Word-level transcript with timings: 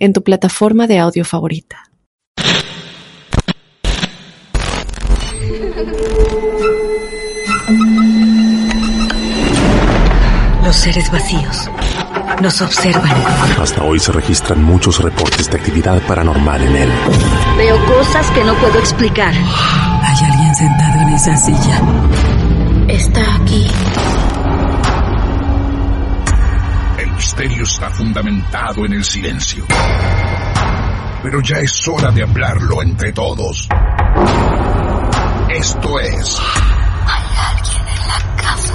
en 0.00 0.12
tu 0.12 0.24
plataforma 0.24 0.86
de 0.86 0.98
audio 0.98 1.24
favorita. 1.24 1.84
Los 10.64 10.76
seres 10.76 11.10
vacíos 11.10 11.70
nos 12.40 12.60
observan. 12.62 13.10
Hasta 13.60 13.82
hoy 13.82 13.98
se 13.98 14.12
registran 14.12 14.62
muchos 14.62 15.02
reportes 15.02 15.50
de 15.50 15.58
actividad 15.58 16.00
paranormal 16.06 16.62
en 16.62 16.76
él. 16.76 16.90
Veo 17.58 17.84
cosas 17.86 18.30
que 18.30 18.42
no 18.44 18.54
puedo 18.54 18.78
explicar. 18.78 19.34
Hay 19.34 20.24
alguien 20.24 20.54
sentado 20.54 21.00
en 21.02 21.08
esa 21.10 21.36
silla. 21.36 21.82
Está 22.88 23.20
aquí. 23.36 23.66
Misterio 27.30 27.62
está 27.62 27.88
fundamentado 27.90 28.84
en 28.86 28.94
el 28.94 29.04
silencio. 29.04 29.64
Pero 31.22 31.40
ya 31.40 31.58
es 31.58 31.86
hora 31.86 32.10
de 32.10 32.24
hablarlo 32.24 32.82
entre 32.82 33.12
todos. 33.12 33.68
Esto 35.48 36.00
es 36.00 36.40
Hay 37.06 37.22
alguien 37.54 37.86
en 37.86 38.08
la 38.08 38.18
casa. 38.42 38.74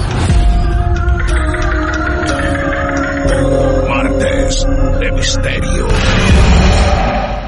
Martes 3.90 4.66
de 5.00 5.12
Misterio. 5.12 5.86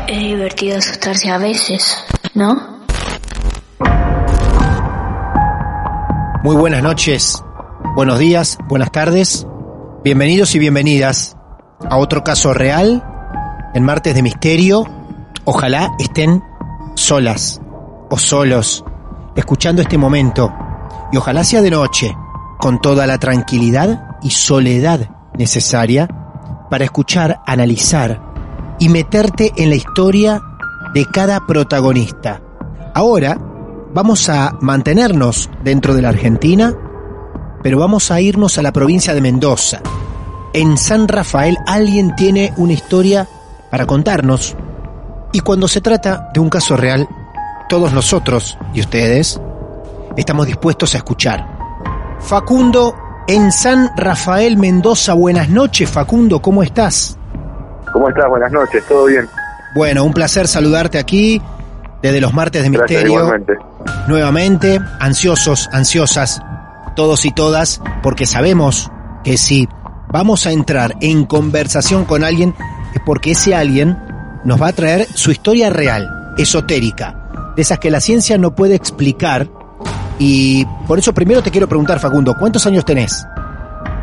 Es 0.08 0.18
divertido 0.18 0.76
asustarse 0.76 1.30
a 1.30 1.38
veces, 1.38 2.04
¿no? 2.34 2.84
Muy 6.42 6.56
buenas 6.56 6.82
noches, 6.82 7.42
buenos 7.96 8.18
días, 8.18 8.58
buenas 8.68 8.92
tardes. 8.92 9.47
Bienvenidos 10.04 10.54
y 10.54 10.60
bienvenidas 10.60 11.36
a 11.90 11.96
otro 11.98 12.22
caso 12.22 12.54
real 12.54 13.02
en 13.74 13.82
Martes 13.82 14.14
de 14.14 14.22
Misterio. 14.22 14.86
Ojalá 15.44 15.90
estén 15.98 16.40
solas 16.94 17.60
o 18.08 18.16
solos 18.16 18.84
escuchando 19.34 19.82
este 19.82 19.98
momento 19.98 20.54
y 21.10 21.16
ojalá 21.16 21.42
sea 21.42 21.62
de 21.62 21.72
noche 21.72 22.16
con 22.60 22.80
toda 22.80 23.08
la 23.08 23.18
tranquilidad 23.18 24.18
y 24.22 24.30
soledad 24.30 25.10
necesaria 25.36 26.06
para 26.70 26.84
escuchar, 26.84 27.40
analizar 27.44 28.22
y 28.78 28.90
meterte 28.90 29.52
en 29.56 29.68
la 29.70 29.76
historia 29.76 30.40
de 30.94 31.06
cada 31.06 31.44
protagonista. 31.44 32.40
Ahora 32.94 33.36
vamos 33.92 34.28
a 34.28 34.56
mantenernos 34.60 35.50
dentro 35.64 35.94
de 35.94 36.02
la 36.02 36.10
Argentina, 36.10 36.72
pero 37.62 37.78
vamos 37.78 38.10
a 38.10 38.20
irnos 38.20 38.58
a 38.58 38.62
la 38.62 38.72
provincia 38.72 39.14
de 39.14 39.20
Mendoza. 39.20 39.80
En 40.52 40.76
San 40.76 41.08
Rafael 41.08 41.56
alguien 41.66 42.14
tiene 42.16 42.52
una 42.56 42.72
historia 42.72 43.26
para 43.70 43.86
contarnos 43.86 44.56
y 45.32 45.40
cuando 45.40 45.68
se 45.68 45.80
trata 45.80 46.30
de 46.32 46.40
un 46.40 46.48
caso 46.48 46.76
real, 46.76 47.06
todos 47.68 47.92
nosotros 47.92 48.56
y 48.72 48.80
ustedes 48.80 49.40
estamos 50.16 50.46
dispuestos 50.46 50.94
a 50.94 50.98
escuchar. 50.98 51.46
Facundo 52.20 52.94
en 53.28 53.52
San 53.52 53.90
Rafael 53.96 54.56
Mendoza, 54.56 55.12
buenas 55.12 55.50
noches 55.50 55.90
Facundo, 55.90 56.40
¿cómo 56.40 56.62
estás? 56.62 57.18
¿Cómo 57.92 58.08
estás? 58.08 58.28
Buenas 58.28 58.52
noches, 58.52 58.84
¿todo 58.86 59.06
bien? 59.06 59.28
Bueno, 59.74 60.04
un 60.04 60.12
placer 60.14 60.48
saludarte 60.48 60.98
aquí 60.98 61.42
desde 62.02 62.20
los 62.20 62.32
martes 62.32 62.62
de 62.62 62.70
Gracias, 62.70 62.90
misterio. 63.02 63.20
igualmente. 63.20 63.52
Nuevamente, 64.06 64.80
ansiosos, 64.98 65.68
ansiosas, 65.72 66.40
todos 66.98 67.24
y 67.26 67.30
todas, 67.30 67.80
porque 68.02 68.26
sabemos 68.26 68.90
que 69.22 69.36
si 69.36 69.68
vamos 70.12 70.48
a 70.48 70.50
entrar 70.50 70.96
en 71.00 71.26
conversación 71.26 72.04
con 72.04 72.24
alguien, 72.24 72.56
es 72.92 73.00
porque 73.06 73.30
ese 73.30 73.54
alguien 73.54 73.96
nos 74.44 74.60
va 74.60 74.66
a 74.66 74.72
traer 74.72 75.06
su 75.14 75.30
historia 75.30 75.70
real, 75.70 76.34
esotérica, 76.36 77.54
de 77.54 77.62
esas 77.62 77.78
que 77.78 77.92
la 77.92 78.00
ciencia 78.00 78.36
no 78.36 78.52
puede 78.52 78.74
explicar. 78.74 79.48
Y 80.18 80.66
por 80.88 80.98
eso 80.98 81.14
primero 81.14 81.40
te 81.40 81.52
quiero 81.52 81.68
preguntar, 81.68 82.00
Facundo, 82.00 82.34
¿cuántos 82.36 82.66
años 82.66 82.84
tenés? 82.84 83.24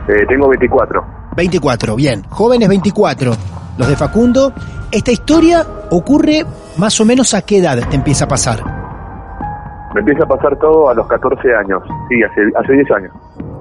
Eh, 0.07 0.25
tengo 0.29 0.47
24. 0.47 1.05
24, 1.35 1.97
bien. 1.97 2.23
Jóvenes 2.29 2.69
24. 2.69 3.35
Los 3.77 3.87
de 3.89 3.95
Facundo. 3.97 4.53
Esta 4.89 5.11
historia 5.11 5.67
ocurre 5.91 6.45
más 6.77 6.97
o 7.01 7.03
menos 7.03 7.33
a 7.33 7.41
qué 7.41 7.57
edad 7.57 7.77
te 7.89 7.97
empieza 7.97 8.23
a 8.23 8.29
pasar. 8.29 8.84
Me 9.95 10.01
empieza 10.01 10.25
a 10.25 10.27
pasar 10.27 10.59
todo 10.59 10.89
a 10.89 10.93
los 10.93 11.07
14 11.07 11.55
años. 11.55 11.81
Sí, 12.09 12.21
hace, 12.21 12.41
hace 12.53 12.73
10 12.73 12.91
años. 12.91 13.11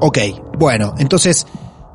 Ok, 0.00 0.18
bueno, 0.58 0.92
entonces 0.98 1.46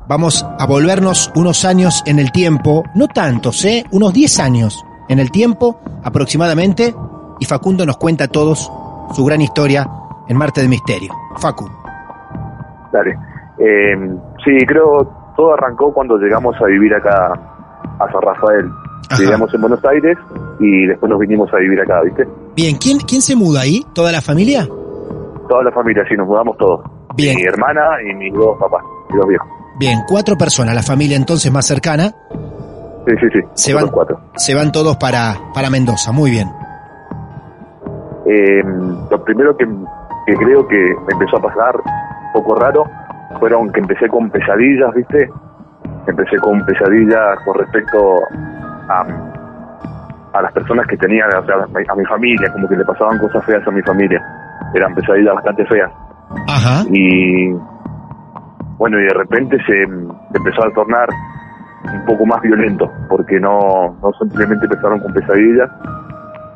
vamos 0.08 0.46
a 0.58 0.66
volvernos 0.66 1.30
unos 1.36 1.66
años 1.66 2.02
en 2.06 2.18
el 2.18 2.32
tiempo, 2.32 2.82
no 2.94 3.06
tantos, 3.06 3.62
¿eh? 3.66 3.84
Unos 3.92 4.14
10 4.14 4.40
años 4.40 4.82
en 5.10 5.18
el 5.18 5.30
tiempo 5.30 5.78
aproximadamente, 6.02 6.94
y 7.38 7.44
Facundo 7.44 7.84
nos 7.84 7.98
cuenta 7.98 8.24
a 8.24 8.28
todos 8.28 8.72
su 9.12 9.24
gran 9.26 9.42
historia 9.42 9.86
en 10.26 10.38
Marte 10.38 10.62
de 10.62 10.68
Misterio. 10.68 11.12
Facu. 11.36 11.68
Dale. 12.90 13.18
Eh, 13.58 13.94
sí, 14.42 14.56
creo 14.66 15.32
todo 15.36 15.52
arrancó 15.52 15.92
cuando 15.92 16.16
llegamos 16.16 16.56
a 16.62 16.64
vivir 16.64 16.94
acá 16.94 17.32
a 17.98 18.10
San 18.10 18.22
Rafael. 18.22 18.70
Ajá. 19.08 19.20
Vivíamos 19.20 19.52
en 19.54 19.60
Buenos 19.60 19.84
Aires 19.84 20.16
y 20.60 20.86
después 20.86 21.10
nos 21.10 21.18
vinimos 21.18 21.52
a 21.52 21.56
vivir 21.56 21.80
acá, 21.80 22.00
¿viste? 22.02 22.26
Bien, 22.54 22.76
¿quién, 22.76 22.98
¿quién 22.98 23.22
se 23.22 23.34
muda 23.34 23.62
ahí? 23.62 23.84
¿Toda 23.94 24.12
la 24.12 24.20
familia? 24.20 24.66
Toda 25.48 25.64
la 25.64 25.72
familia, 25.72 26.04
sí, 26.08 26.14
nos 26.16 26.26
mudamos 26.28 26.56
todos. 26.58 26.80
Bien. 27.16 27.34
Mi 27.36 27.42
hermana 27.42 27.80
y 28.08 28.14
mis 28.14 28.32
dos 28.34 28.56
papás, 28.58 28.82
mis 29.08 29.18
dos 29.18 29.28
viejos. 29.28 29.48
Bien, 29.78 29.98
cuatro 30.08 30.36
personas, 30.36 30.74
la 30.74 30.82
familia 30.82 31.16
entonces 31.16 31.50
más 31.50 31.66
cercana, 31.66 32.12
Sí, 33.06 33.14
sí, 33.18 33.26
sí. 33.32 33.40
se 33.54 33.72
los 33.72 33.82
van, 33.82 33.90
cuatro. 33.90 34.20
se 34.36 34.54
van 34.54 34.70
todos 34.70 34.96
para, 34.98 35.34
para 35.54 35.70
Mendoza, 35.70 36.12
muy 36.12 36.30
bien. 36.30 36.48
Eh, 38.26 38.62
lo 39.10 39.24
primero 39.24 39.56
que, 39.56 39.64
que 40.26 40.34
creo 40.36 40.68
que 40.68 40.76
me 40.76 41.12
empezó 41.14 41.38
a 41.38 41.42
pasar, 41.42 41.76
un 41.76 42.32
poco 42.34 42.54
raro, 42.56 42.84
fueron 43.40 43.72
que 43.72 43.80
empecé 43.80 44.06
con 44.08 44.30
pesadillas, 44.30 44.94
¿viste? 44.94 45.30
Empecé 46.06 46.36
con 46.38 46.64
pesadillas 46.66 47.38
con 47.44 47.54
respecto 47.58 48.20
a, 48.90 50.38
a 50.38 50.42
las 50.42 50.52
personas 50.52 50.86
que 50.86 50.96
tenían, 50.96 51.28
o 51.36 51.44
sea, 51.46 51.54
a 51.56 51.66
mi- 51.66 51.86
a 51.88 51.94
mi 51.94 52.04
familia, 52.06 52.52
como 52.52 52.68
que 52.68 52.76
le 52.76 52.84
pasaban 52.84 53.18
cosas 53.18 53.44
feas 53.44 53.66
a 53.66 53.70
mi 53.70 53.82
familia. 53.82 54.20
Eran 54.74 54.94
pesadillas 54.94 55.34
bastante 55.34 55.64
feas. 55.66 55.90
Ajá. 56.48 56.82
Y 56.90 57.50
bueno, 58.78 58.98
y 58.98 59.02
de 59.04 59.14
repente 59.14 59.56
se, 59.66 59.82
empezó 59.82 60.64
a 60.64 60.72
tornar 60.74 61.08
un 61.92 62.04
poco 62.06 62.24
más 62.26 62.40
violento, 62.42 62.90
porque 63.08 63.38
no, 63.40 63.96
no 64.02 64.12
simplemente 64.20 64.66
empezaron 64.66 65.00
con 65.00 65.12
pesadillas, 65.12 65.70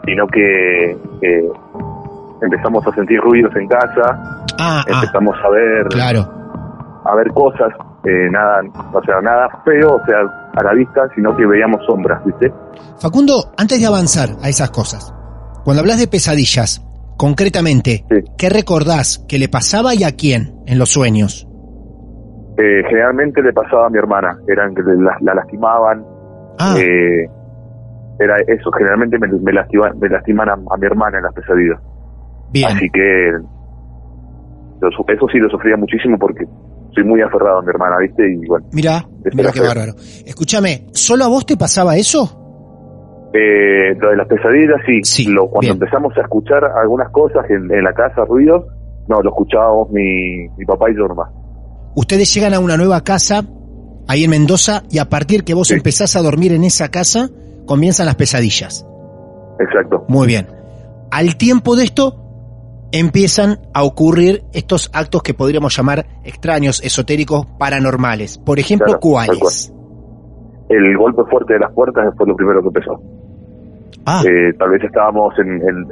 sino 0.04 0.26
que 0.28 0.96
empezamos 2.42 2.86
a 2.86 2.92
sentir 2.92 3.20
ruidos 3.20 3.54
en 3.56 3.66
casa, 3.68 4.18
Ah, 4.58 4.80
ah, 4.80 4.84
empezamos 4.86 5.34
a 5.44 5.48
ver 5.50 5.86
claro. 5.88 6.20
a 7.04 7.14
ver 7.16 7.28
cosas, 7.32 7.72
eh, 8.04 8.28
nada, 8.30 8.60
o 8.92 9.02
sea, 9.02 9.20
nada 9.22 9.48
feo, 9.64 9.96
o 9.96 10.04
sea, 10.06 10.18
a 10.54 10.62
la 10.62 10.72
vista, 10.74 11.02
sino 11.14 11.36
que 11.36 11.46
veíamos 11.46 11.80
sombras, 11.86 12.24
¿viste? 12.24 12.52
Facundo, 13.00 13.52
antes 13.56 13.80
de 13.80 13.86
avanzar 13.86 14.30
a 14.42 14.48
esas 14.48 14.70
cosas, 14.70 15.12
cuando 15.64 15.80
hablas 15.80 15.98
de 15.98 16.06
pesadillas, 16.06 16.84
concretamente, 17.16 18.04
Sí. 18.10 18.16
¿qué 18.36 18.48
recordás 18.50 19.24
que 19.28 19.38
le 19.38 19.48
pasaba 19.48 19.94
y 19.94 20.04
a 20.04 20.12
quién 20.12 20.54
en 20.66 20.78
los 20.78 20.90
sueños? 20.90 21.48
Eh, 22.58 22.82
generalmente 22.88 23.42
le 23.42 23.52
pasaba 23.52 23.86
a 23.86 23.90
mi 23.90 23.98
hermana, 23.98 24.36
eran 24.48 24.74
que 24.74 24.82
la, 24.82 25.16
la 25.20 25.34
lastimaban, 25.34 26.04
Ah, 26.58 26.76
eh, 26.78 27.26
era 28.20 28.36
eso, 28.46 28.70
generalmente 28.70 29.18
me, 29.18 29.26
me, 29.26 29.52
lastima- 29.52 29.92
me 30.00 30.08
lastiman 30.08 30.48
a, 30.48 30.52
a 30.52 30.76
mi 30.76 30.86
hermana 30.86 31.18
en 31.18 31.24
las 31.24 31.32
pesadillas. 31.34 31.80
bien. 32.52 32.68
Así 32.76 32.88
que 32.90 33.30
eso 35.08 35.26
sí 35.32 35.38
lo 35.38 35.48
sufría 35.50 35.76
muchísimo 35.76 36.18
porque 36.18 36.44
soy 36.94 37.04
muy 37.04 37.20
aferrado 37.20 37.58
a 37.58 37.62
mi 37.62 37.68
hermana, 37.68 37.96
¿viste? 38.00 38.22
Y 38.32 38.46
bueno, 38.46 38.66
Mira, 38.72 39.06
qué 39.52 39.60
bárbaro. 39.60 39.94
Escúchame, 40.24 40.86
¿solo 40.92 41.24
a 41.24 41.28
vos 41.28 41.44
te 41.46 41.56
pasaba 41.56 41.96
eso? 41.96 42.40
eh, 43.36 43.94
lo 43.98 44.10
de 44.10 44.16
las 44.16 44.28
pesadillas, 44.28 44.80
sí. 44.86 45.00
Sí, 45.02 45.24
lo, 45.26 45.48
cuando 45.48 45.60
bien. 45.60 45.72
empezamos 45.72 46.16
a 46.16 46.20
escuchar 46.20 46.64
algunas 46.64 47.10
cosas 47.10 47.44
en, 47.50 47.70
en 47.72 47.82
la 47.82 47.92
casa, 47.92 48.24
ruidos, 48.24 48.64
no, 49.08 49.20
lo 49.22 49.30
escuchábamos 49.30 49.90
mi, 49.90 50.48
mi 50.56 50.64
papá 50.64 50.88
y 50.90 50.96
yo 50.96 51.08
nomás. 51.08 51.30
Ustedes 51.96 52.32
llegan 52.32 52.54
a 52.54 52.60
una 52.60 52.76
nueva 52.76 53.02
casa 53.02 53.44
ahí 54.06 54.22
en 54.24 54.30
Mendoza 54.30 54.84
y 54.90 54.98
a 54.98 55.08
partir 55.08 55.42
que 55.44 55.54
vos 55.54 55.68
Sí. 55.68 55.74
empezás 55.74 56.14
a 56.16 56.22
dormir 56.22 56.52
en 56.52 56.62
esa 56.64 56.90
casa, 56.90 57.28
comienzan 57.66 58.06
las 58.06 58.14
pesadillas. 58.14 58.86
Exacto. 59.58 60.04
Muy 60.08 60.26
bien. 60.28 60.46
Al 61.10 61.36
tiempo 61.36 61.74
de 61.76 61.84
esto, 61.84 62.23
empiezan 62.98 63.58
a 63.74 63.82
ocurrir 63.82 64.44
estos 64.52 64.88
actos 64.94 65.22
que 65.22 65.34
podríamos 65.34 65.76
llamar 65.76 66.06
extraños, 66.24 66.80
esotéricos, 66.84 67.44
paranormales. 67.58 68.38
Por 68.38 68.58
ejemplo, 68.60 68.86
Claro, 68.86 69.00
¿cuáles? 69.00 69.72
El 70.68 70.96
golpe 70.96 71.22
fuerte 71.28 71.54
de 71.54 71.58
las 71.60 71.72
puertas 71.72 72.14
fue 72.16 72.26
lo 72.26 72.36
primero 72.36 72.60
que 72.62 72.68
empezó. 72.68 73.00
Ah, 74.06 74.22
Eh, 74.24 74.52
tal 74.58 74.70
vez 74.70 74.82
estábamos 74.84 75.34
en, 75.38 75.46
en- 75.68 75.88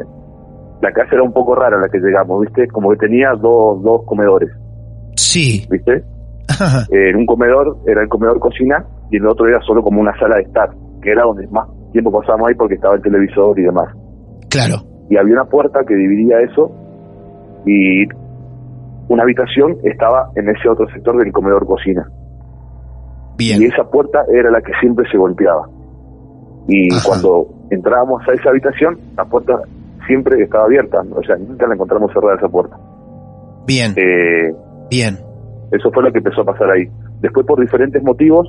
La 0.80 0.92
casa 0.92 1.10
era 1.12 1.22
un 1.22 1.32
poco 1.32 1.54
rara 1.54 1.76
la 1.80 1.88
que 1.88 1.98
llegamos, 1.98 2.40
¿viste? 2.40 2.68
Como 2.68 2.90
que 2.90 2.96
tenía 2.98 3.30
dos, 3.40 3.82
dos 3.82 4.02
comedores, 4.06 4.50
sí. 5.16 5.66
¿viste? 5.70 6.04
Eh, 6.90 7.10
en 7.10 7.16
un 7.16 7.26
comedor 7.26 7.78
era 7.86 8.02
el 8.02 8.08
comedor 8.08 8.38
cocina 8.38 8.84
y 9.10 9.16
en 9.16 9.22
el 9.22 9.28
otro 9.28 9.46
era 9.48 9.60
solo 9.62 9.82
como 9.82 10.00
una 10.00 10.16
sala 10.18 10.36
de 10.36 10.42
estar, 10.42 10.70
que 11.02 11.10
era 11.10 11.22
donde 11.24 11.46
más 11.48 11.66
tiempo 11.92 12.10
pasábamos 12.12 12.48
ahí 12.48 12.54
porque 12.54 12.74
estaba 12.74 12.94
el 12.96 13.02
televisor 13.02 13.58
y 13.58 13.62
demás. 13.62 13.88
claro. 14.48 14.76
Y 15.10 15.16
había 15.18 15.34
una 15.34 15.44
puerta 15.44 15.80
que 15.86 15.94
dividía 15.94 16.40
eso 16.40 16.70
y 17.66 18.06
una 19.08 19.22
habitación 19.22 19.76
estaba 19.84 20.30
en 20.36 20.48
ese 20.48 20.68
otro 20.68 20.86
sector 20.92 21.16
del 21.18 21.32
comedor 21.32 21.66
cocina. 21.66 22.08
Bien. 23.36 23.60
Y 23.60 23.66
esa 23.66 23.84
puerta 23.84 24.24
era 24.32 24.50
la 24.50 24.60
que 24.60 24.72
siempre 24.80 25.08
se 25.10 25.18
golpeaba. 25.18 25.68
Y 26.68 26.92
Ajá. 26.94 27.08
cuando 27.08 27.46
entrábamos 27.70 28.22
a 28.28 28.32
esa 28.32 28.50
habitación, 28.50 28.98
la 29.16 29.24
puerta 29.24 29.60
siempre 30.06 30.42
estaba 30.42 30.64
abierta. 30.64 31.02
O 31.14 31.22
sea, 31.22 31.36
nunca 31.36 31.66
la 31.66 31.74
encontramos 31.74 32.12
cerrada 32.12 32.36
esa 32.36 32.48
puerta. 32.48 32.76
Bien. 33.66 33.94
Eh, 33.96 34.54
Bien. 34.90 35.18
eso 35.72 35.90
fue 35.92 36.02
lo 36.02 36.12
que 36.12 36.18
empezó 36.18 36.42
a 36.42 36.44
pasar 36.44 36.70
ahí. 36.70 36.88
Después, 37.20 37.46
por 37.46 37.60
diferentes 37.60 38.02
motivos, 38.02 38.48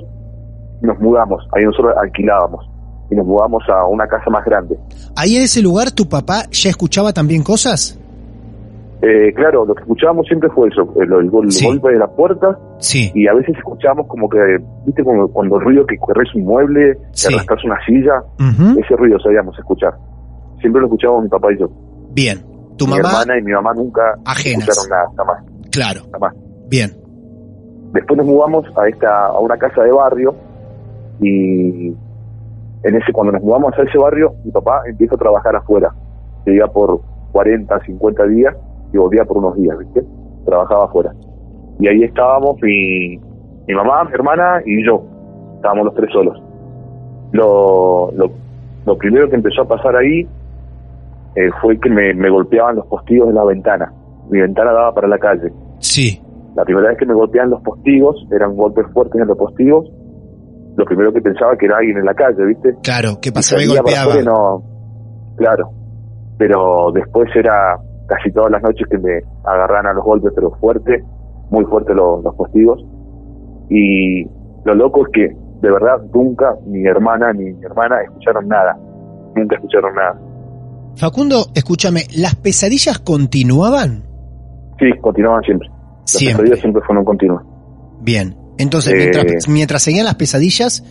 nos 0.82 0.98
mudamos. 1.00 1.46
Ahí 1.56 1.64
nosotros 1.64 1.94
alquilábamos. 2.00 2.68
Y 3.10 3.16
nos 3.16 3.26
mudamos 3.26 3.62
a 3.68 3.86
una 3.86 4.06
casa 4.06 4.30
más 4.30 4.44
grande. 4.44 4.78
Ahí 5.16 5.36
en 5.36 5.42
ese 5.42 5.62
lugar, 5.62 5.90
¿tu 5.90 6.08
papá 6.08 6.44
ya 6.50 6.70
escuchaba 6.70 7.12
también 7.12 7.42
cosas? 7.42 7.98
Eh, 9.02 9.32
claro, 9.34 9.64
lo 9.66 9.74
que 9.74 9.82
escuchábamos 9.82 10.26
siempre 10.26 10.48
fue 10.50 10.68
eso, 10.68 10.82
el, 11.00 11.12
el 11.12 11.30
gol- 11.30 11.44
el 11.46 11.50
Sí. 11.52 11.66
golpe 11.66 11.90
de 11.90 11.98
la 11.98 12.06
puerta 12.06 12.58
Sí. 12.78 13.10
y 13.14 13.26
a 13.26 13.34
veces 13.34 13.54
escuchábamos 13.58 14.06
como 14.06 14.28
que, 14.28 14.38
viste, 14.86 15.04
como 15.04 15.28
cuando 15.28 15.56
el 15.58 15.62
ruido 15.64 15.84
que 15.86 15.98
corres 15.98 16.34
un 16.34 16.44
mueble, 16.44 16.96
Sí. 17.12 17.28
que 17.28 17.34
arrastras 17.34 17.64
una 17.64 17.76
silla, 17.84 18.22
ese 18.80 18.96
ruido 18.96 19.18
sabíamos 19.20 19.58
escuchar. 19.58 19.92
Siempre 20.60 20.80
lo 20.80 20.86
escuchábamos 20.86 21.24
mi 21.24 21.28
papá 21.28 21.52
y 21.52 21.58
yo. 21.58 21.68
Bien. 22.14 22.38
Tu 22.78 22.86
mi 22.86 22.92
mamá, 22.92 23.08
hermana 23.22 23.38
y 23.38 23.42
mi 23.42 23.52
mamá 23.52 23.72
nunca 23.74 24.02
ajenas. 24.24 24.68
escucharon 24.68 24.90
nada, 24.90 25.08
jamás, 25.16 25.44
claro. 25.70 26.00
jamás. 26.12 26.34
Bien. 26.70 26.90
Después 27.92 28.16
nos 28.16 28.26
mudamos 28.26 28.64
a 28.76 28.88
esta 28.88 29.26
a 29.26 29.38
una 29.38 29.56
casa 29.58 29.82
de 29.82 29.92
barrio 29.92 30.34
y 31.20 31.88
en 32.82 32.94
ese 32.96 33.12
cuando 33.12 33.32
nos 33.32 33.42
mudamos 33.42 33.72
a 33.78 33.82
ese 33.82 33.98
barrio, 33.98 34.34
mi 34.44 34.50
papá 34.50 34.82
empieza 34.86 35.14
a 35.14 35.18
trabajar 35.18 35.56
afuera. 35.56 35.90
Se 36.44 36.52
iba 36.54 36.66
por 36.68 37.00
40, 37.32 37.78
50 37.84 38.26
días 38.26 38.54
y 38.94 38.98
volvía 38.98 39.24
por 39.24 39.38
unos 39.38 39.56
días, 39.56 39.76
¿viste? 39.78 40.04
Trabajaba 40.46 40.84
afuera. 40.84 41.12
Y 41.80 41.88
ahí 41.88 42.04
estábamos 42.04 42.56
mi, 42.62 43.18
mi 43.66 43.74
mamá, 43.74 44.04
mi 44.04 44.12
hermana 44.12 44.62
y 44.64 44.86
yo. 44.86 45.02
Estábamos 45.56 45.86
los 45.86 45.94
tres 45.94 46.10
solos. 46.12 46.40
Lo, 47.32 48.12
lo, 48.12 48.30
lo 48.86 48.96
primero 48.96 49.28
que 49.28 49.34
empezó 49.34 49.62
a 49.62 49.68
pasar 49.68 49.96
ahí 49.96 50.20
eh, 51.34 51.50
fue 51.60 51.78
que 51.80 51.90
me, 51.90 52.14
me 52.14 52.30
golpeaban 52.30 52.76
los 52.76 52.86
postigos 52.86 53.28
de 53.28 53.34
la 53.34 53.44
ventana. 53.44 53.92
Mi 54.30 54.40
ventana 54.40 54.72
daba 54.72 54.94
para 54.94 55.08
la 55.08 55.18
calle. 55.18 55.52
Sí. 55.78 56.22
La 56.54 56.64
primera 56.64 56.90
vez 56.90 56.98
que 56.98 57.06
me 57.06 57.14
golpeaban 57.14 57.50
los 57.50 57.62
postigos, 57.62 58.24
eran 58.30 58.54
golpes 58.54 58.86
fuertes 58.92 59.20
en 59.20 59.26
los 59.26 59.36
postigos, 59.36 59.90
lo 60.76 60.84
primero 60.84 61.12
que 61.12 61.20
pensaba 61.20 61.56
que 61.56 61.66
era 61.66 61.78
alguien 61.78 61.98
en 61.98 62.04
la 62.04 62.14
calle, 62.14 62.44
¿viste? 62.46 62.76
Claro. 62.82 63.18
¿Qué 63.20 63.32
pasaba 63.32 63.62
y 63.62 63.66
golpeaba? 63.66 64.12
afuera 64.12 64.30
no, 64.30 64.62
claro. 65.36 65.70
Pero 66.38 66.92
después 66.92 67.28
era 67.34 67.76
casi 68.06 68.30
todas 68.32 68.50
las 68.50 68.62
noches 68.62 68.86
que 68.90 68.98
me 68.98 69.20
agarraban 69.44 69.86
a 69.86 69.92
los 69.94 70.04
golpes, 70.04 70.32
pero 70.34 70.50
fuerte, 70.60 71.02
muy 71.50 71.64
fuerte 71.64 71.94
los, 71.94 72.22
los 72.22 72.34
postigos. 72.34 72.84
Y 73.70 74.24
lo 74.64 74.74
loco 74.74 75.06
es 75.06 75.12
que, 75.12 75.28
de 75.62 75.70
verdad, 75.70 76.02
nunca 76.12 76.54
mi 76.66 76.84
hermana 76.86 77.32
ni 77.32 77.52
mi 77.52 77.64
hermana 77.64 78.02
escucharon 78.02 78.48
nada. 78.48 78.76
Nunca 79.34 79.56
escucharon 79.56 79.94
nada. 79.94 80.20
Facundo, 80.96 81.46
escúchame, 81.54 82.02
¿las 82.16 82.36
pesadillas 82.36 82.98
continuaban? 82.98 84.04
Sí, 84.78 84.86
continuaban 85.00 85.42
siempre. 85.42 85.68
Las 85.68 86.10
Siempre. 86.10 86.42
pesadillas 86.42 86.60
siempre 86.60 86.82
fueron 86.86 87.04
continuas. 87.04 87.42
Bien. 88.00 88.36
Entonces, 88.58 88.92
Eh. 88.92 88.96
mientras, 88.98 89.48
mientras 89.48 89.82
seguían 89.82 90.04
las 90.04 90.14
pesadillas, 90.16 90.84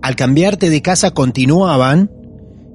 al 0.00 0.16
cambiarte 0.16 0.70
de 0.70 0.80
casa 0.82 1.10
continuaban 1.12 2.10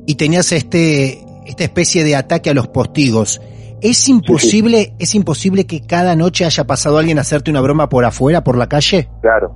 y 0.06 0.16
tenías 0.16 0.52
este 0.52 1.24
esta 1.48 1.64
especie 1.64 2.04
de 2.04 2.16
ataque 2.18 2.50
a 2.50 2.54
los 2.54 2.68
postigos. 2.68 3.42
¿Es 3.82 4.10
imposible, 4.10 4.94
es 5.00 5.14
imposible 5.16 5.66
que 5.68 5.82
cada 5.86 6.16
noche 6.16 6.46
haya 6.46 6.64
pasado 6.66 6.98
alguien 6.98 7.18
a 7.18 7.22
hacerte 7.22 7.52
una 7.52 7.62
broma 7.62 7.90
por 7.90 8.06
afuera, 8.06 8.44
por 8.44 8.58
la 8.58 8.68
calle? 8.68 9.08
Claro, 9.22 9.52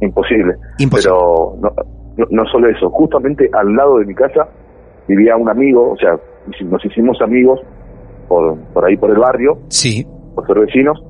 imposible. 0.00 0.54
Imposible. 0.78 1.12
Pero 1.14 1.56
no, 1.60 1.70
no, 2.16 2.26
no 2.30 2.42
solo 2.50 2.68
eso, 2.68 2.88
justamente 2.90 3.50
al 3.52 3.74
lado 3.74 3.98
de 3.98 4.06
mi 4.06 4.14
casa 4.14 4.48
vivía 5.08 5.36
un 5.36 5.48
amigo, 5.48 5.92
o 5.92 5.96
sea, 5.96 6.16
nos 6.64 6.84
hicimos 6.84 7.20
amigos 7.20 7.60
por, 8.28 8.56
por 8.72 8.84
ahí 8.84 8.96
por 8.96 9.10
el 9.10 9.18
barrio, 9.18 9.58
Sí. 9.68 10.06
por 10.34 10.46
ser 10.46 10.60
vecinos, 10.60 11.02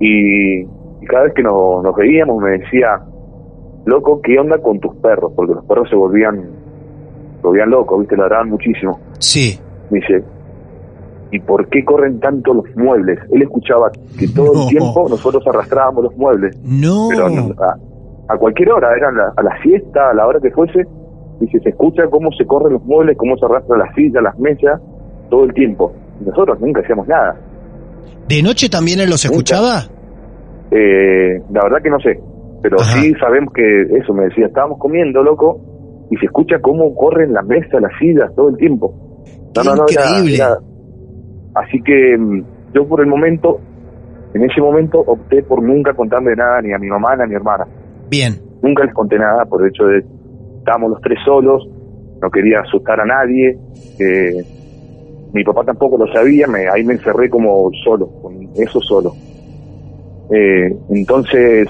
y, 0.00 0.62
y 0.62 1.06
cada 1.08 1.24
vez 1.24 1.34
que 1.34 1.42
nos, 1.42 1.82
nos 1.82 1.94
veíamos 1.94 2.42
me 2.42 2.58
decía, 2.58 3.00
loco, 3.86 4.20
¿qué 4.22 4.38
onda 4.38 4.58
con 4.58 4.80
tus 4.80 4.94
perros? 4.96 5.32
Porque 5.36 5.54
los 5.54 5.64
perros 5.64 5.88
se 5.88 5.96
volvían, 5.96 6.42
se 7.40 7.46
volvían 7.46 7.70
locos, 7.70 8.00
¿viste? 8.00 8.16
Ladraban 8.16 8.50
muchísimo. 8.50 8.98
Sí. 9.20 9.58
Me 9.90 10.00
dice, 10.00 10.22
¿y 11.34 11.40
por 11.40 11.68
qué 11.68 11.84
corren 11.84 12.20
tanto 12.20 12.54
los 12.54 12.64
muebles? 12.76 13.18
Él 13.32 13.42
escuchaba 13.42 13.90
que 14.18 14.28
todo 14.28 14.54
No. 14.54 14.62
el 14.62 14.68
tiempo 14.68 15.06
nosotros 15.08 15.42
arrastrábamos 15.46 16.04
los 16.04 16.16
muebles 16.16 16.56
No. 16.62 17.08
pero 17.10 17.28
no- 17.28 17.52
a, 17.60 17.76
a 18.32 18.38
cualquier 18.38 18.70
hora, 18.70 18.88
era 18.96 19.10
la- 19.10 19.32
a 19.36 19.42
la 19.42 19.60
siesta, 19.62 20.10
a 20.10 20.14
la 20.14 20.26
hora 20.26 20.38
que 20.40 20.50
fuese, 20.52 20.84
dice, 21.40 21.58
se 21.60 21.70
escucha 21.70 22.04
cómo 22.08 22.30
se 22.38 22.46
corren 22.46 22.74
los 22.74 22.84
muebles, 22.84 23.16
cómo 23.18 23.36
se 23.36 23.44
arrastran 23.46 23.80
las 23.80 23.92
sillas, 23.96 24.22
las 24.22 24.38
mesas, 24.38 24.80
todo 25.28 25.44
el 25.44 25.52
tiempo. 25.54 25.92
Nosotros 26.24 26.60
nunca 26.60 26.80
hacíamos 26.82 27.08
nada. 27.08 27.36
¿De 28.28 28.40
noche 28.42 28.68
también 28.68 29.00
él 29.00 29.10
los 29.10 29.24
escuchaba? 29.24 29.82
Eh, 30.70 31.40
la 31.50 31.62
verdad 31.64 31.78
que 31.82 31.90
no 31.90 31.98
sé, 32.00 32.20
pero 32.62 32.80
Ajá. 32.80 33.00
sí 33.00 33.12
sabemos 33.20 33.52
que 33.52 33.82
eso, 33.98 34.14
me 34.14 34.24
decía, 34.24 34.46
estábamos 34.46 34.78
comiendo, 34.78 35.22
loco, 35.22 35.58
y 36.10 36.16
se 36.16 36.26
escucha 36.26 36.56
cómo 36.60 36.94
corren 36.94 37.32
las 37.32 37.44
mesas, 37.44 37.80
las 37.82 37.92
sillas, 37.98 38.32
todo 38.36 38.50
el 38.50 38.56
tiempo. 38.56 38.94
Qué 39.54 39.60
increíble. 39.94 40.38
Así 41.54 41.82
que 41.82 42.16
mm, 42.18 42.44
yo 42.74 42.86
por 42.88 43.00
el 43.00 43.06
momento, 43.06 43.60
en 44.32 44.44
ese 44.44 44.60
momento 44.60 44.98
opté 45.00 45.42
por 45.42 45.62
nunca 45.62 45.94
contarle 45.94 46.34
nada 46.36 46.60
ni 46.62 46.72
a 46.72 46.78
mi 46.78 46.88
mamá 46.88 47.16
ni 47.16 47.22
a 47.22 47.26
mi 47.26 47.34
hermana. 47.34 47.66
Bien. 48.10 48.34
nunca 48.62 48.84
les 48.84 48.94
conté 48.94 49.18
nada 49.18 49.44
por 49.44 49.62
el 49.62 49.68
hecho 49.68 49.84
de 49.86 50.04
estábamos 50.58 50.90
los 50.92 51.00
tres 51.02 51.18
solos, 51.24 51.66
no 52.22 52.30
quería 52.30 52.60
asustar 52.60 52.98
a 53.00 53.04
nadie, 53.04 53.58
eh, 53.98 54.44
mi 55.32 55.44
papá 55.44 55.64
tampoco 55.64 55.98
lo 55.98 56.06
sabía, 56.12 56.46
me, 56.46 56.68
ahí 56.68 56.84
me 56.84 56.94
encerré 56.94 57.28
como 57.28 57.70
solo, 57.84 58.10
con 58.22 58.34
eso 58.54 58.80
solo. 58.80 59.16
Eh, 60.30 60.74
entonces, 60.88 61.68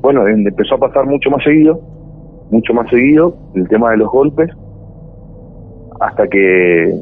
bueno, 0.00 0.28
em- 0.28 0.46
empezó 0.46 0.76
a 0.76 0.78
pasar 0.78 1.04
mucho 1.06 1.30
más 1.30 1.42
seguido, 1.42 1.80
mucho 2.50 2.72
más 2.74 2.88
seguido 2.90 3.38
el 3.54 3.66
tema 3.68 3.90
de 3.90 3.96
los 3.96 4.08
golpes, 4.08 4.50
hasta 5.98 6.28
que, 6.28 6.92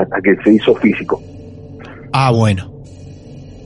hasta 0.00 0.20
que 0.22 0.36
se 0.44 0.52
hizo 0.52 0.74
físico. 0.76 1.22
Ah, 2.16 2.30
bueno. 2.30 2.70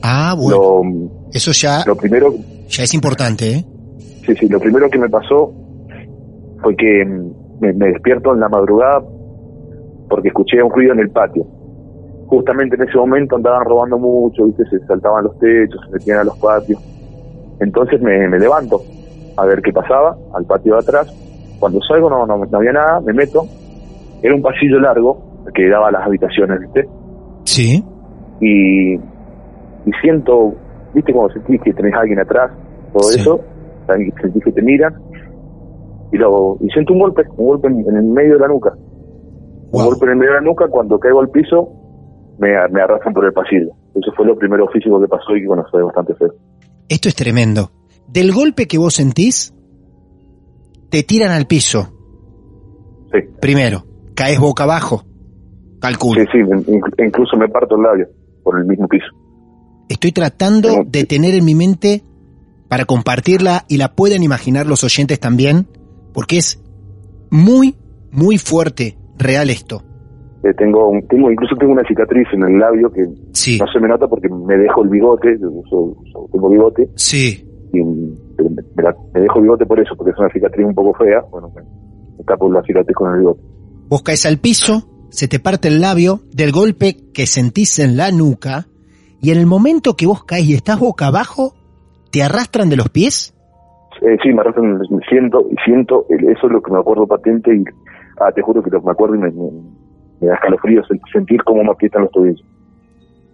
Ah, 0.01 0.33
bueno. 0.35 0.57
Lo, 0.57 1.29
Eso 1.31 1.51
ya, 1.51 1.83
lo 1.85 1.95
primero 1.95 2.33
ya 2.67 2.83
es 2.83 2.95
importante, 2.95 3.51
¿eh? 3.51 3.65
Sí, 4.25 4.35
sí, 4.39 4.49
lo 4.49 4.59
primero 4.59 4.89
que 4.89 4.97
me 4.97 5.07
pasó 5.07 5.53
fue 6.59 6.75
que 6.75 7.05
mm, 7.05 7.59
me, 7.61 7.73
me 7.73 7.87
despierto 7.89 8.33
en 8.33 8.39
la 8.39 8.49
madrugada 8.49 9.03
porque 10.09 10.29
escuché 10.29 10.63
un 10.63 10.71
ruido 10.71 10.93
en 10.93 10.99
el 10.99 11.11
patio. 11.11 11.45
Justamente 12.25 12.75
en 12.75 12.89
ese 12.89 12.97
momento 12.97 13.35
andaban 13.35 13.65
robando 13.65 13.99
mucho, 13.99 14.45
¿viste? 14.45 14.65
se 14.65 14.79
saltaban 14.87 15.25
los 15.25 15.37
techos, 15.37 15.79
se 15.85 15.91
metían 15.91 16.17
a 16.17 16.23
los 16.23 16.37
patios. 16.39 16.81
Entonces 17.59 18.01
me, 18.01 18.27
me 18.29 18.39
levanto 18.39 18.81
a 19.37 19.45
ver 19.45 19.61
qué 19.61 19.71
pasaba 19.71 20.17
al 20.33 20.45
patio 20.45 20.73
de 20.73 20.79
atrás. 20.79 21.13
Cuando 21.59 21.79
salgo 21.83 22.09
no, 22.09 22.25
no, 22.25 22.43
no 22.43 22.57
había 22.57 22.71
nada, 22.71 22.99
me 23.01 23.13
meto. 23.13 23.45
Era 24.23 24.33
un 24.33 24.41
pasillo 24.41 24.79
largo 24.79 25.43
que 25.53 25.69
daba 25.69 25.89
a 25.89 25.91
las 25.91 26.03
habitaciones, 26.03 26.59
¿viste? 26.61 26.89
Sí. 27.45 27.83
Y, 28.41 28.93
y 28.95 29.91
siento, 30.01 30.53
viste 30.93 31.13
como 31.13 31.29
sentís 31.29 31.61
que 31.61 31.73
tenés 31.73 31.93
a 31.93 31.99
alguien 32.01 32.19
atrás, 32.19 32.51
todo 32.93 33.03
Sí. 33.09 33.19
eso, 33.21 33.39
sentís 33.87 34.43
que 34.43 34.51
te 34.51 34.61
miran, 34.61 34.93
y 36.11 36.17
lo 36.17 36.57
y 36.61 36.69
siento 36.69 36.93
un 36.93 36.99
golpe, 36.99 37.23
un 37.37 37.47
golpe 37.47 37.67
en, 37.67 37.79
en 37.87 37.95
el 37.97 38.03
medio 38.05 38.33
de 38.33 38.39
la 38.39 38.47
nuca, 38.47 38.73
un 39.71 39.85
golpe 39.85 40.05
en 40.05 40.11
el 40.11 40.17
medio 40.17 40.31
de 40.33 40.39
la 40.39 40.45
nuca, 40.45 40.67
cuando 40.69 40.99
caigo 40.99 41.19
al 41.21 41.29
piso, 41.29 41.69
me, 42.39 42.49
me 42.71 42.81
arrastran 42.81 43.13
por 43.13 43.25
el 43.25 43.33
pasillo. 43.33 43.71
Eso 43.95 44.11
fue 44.15 44.25
lo 44.25 44.35
primero 44.37 44.67
físico 44.69 44.99
que 44.99 45.07
pasó 45.07 45.35
y 45.35 45.41
que 45.41 45.47
bueno, 45.47 45.63
fue 45.69 45.83
bastante 45.83 46.15
feo. 46.15 46.33
Esto 46.87 47.09
es 47.09 47.15
tremendo. 47.15 47.71
Del 48.07 48.31
golpe 48.31 48.65
que 48.67 48.77
vos 48.79 48.95
sentís, 48.95 49.53
te 50.89 51.03
tiran 51.03 51.31
al 51.31 51.45
piso. 51.45 51.89
Sí. 53.11 53.19
Primero, 53.41 53.83
caes 54.15 54.39
boca 54.39 54.63
abajo. 54.63 55.03
Calculo. 55.79 56.21
Sí, 56.21 56.27
sí, 56.31 56.37
in- 56.39 56.81
incluso 57.05 57.37
me 57.37 57.47
parto 57.49 57.75
el 57.75 57.83
labio 57.83 58.07
por 58.43 58.59
el 58.59 58.65
mismo 58.65 58.87
piso. 58.87 59.05
Estoy 59.89 60.11
tratando 60.11 60.69
Tengo- 60.69 60.83
de 60.87 61.03
tener 61.05 61.33
en 61.35 61.45
mi 61.45 61.55
mente 61.55 62.03
para 62.67 62.85
compartirla 62.85 63.65
y 63.67 63.77
la 63.77 63.95
pueden 63.95 64.21
imaginar 64.23 64.67
los 64.67 64.83
oyentes 64.83 65.19
también, 65.19 65.67
porque 66.13 66.37
es 66.37 66.61
muy, 67.31 67.75
muy 68.11 68.37
fuerte, 68.37 68.97
real 69.17 69.49
esto. 69.49 69.83
Eh, 70.43 70.53
tengo, 70.57 70.91
incluso 70.95 71.55
tengo 71.59 71.73
una 71.73 71.83
cicatriz 71.87 72.25
en 72.33 72.43
el 72.43 72.59
labio 72.59 72.89
que 72.91 73.05
Sí, 73.33 73.57
no 73.59 73.65
se 73.67 73.79
me 73.79 73.87
nota 73.89 74.07
porque 74.07 74.29
me 74.29 74.55
dejo 74.57 74.83
el 74.83 74.89
bigote, 74.89 75.37
yo 75.41 75.49
uso- 75.51 75.97
uso- 76.01 76.29
tengo 76.31 76.49
bigote, 76.49 76.89
sí. 76.95 77.45
y 77.73 77.79
pero 78.37 78.49
me, 78.51 78.61
me 78.75 78.83
la- 78.83 78.95
me 79.13 79.21
dejo 79.21 79.37
el 79.39 79.43
bigote 79.43 79.65
por 79.65 79.79
eso, 79.79 79.95
porque 79.97 80.11
es 80.11 80.17
una 80.17 80.29
cicatriz 80.29 80.65
un 80.65 80.73
poco 80.75 80.93
fea, 80.97 81.21
bueno, 81.29 81.51
me, 81.53 81.61
me 81.61 82.23
tapo 82.23 82.49
la 82.51 82.61
cicatriz 82.63 82.95
con 82.95 83.11
el 83.13 83.19
bigote. 83.19 83.41
Vos 83.89 84.01
caes 84.01 84.25
al 84.25 84.37
piso, 84.37 84.87
se 85.11 85.27
te 85.27 85.39
parte 85.39 85.67
el 85.67 85.81
labio 85.81 86.21
del 86.31 86.51
golpe 86.51 86.97
que 87.13 87.25
sentís 87.25 87.79
en 87.79 87.97
la 87.97 88.11
nuca, 88.11 88.67
y 89.21 89.31
en 89.31 89.37
el 89.37 89.45
momento 89.45 89.95
que 89.95 90.05
vos 90.05 90.23
caes 90.23 90.45
y 90.45 90.53
estás 90.53 90.79
boca 90.79 91.07
abajo, 91.07 91.55
te 92.11 92.23
arrastran 92.23 92.69
de 92.69 92.77
los 92.77 92.89
pies. 92.89 93.33
Eh, 94.01 94.17
sí, 94.23 94.29
me 94.33 94.41
arrastran, 94.41 94.79
me 94.79 95.05
siento, 95.09 95.45
y 95.51 95.55
siento, 95.65 96.05
el- 96.09 96.29
eso 96.29 96.47
es 96.47 96.51
lo 96.53 96.61
que 96.61 96.71
me 96.71 96.79
acuerdo 96.79 97.05
patente, 97.05 97.53
y 97.53 97.63
ah, 98.21 98.31
te 98.33 98.41
juro 98.41 98.63
que 98.63 98.69
me 98.71 98.91
acuerdo 98.91 99.15
y 99.15 99.19
me, 99.19 99.29
me, 99.31 99.51
me 100.21 100.27
da 100.27 100.35
escalofríos 100.35 100.87
sentir 101.11 101.43
cómo 101.43 101.63
me 101.63 101.71
aprietan 101.71 102.03
los 102.03 102.11
tobillos. 102.11 102.43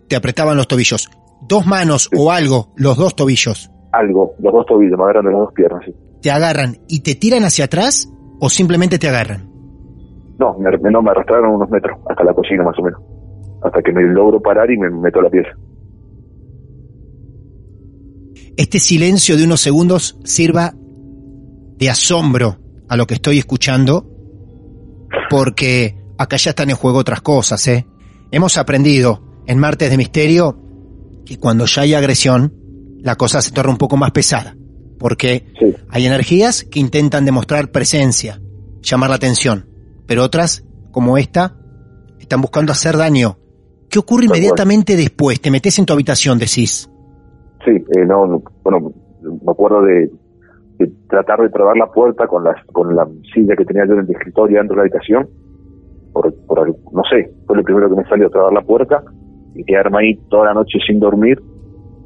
Te 0.07 0.15
apretaban 0.15 0.57
los 0.57 0.67
tobillos. 0.67 1.09
Dos 1.47 1.65
manos 1.65 2.09
o 2.17 2.31
algo, 2.31 2.69
los 2.75 2.97
dos 2.97 3.15
tobillos. 3.15 3.69
Algo, 3.91 4.33
los 4.39 4.53
dos 4.53 4.65
tobillos, 4.65 4.97
me 4.97 5.03
agarran 5.03 5.25
de 5.25 5.31
las 5.31 5.39
dos 5.41 5.53
piernas, 5.53 5.81
sí. 5.85 5.93
Te 6.21 6.31
agarran 6.31 6.77
y 6.87 7.01
te 7.01 7.13
tiran 7.15 7.43
hacia 7.43 7.65
atrás 7.65 8.11
o 8.39 8.49
simplemente 8.49 8.97
te 8.97 9.07
agarran. 9.07 9.44
No, 10.39 10.57
me, 10.59 10.91
no, 10.91 11.01
me 11.01 11.11
arrastraron 11.11 11.51
unos 11.55 11.69
metros, 11.69 11.97
hasta 12.09 12.23
la 12.23 12.33
cocina 12.33 12.63
más 12.63 12.77
o 12.79 12.83
menos. 12.83 13.01
Hasta 13.63 13.81
que 13.81 13.91
me 13.93 14.03
logro 14.03 14.41
parar 14.41 14.69
y 14.69 14.77
me 14.77 14.89
meto 14.89 15.21
la 15.21 15.29
pieza. 15.29 15.49
Este 18.57 18.79
silencio 18.79 19.37
de 19.37 19.43
unos 19.43 19.61
segundos 19.61 20.17
sirva 20.23 20.73
de 21.77 21.89
asombro 21.89 22.57
a 22.87 22.95
lo 22.95 23.05
que 23.05 23.15
estoy 23.15 23.37
escuchando, 23.37 24.09
porque 25.29 25.97
acá 26.17 26.37
ya 26.37 26.51
están 26.51 26.69
en 26.69 26.75
juego 26.75 26.99
otras 26.99 27.21
cosas, 27.21 27.67
¿eh? 27.67 27.85
Hemos 28.31 28.57
aprendido 28.57 29.21
en 29.45 29.59
Martes 29.59 29.89
de 29.89 29.97
Misterio 29.97 30.57
que 31.25 31.37
cuando 31.37 31.65
ya 31.65 31.81
hay 31.81 31.93
agresión, 31.95 32.53
la 32.99 33.15
cosa 33.15 33.41
se 33.41 33.51
torna 33.51 33.71
un 33.71 33.77
poco 33.77 33.97
más 33.97 34.11
pesada, 34.11 34.55
porque 34.99 35.47
Sí. 35.59 35.73
hay 35.89 36.05
energías 36.05 36.63
que 36.63 36.79
intentan 36.79 37.25
demostrar 37.25 37.71
presencia, 37.71 38.39
llamar 38.81 39.09
la 39.09 39.15
atención, 39.17 39.67
pero 40.07 40.23
otras, 40.23 40.65
como 40.91 41.17
esta, 41.17 41.55
están 42.19 42.41
buscando 42.41 42.71
hacer 42.71 42.97
daño. 42.97 43.37
¿Qué 43.89 43.99
ocurre 43.99 44.25
inmediatamente 44.25 44.95
después? 44.95 45.39
Te 45.41 45.51
metes 45.51 45.77
en 45.79 45.85
tu 45.85 45.93
habitación, 45.93 46.37
decís. 46.37 46.89
Sí, 47.63 47.71
eh, 47.71 48.05
no, 48.05 48.27
no, 48.27 48.43
bueno, 48.63 48.91
me 49.21 49.51
acuerdo 49.51 49.81
de, 49.83 50.09
de 50.79 50.91
tratar 51.09 51.39
de 51.41 51.49
trabar 51.49 51.77
la 51.77 51.87
puerta 51.91 52.27
con, 52.27 52.43
las, 52.43 52.55
con 52.73 52.95
la 52.95 53.07
silla 53.33 53.55
que 53.55 53.65
tenía 53.65 53.85
yo 53.87 53.93
en 53.93 53.99
el 54.01 54.11
escritorio 54.11 54.57
dentro 54.57 54.75
de 54.75 54.77
la 54.77 54.81
habitación. 54.83 55.29
Por, 56.13 56.33
por, 56.45 56.67
no 56.67 57.01
sé, 57.09 57.31
fue 57.45 57.57
lo 57.57 57.63
primero 57.63 57.89
que 57.89 57.95
me 57.95 58.07
salió, 58.07 58.29
trabar 58.29 58.53
la 58.53 58.61
puerta 58.61 59.03
y 59.53 59.63
quedarme 59.63 59.97
ahí 59.99 60.15
toda 60.29 60.45
la 60.45 60.53
noche 60.53 60.79
sin 60.85 60.99
dormir 60.99 61.41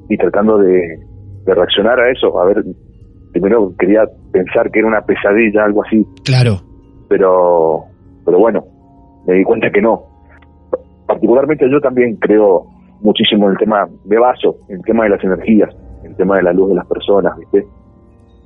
y 0.10 0.18
tratando 0.18 0.58
de, 0.58 1.00
de 1.46 1.54
reaccionar 1.54 2.00
a 2.00 2.12
eso. 2.12 2.40
A 2.40 2.46
ver, 2.46 2.64
primero 3.32 3.74
quería 3.78 4.02
pensar 4.32 4.70
que 4.72 4.80
era 4.80 4.88
una 4.88 5.02
pesadilla, 5.02 5.66
algo 5.66 5.84
así, 5.84 6.06
Claro. 6.24 6.62
pero 7.08 7.86
pero 8.30 8.38
bueno, 8.40 8.64
me 9.26 9.34
di 9.34 9.44
cuenta 9.44 9.72
que 9.72 9.82
no. 9.82 10.04
Particularmente 11.08 11.68
yo 11.68 11.82
también 11.82 12.16
creo 12.18 12.68
muchísimo 13.02 13.48
en 13.48 13.54
el 13.54 13.58
tema 13.58 13.88
de 14.04 14.20
vaso, 14.20 14.58
en 14.68 14.76
el 14.78 14.82
tema 14.84 15.06
de 15.06 15.10
las 15.10 15.24
energías, 15.24 15.76
en 16.04 16.12
el 16.12 16.16
tema 16.16 16.38
de 16.38 16.44
la 16.44 16.54
luz 16.54 16.70
de 16.70 16.76
las 16.76 16.86
personas, 16.86 17.36
¿viste? 17.40 17.66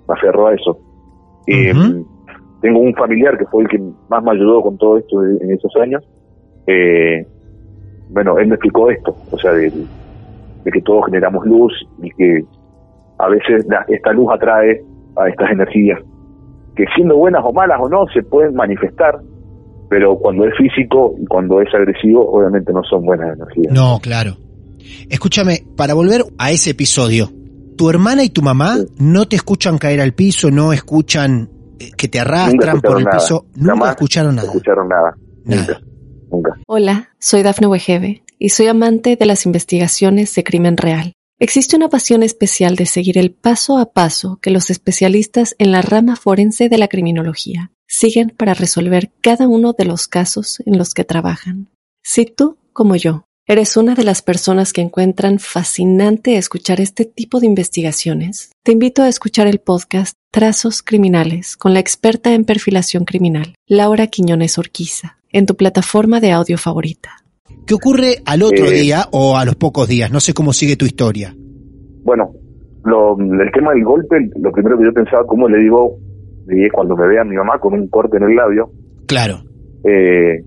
Me 0.08 0.14
aferro 0.16 0.48
a 0.48 0.54
eso. 0.54 0.78
Eh, 1.48 1.74
Ujú. 1.74 2.08
tengo 2.62 2.80
un 2.80 2.94
familiar 2.94 3.38
que 3.38 3.46
fue 3.48 3.64
el 3.64 3.68
que 3.68 3.80
más 4.08 4.24
me 4.24 4.32
ayudó 4.32 4.62
con 4.62 4.78
todo 4.78 4.98
esto 5.00 5.20
de- 5.20 5.44
en 5.44 5.52
esos 5.52 5.76
años. 5.82 6.02
Eh, 6.68 7.28
bueno, 8.10 8.38
él 8.38 8.48
me 8.48 8.56
explicó 8.56 8.90
esto, 8.90 9.14
o 9.32 9.38
sea, 9.38 9.52
de, 9.52 9.70
de 10.64 10.72
que 10.72 10.82
todos 10.84 11.06
generamos 11.08 11.46
luz 11.46 11.74
y 12.02 12.10
que 12.12 12.46
a 13.18 13.28
veces 13.28 13.66
la- 13.68 13.84
esta 13.90 14.14
luz 14.14 14.32
atrae 14.32 14.82
a 15.18 15.28
estas 15.28 15.52
energías 15.52 16.00
que 16.78 16.86
siendo 16.96 17.18
buenas 17.18 17.44
o 17.44 17.52
malas 17.52 17.80
o 17.82 17.90
no 17.90 18.06
se 18.14 18.24
pueden 18.24 18.56
manifestar, 18.56 19.20
pero 19.94 20.18
cuando 20.18 20.44
es 20.46 20.54
físico 20.58 21.14
y 21.22 21.26
cuando 21.28 21.62
es 21.62 21.68
agresivo, 21.72 22.28
obviamente 22.32 22.74
no 22.74 22.82
son 22.84 23.06
buenas 23.06 23.36
energías. 23.38 23.72
No, 23.72 24.00
claro. 24.02 24.38
Escúchame, 25.08 25.64
para 25.78 25.94
volver 25.94 26.26
a 26.40 26.50
ese 26.50 26.72
episodio, 26.72 27.32
tu 27.78 27.92
hermana 27.92 28.24
y 28.24 28.32
tu 28.32 28.42
mamá 28.42 28.78
Sí. 28.78 28.88
no 28.98 29.28
te 29.28 29.36
escuchan 29.36 29.78
caer 29.78 30.02
al 30.02 30.14
piso, 30.14 30.50
no 30.50 30.74
escuchan 30.74 31.48
eh, 31.80 31.92
que 31.96 32.08
te 32.08 32.20
arrastran 32.20 32.82
por 32.82 32.98
el 32.98 33.04
nada. 33.06 33.18
piso, 33.20 33.46
nunca 33.54 33.72
Jamás 33.74 33.90
escucharon 33.92 34.36
nada. 34.36 34.48
escucharon 34.48 34.88
nada. 34.90 35.16
Nada. 35.46 35.62
Nunca. 35.68 35.82
Nunca. 36.32 36.58
Hola, 36.66 37.10
soy 37.20 37.44
Dafne 37.44 37.68
Wegebe 37.68 38.24
y 38.40 38.50
soy 38.50 38.66
amante 38.66 39.16
de 39.16 39.26
las 39.28 39.46
investigaciones 39.46 40.34
de 40.34 40.44
crimen 40.44 40.76
real. 40.76 41.14
Existe 41.38 41.76
una 41.76 41.90
pasión 41.90 42.24
especial 42.24 42.76
de 42.78 42.88
seguir 42.88 43.20
el 43.20 43.30
paso 43.32 43.78
a 43.78 43.92
paso 43.94 44.40
que 44.42 44.50
los 44.50 44.72
especialistas 44.72 45.56
en 45.60 45.72
la 45.72 45.84
rama 45.84 46.16
forense 46.16 46.68
de 46.68 46.80
la 46.80 46.88
criminología 46.88 47.70
siguen 47.96 48.34
para 48.36 48.56
resolver 48.56 49.12
cada 49.22 49.48
uno 49.48 49.74
de 49.78 49.86
los 49.86 50.08
casos 50.08 50.62
en 50.66 50.80
los 50.80 50.96
que 50.96 51.04
trabajan. 51.04 51.68
Si 52.02 52.26
tú, 52.26 52.58
como 52.74 52.96
yo, 52.96 53.26
eres 53.46 53.78
una 53.78 53.94
de 53.94 54.04
las 54.04 54.24
personas 54.24 54.74
que 54.74 54.82
encuentran 54.82 55.38
fascinante 55.38 56.38
escuchar 56.38 56.82
este 56.82 57.06
tipo 57.06 57.40
de 57.40 57.46
investigaciones, 57.46 58.52
te 58.64 58.72
invito 58.72 59.04
a 59.04 59.10
escuchar 59.10 59.46
el 59.46 59.60
podcast 59.60 60.16
Trazos 60.32 60.82
Criminales 60.82 61.56
con 61.56 61.76
la 61.76 61.80
experta 61.82 62.34
en 62.34 62.46
perfilación 62.46 63.06
criminal, 63.06 63.54
Laura 63.68 64.08
Quiñones 64.08 64.58
Orquiza, 64.58 65.18
en 65.32 65.46
tu 65.46 65.56
plataforma 65.56 66.20
de 66.20 66.32
audio 66.32 66.58
favorita. 66.58 67.12
¿Qué 67.68 67.76
ocurre 67.76 68.24
al 68.26 68.42
otro 68.42 68.66
Eh, 68.66 68.82
día 68.82 69.08
o 69.12 69.38
a 69.38 69.46
los 69.46 69.56
pocos 69.56 69.88
días? 69.88 70.12
No 70.12 70.20
sé 70.20 70.34
cómo 70.34 70.52
sigue 70.52 70.76
tu 70.78 70.86
historia. 70.86 71.36
Bueno, 72.04 72.32
lo, 72.86 73.16
el 73.20 73.52
tema 73.54 73.72
del 73.74 73.84
golpe, 73.84 74.16
lo 74.36 74.52
primero 74.52 74.80
que 74.80 74.86
yo 74.86 74.94
pensaba, 74.94 75.28
¿cómo 75.28 75.48
le 75.48 75.60
digo? 75.60 76.00
Le 76.48 76.56
dije, 76.56 76.72
cuando 76.72 76.96
me 76.96 77.08
vea 77.08 77.22
a 77.22 77.26
mi 77.26 77.36
mamá 77.36 77.60
con 77.60 77.74
un 77.74 77.88
corte 77.88 78.18
en 78.18 78.24
el 78.24 78.36
labio, 78.36 78.70
Claro. 79.08 79.36
eh, 79.84 80.42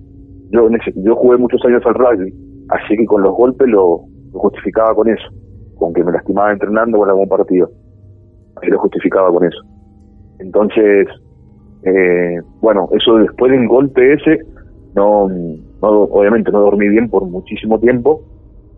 yo, 0.51 0.69
yo 0.97 1.17
jugué 1.17 1.37
muchos 1.39 1.61
años 1.65 1.83
al 1.87 1.95
rugby, 1.95 2.33
así 2.69 2.97
que 2.97 3.05
con 3.07 3.23
los 3.23 3.35
golpes 3.35 3.69
lo, 3.69 4.03
lo 4.33 4.39
justificaba 4.39 4.95
con 4.95 5.09
eso, 5.09 5.29
con 5.77 5.93
que 5.95 6.05
me 6.05 6.13
lastimaba 6.13 6.53
entrenando 6.53 6.99
o 6.99 7.05
en 7.05 7.11
algún 7.11 7.29
partido. 7.29 7.71
Ahí 8.63 8.71
lo 8.71 8.79
justificaba 8.79 9.31
con 9.31 9.45
eso. 9.45 9.59
Entonces, 10.39 11.09
eh, 11.83 12.41
bueno, 12.61 12.89
eso 12.93 13.17
después 13.17 13.51
del 13.53 13.67
golpe 13.69 14.15
ese, 14.15 14.41
no, 14.95 15.29
no 15.29 15.59
obviamente 15.81 16.51
no 16.53 16.61
dormí 16.61 16.89
bien 16.89 17.09
por 17.11 17.27
muchísimo 17.27 17.79
tiempo. 17.79 18.23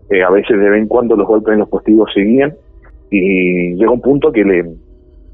Eh, 0.09 0.23
a 0.23 0.29
veces 0.31 0.57
de 0.59 0.69
vez 0.69 0.81
en 0.81 0.87
cuando 0.87 1.15
los 1.15 1.27
golpes 1.27 1.53
en 1.53 1.59
los 1.59 1.69
postigos 1.69 2.09
seguían 2.13 2.53
y 3.11 3.75
llega 3.75 3.91
un 3.91 4.01
punto 4.01 4.31
que 4.31 4.43
le 4.43 4.63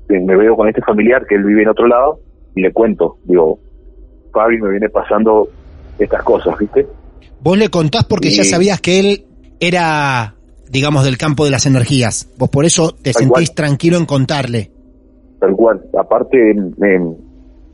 me 0.09 0.35
veo 0.37 0.55
con 0.55 0.67
este 0.67 0.81
familiar 0.81 1.25
que 1.27 1.35
él 1.35 1.43
vive 1.43 1.63
en 1.63 1.69
otro 1.69 1.87
lado 1.87 2.19
y 2.55 2.61
le 2.61 2.71
cuento, 2.71 3.17
digo, 3.25 3.59
Fabi 4.31 4.59
me 4.61 4.69
viene 4.71 4.89
pasando 4.89 5.47
estas 5.99 6.23
cosas, 6.23 6.57
¿viste? 6.59 6.85
Vos 7.41 7.57
le 7.57 7.69
contás 7.69 8.05
porque 8.05 8.29
ya 8.31 8.43
sabías 8.43 8.81
que 8.81 8.99
él 8.99 9.25
era, 9.59 10.35
digamos, 10.69 11.05
del 11.05 11.17
campo 11.17 11.45
de 11.45 11.51
las 11.51 11.65
energías. 11.65 12.29
Vos 12.37 12.49
por 12.49 12.65
eso 12.65 12.91
te 12.91 13.11
Tal 13.13 13.21
sentís 13.23 13.49
cual. 13.49 13.55
tranquilo 13.55 13.97
en 13.97 14.05
contarle. 14.05 14.71
Tal 15.39 15.55
cual. 15.55 15.81
Aparte, 15.99 16.37
eh, 16.51 16.99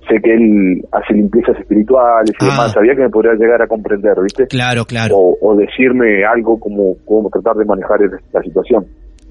sé 0.10 0.16
que 0.24 0.34
él 0.34 0.84
hace 0.92 1.14
limpiezas 1.14 1.58
espirituales 1.60 2.32
y 2.40 2.46
Ah. 2.46 2.50
demás. 2.52 2.72
Sabía 2.74 2.96
que 2.96 3.02
me 3.02 3.10
podría 3.10 3.34
llegar 3.34 3.62
a 3.62 3.68
comprender, 3.68 4.14
¿viste? 4.22 4.48
Claro, 4.48 4.86
claro. 4.86 5.16
O, 5.18 5.38
o 5.42 5.56
decirme 5.56 6.26
algo 6.26 6.60
como 6.60 6.96
cómo 7.06 7.30
tratar 7.30 7.56
de 7.56 7.66
manejar 7.66 8.00
la 8.34 8.42
situación. 8.42 8.86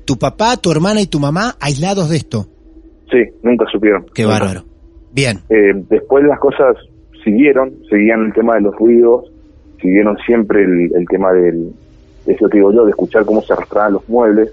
Tu 0.05 0.17
papá, 0.17 0.57
tu 0.57 0.71
hermana 0.73 1.01
y 1.01 1.07
tu 1.07 1.21
mamá 1.21 1.55
aislados 1.61 2.09
de 2.11 2.17
esto. 2.17 2.47
Sí, 3.11 3.19
nunca 3.43 3.67
supieron. 3.71 4.07
Qué 4.15 4.23
Nunca. 4.23 4.39
bárbaro. 4.39 4.61
Bien. 5.13 5.39
Eh, 5.49 5.73
después 5.89 6.25
las 6.25 6.39
cosas 6.39 6.77
siguieron, 7.25 7.73
seguían 7.89 8.27
el 8.27 8.33
tema 8.33 8.55
de 8.55 8.63
los 8.63 8.77
ruidos, 8.77 9.31
siguieron 9.81 10.17
siempre 10.27 10.63
el, 10.63 10.95
el 10.95 11.07
tema 11.09 11.33
del, 11.33 11.73
eso 12.27 12.49
que 12.49 12.59
digo 12.59 12.73
yo, 12.73 12.85
de 12.85 12.91
escuchar 12.91 13.25
cómo 13.25 13.43
se 13.43 13.53
arrastraban 13.53 13.95
los 13.95 14.09
muebles 14.09 14.53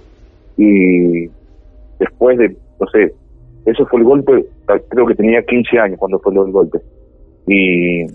y 0.57 1.27
después 1.99 2.37
de, 2.37 2.55
no 2.79 2.87
sé, 2.87 3.13
eso 3.65 3.85
fue 3.85 3.99
el 3.99 4.05
golpe, 4.05 4.45
creo 4.89 5.05
que 5.05 5.15
tenía 5.15 5.43
15 5.43 5.79
años 5.79 5.99
cuando 5.99 6.19
fue 6.19 6.33
el 6.33 6.51
golpe 6.51 6.79
y 7.47 8.05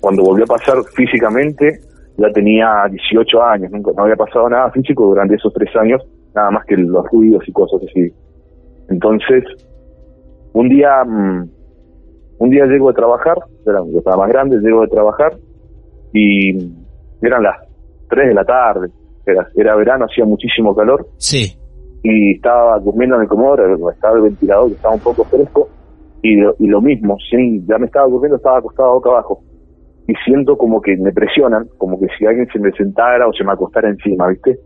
cuando 0.00 0.24
volvió 0.24 0.44
a 0.44 0.58
pasar 0.58 0.82
físicamente 0.94 1.80
ya 2.16 2.30
tenía 2.32 2.84
18 2.90 3.42
años, 3.42 3.70
nunca, 3.70 3.92
no 3.96 4.02
había 4.02 4.16
pasado 4.16 4.48
nada 4.48 4.70
físico 4.72 5.06
durante 5.06 5.36
esos 5.36 5.52
tres 5.54 5.74
años, 5.76 6.02
nada 6.34 6.50
más 6.50 6.66
que 6.66 6.76
los 6.76 7.06
ruidos 7.12 7.46
y 7.46 7.52
cosas 7.52 7.80
así. 7.88 8.12
Entonces, 8.88 9.44
un 10.52 10.68
día, 10.68 11.04
mm, 11.04 11.48
un 12.38 12.50
día 12.50 12.66
llego 12.66 12.90
a 12.90 12.94
trabajar, 12.94 13.36
era, 13.66 13.80
yo 13.90 13.98
estaba 13.98 14.18
más 14.18 14.28
grande, 14.28 14.58
llego 14.60 14.82
de 14.82 14.88
trabajar 14.88 15.32
y 16.12 16.56
eran 17.22 17.42
las 17.42 17.56
3 18.08 18.28
de 18.28 18.34
la 18.34 18.44
tarde, 18.44 18.88
era, 19.26 19.46
era 19.54 19.76
verano, 19.76 20.06
hacía 20.06 20.24
muchísimo 20.24 20.74
calor 20.74 21.06
Sí. 21.16 21.56
y 22.02 22.36
estaba 22.36 22.78
durmiendo 22.78 23.16
en 23.16 23.22
el 23.22 23.28
comedor, 23.28 23.78
estaba 23.92 24.16
el 24.16 24.22
ventilador, 24.22 24.70
estaba 24.70 24.94
un 24.94 25.00
poco 25.00 25.24
fresco, 25.24 25.68
y 26.22 26.36
lo, 26.36 26.54
y 26.58 26.66
lo 26.66 26.80
mismo, 26.80 27.16
sí, 27.30 27.62
ya 27.68 27.78
me 27.78 27.86
estaba 27.86 28.08
durmiendo, 28.08 28.36
estaba 28.36 28.58
acostado 28.58 28.94
boca 28.94 29.10
abajo, 29.10 29.40
y 30.06 30.14
siento 30.24 30.56
como 30.56 30.80
que 30.80 30.96
me 30.96 31.12
presionan, 31.12 31.68
como 31.76 32.00
que 32.00 32.06
si 32.18 32.24
alguien 32.24 32.48
se 32.52 32.58
me 32.58 32.72
sentara 32.72 33.28
o 33.28 33.32
se 33.32 33.44
me 33.44 33.52
acostara 33.52 33.88
encima, 33.90 34.28
¿viste? 34.28 34.58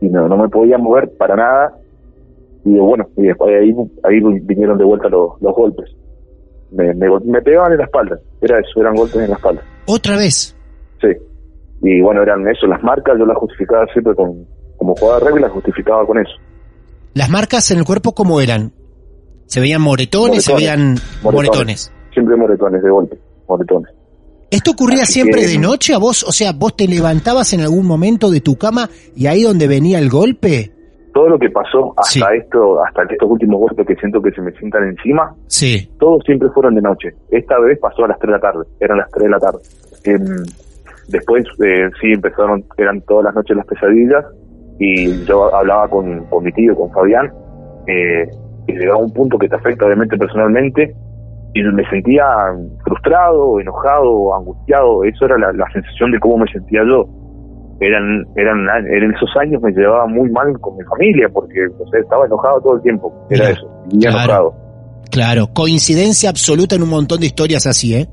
Y 0.00 0.08
no, 0.08 0.28
no 0.28 0.36
me 0.38 0.48
podía 0.48 0.78
mover 0.78 1.10
para 1.18 1.36
nada, 1.36 1.74
y 2.74 2.78
bueno, 2.78 3.06
y 3.16 3.22
después 3.22 3.50
ahí, 3.60 3.72
ahí 4.04 4.20
vinieron 4.42 4.76
de 4.78 4.84
vuelta 4.84 5.08
los, 5.08 5.40
los 5.40 5.54
golpes. 5.54 5.90
Me, 6.70 6.92
me, 6.94 7.40
pegaban 7.42 7.72
en 7.72 7.78
la 7.78 7.84
espalda, 7.84 8.18
era 8.42 8.58
eso, 8.60 8.80
eran 8.80 8.94
golpes 8.94 9.16
en 9.16 9.30
la 9.30 9.36
espalda. 9.36 9.62
Otra 9.86 10.16
vez. 10.16 10.54
Sí. 11.00 11.08
Y 11.82 12.00
bueno, 12.02 12.22
eran 12.22 12.46
eso, 12.48 12.66
las 12.66 12.82
marcas, 12.82 13.16
yo 13.18 13.24
las 13.24 13.36
justificaba 13.38 13.86
siempre 13.92 14.14
con, 14.14 14.44
como 14.76 14.94
jugaba 14.96 15.20
de 15.20 15.28
rugby, 15.30 15.40
las 15.40 15.52
justificaba 15.52 16.04
con 16.06 16.18
eso. 16.18 16.32
Las 17.14 17.30
marcas 17.30 17.70
en 17.70 17.78
el 17.78 17.84
cuerpo, 17.84 18.14
¿cómo 18.14 18.40
eran? 18.40 18.72
¿Se 19.46 19.60
veían 19.60 19.80
moretones? 19.80 20.44
¿Se 20.44 20.52
Moretones. 20.52 20.58
veían 20.78 20.98
moretones? 21.22 21.92
Siempre 22.12 22.36
moretones 22.36 22.82
de 22.82 22.90
golpe, 22.90 23.18
moretones. 23.48 23.92
¿Esto 24.50 24.70
ocurría 24.72 25.02
Así 25.04 25.14
siempre 25.14 25.42
que- 25.42 25.46
de 25.48 25.58
noche 25.58 25.94
a 25.94 25.98
vos? 25.98 26.22
O 26.24 26.32
sea, 26.32 26.52
vos 26.52 26.76
te 26.76 26.86
levantabas 26.86 27.52
en 27.54 27.60
algún 27.62 27.86
momento 27.86 28.30
de 28.30 28.40
tu 28.40 28.56
cama 28.56 28.88
y 29.14 29.26
ahí 29.26 29.42
donde 29.42 29.68
venía 29.68 29.98
el 29.98 30.08
golpe? 30.10 30.72
Todo 31.14 31.28
lo 31.30 31.38
que 31.38 31.50
pasó 31.50 31.94
hasta 31.96 32.28
Sí. 32.30 32.36
esto, 32.38 32.84
hasta 32.84 33.02
estos 33.04 33.28
últimos 33.30 33.60
golpes 33.60 33.86
que 33.86 33.96
siento 33.96 34.20
que 34.22 34.30
se 34.32 34.40
me 34.42 34.52
sientan 34.52 34.84
encima, 34.88 35.34
Sí. 35.46 35.88
todos 35.98 36.22
siempre 36.24 36.48
fueron 36.50 36.74
de 36.74 36.82
noche. 36.82 37.10
Esta 37.30 37.58
vez 37.60 37.78
pasó 37.80 38.04
a 38.04 38.08
las 38.08 38.18
3 38.18 38.28
de 38.28 38.32
la 38.32 38.40
tarde, 38.40 38.64
eran 38.80 38.98
las 38.98 39.10
3 39.10 39.24
de 39.24 39.30
la 39.30 39.38
tarde. 39.38 39.58
Em, 40.04 40.44
después 41.08 41.44
eh, 41.64 41.88
sí 42.00 42.12
empezaron, 42.12 42.62
eran 42.76 43.00
todas 43.02 43.24
las 43.24 43.34
noches 43.34 43.56
las 43.56 43.66
pesadillas 43.66 44.24
y 44.78 45.24
yo 45.24 45.52
hablaba 45.54 45.88
con, 45.88 46.24
con 46.26 46.44
mi 46.44 46.52
tío, 46.52 46.74
con 46.76 46.90
Fabián, 46.92 47.32
eh, 47.86 48.28
y 48.66 48.72
llegaba 48.74 48.98
un 48.98 49.12
punto 49.12 49.38
que 49.38 49.48
te 49.48 49.56
afecta 49.56 49.86
obviamente 49.86 50.16
personalmente 50.16 50.94
y 51.54 51.62
me 51.62 51.88
sentía 51.88 52.24
frustrado, 52.84 53.58
enojado, 53.58 54.34
angustiado, 54.36 55.02
eso 55.04 55.24
era 55.24 55.38
la, 55.38 55.52
la 55.52 55.68
sensación 55.72 56.12
de 56.12 56.20
cómo 56.20 56.38
me 56.38 56.52
sentía 56.52 56.82
yo. 56.86 57.06
Eran, 57.80 58.26
eran, 58.34 58.66
en 58.86 59.14
esos 59.14 59.30
años 59.40 59.62
me 59.62 59.70
llevaba 59.70 60.06
muy 60.06 60.28
mal 60.30 60.58
con 60.60 60.76
mi 60.76 60.84
familia 60.84 61.28
porque 61.32 61.66
o 61.78 61.88
sea, 61.88 62.00
estaba 62.00 62.26
enojado 62.26 62.60
todo 62.60 62.76
el 62.76 62.82
tiempo, 62.82 63.26
era 63.30 63.44
Mira, 63.44 63.56
eso, 63.56 63.84
vivía 63.92 64.10
claro. 64.10 64.24
enojado. 64.24 64.68
Claro, 65.10 65.46
coincidencia 65.54 66.28
absoluta 66.28 66.74
en 66.74 66.82
un 66.82 66.90
montón 66.90 67.20
de 67.20 67.26
historias 67.26 67.66
así, 67.66 67.94
¿eh? 67.94 68.08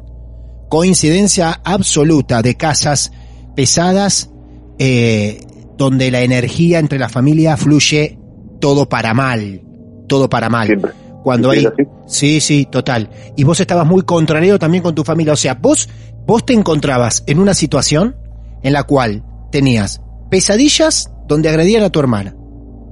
Coincidencia 0.69 1.59
absoluta 1.63 2.41
de 2.41 2.55
casas 2.55 3.11
pesadas 3.55 4.31
eh, 4.77 5.39
donde 5.77 6.11
la 6.11 6.21
energía 6.21 6.79
entre 6.79 6.99
la 6.99 7.09
familia 7.09 7.57
fluye 7.57 8.17
todo 8.59 8.87
para 8.87 9.13
mal, 9.13 9.61
todo 10.07 10.29
para 10.29 10.49
mal. 10.49 10.67
Siempre. 10.67 10.91
Cuando 11.23 11.51
¿Sí 11.51 11.59
hay... 11.59 11.65
así? 11.65 11.83
Sí, 12.05 12.39
sí, 12.39 12.67
total. 12.69 13.09
Y 13.35 13.43
vos 13.43 13.59
estabas 13.59 13.87
muy 13.87 14.03
contrariado 14.03 14.59
también 14.59 14.83
con 14.83 14.93
tu 14.93 15.03
familia. 15.03 15.33
O 15.33 15.37
sea, 15.37 15.55
vos, 15.55 15.89
vos 16.25 16.45
te 16.45 16.53
encontrabas 16.53 17.23
en 17.27 17.39
una 17.39 17.53
situación 17.53 18.15
en 18.61 18.73
la 18.73 18.83
cual 18.83 19.23
tenías 19.55 20.01
pesadillas 20.29 21.13
donde 21.29 21.47
agredían 21.47 21.83
a 21.83 21.89
tu 21.89 22.01
hermana. 22.01 22.35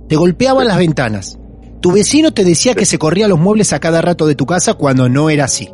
Te 0.08 0.16
golpeaban 0.16 0.66
las 0.66 0.78
ventanas. 0.78 1.38
Tu 1.82 1.92
vecino 1.92 2.34
te 2.34 2.46
decía 2.46 2.74
que 2.74 2.86
se 2.86 2.98
corría 2.98 3.28
los 3.28 3.38
muebles 3.38 3.74
a 3.74 3.82
cada 3.82 4.02
rato 4.02 4.28
de 4.28 4.36
tu 4.36 4.46
casa 4.46 4.76
cuando 4.76 5.10
no 5.10 5.30
era 5.30 5.44
así. 5.44 5.68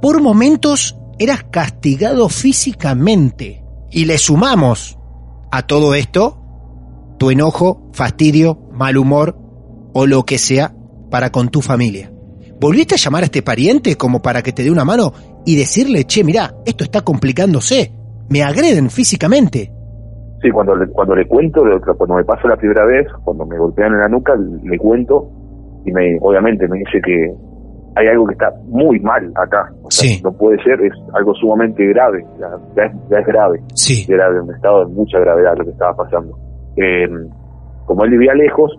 Por 0.00 0.22
momentos 0.22 0.96
eras 1.18 1.44
castigado 1.50 2.30
físicamente. 2.30 3.62
Y 3.90 4.06
le 4.06 4.16
sumamos 4.16 4.96
a 5.50 5.60
todo 5.60 5.94
esto 5.94 6.40
tu 7.18 7.30
enojo, 7.30 7.90
fastidio, 7.92 8.58
mal 8.72 8.96
humor 8.96 9.38
o 9.92 10.06
lo 10.06 10.24
que 10.24 10.38
sea 10.38 10.74
para 11.10 11.30
con 11.32 11.50
tu 11.50 11.60
familia. 11.60 12.10
¿Volviste 12.58 12.94
a 12.94 12.98
llamar 12.98 13.24
a 13.24 13.26
este 13.26 13.42
pariente 13.42 13.96
como 13.96 14.22
para 14.22 14.42
que 14.42 14.54
te 14.54 14.62
dé 14.62 14.70
una 14.70 14.86
mano 14.86 15.12
y 15.44 15.54
decirle, 15.56 16.04
che, 16.04 16.24
mirá, 16.24 16.54
esto 16.64 16.82
está 16.82 17.02
complicándose, 17.02 17.92
me 18.28 18.42
agreden 18.42 18.90
físicamente? 18.90 19.70
Sí, 20.42 20.50
cuando 20.50 20.76
le, 20.76 20.86
cuando 20.88 21.16
le 21.16 21.26
cuento, 21.26 21.62
cuando 21.96 22.16
me 22.16 22.24
pasa 22.24 22.48
la 22.48 22.56
primera 22.56 22.84
vez, 22.86 23.06
cuando 23.24 23.44
me 23.44 23.58
golpean 23.58 23.92
en 23.92 24.00
la 24.00 24.08
nuca, 24.08 24.34
le 24.36 24.78
cuento 24.78 25.28
y 25.84 25.92
me, 25.92 26.16
obviamente 26.20 26.68
me 26.68 26.78
dice 26.78 27.00
que 27.04 27.32
hay 27.96 28.06
algo 28.06 28.26
que 28.26 28.34
está 28.34 28.52
muy 28.68 29.00
mal 29.00 29.32
acá. 29.34 29.68
O 29.82 29.90
sea, 29.90 30.08
Sí. 30.08 30.20
No 30.22 30.32
puede 30.32 30.62
ser, 30.62 30.80
es 30.82 30.92
algo 31.14 31.34
sumamente 31.34 31.84
grave, 31.86 32.24
ya, 32.38 32.48
ya 32.76 32.84
es, 32.84 32.92
ya 33.10 33.18
es 33.18 33.26
grave, 33.26 33.60
Sí, 33.74 34.06
era 34.12 34.30
de 34.30 34.40
un 34.40 34.54
estado 34.54 34.86
de 34.86 34.92
mucha 34.94 35.18
gravedad 35.18 35.54
lo 35.56 35.64
que 35.64 35.70
estaba 35.70 35.96
pasando. 35.96 36.38
Eh, 36.76 37.08
como 37.86 38.04
él 38.04 38.10
vivía 38.10 38.34
lejos, 38.34 38.70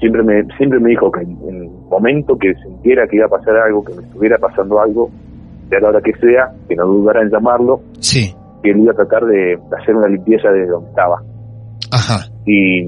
siempre 0.00 0.22
me, 0.22 0.44
siempre 0.56 0.80
me 0.80 0.90
dijo 0.90 1.10
que 1.10 1.20
en 1.20 1.36
en 1.48 1.64
el 1.64 1.70
momento 1.90 2.38
que 2.38 2.54
sintiera 2.54 3.06
que 3.06 3.16
iba 3.16 3.26
a 3.26 3.28
pasar 3.28 3.56
algo, 3.56 3.84
que 3.84 3.94
me 3.94 4.02
estuviera 4.02 4.38
pasando 4.38 4.80
algo, 4.80 5.10
sea 5.68 5.80
la 5.80 5.88
hora 5.88 6.00
que 6.00 6.12
sea, 6.14 6.52
que 6.68 6.76
no 6.76 6.86
dudara 6.86 7.20
en 7.20 7.30
llamarlo, 7.30 7.80
sí, 8.00 8.34
que 8.64 8.70
él 8.70 8.80
iba 8.80 8.92
a 8.92 8.96
tratar 8.96 9.26
de, 9.26 9.58
hacer 9.78 9.94
una 9.94 10.08
limpieza 10.08 10.48
de 10.48 10.66
donde 10.66 10.88
estaba 10.88 11.22
ajá, 11.92 12.26
y 12.46 12.82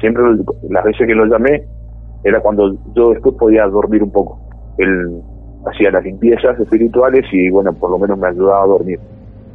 siempre 0.00 0.22
las 0.70 0.84
veces 0.84 1.06
que 1.06 1.14
lo 1.14 1.26
llamé 1.26 1.66
era 2.24 2.40
cuando 2.40 2.72
yo 2.94 3.10
después 3.10 3.34
podía 3.36 3.66
dormir 3.66 4.02
un 4.02 4.12
poco. 4.12 4.38
Él 4.78 5.20
hacía 5.66 5.90
las 5.90 6.04
limpiezas 6.04 6.58
espirituales 6.58 7.24
y 7.32 7.50
bueno, 7.50 7.72
por 7.72 7.90
lo 7.90 7.98
menos 7.98 8.16
me 8.16 8.28
ayudaba 8.28 8.62
a 8.62 8.66
dormir. 8.66 9.00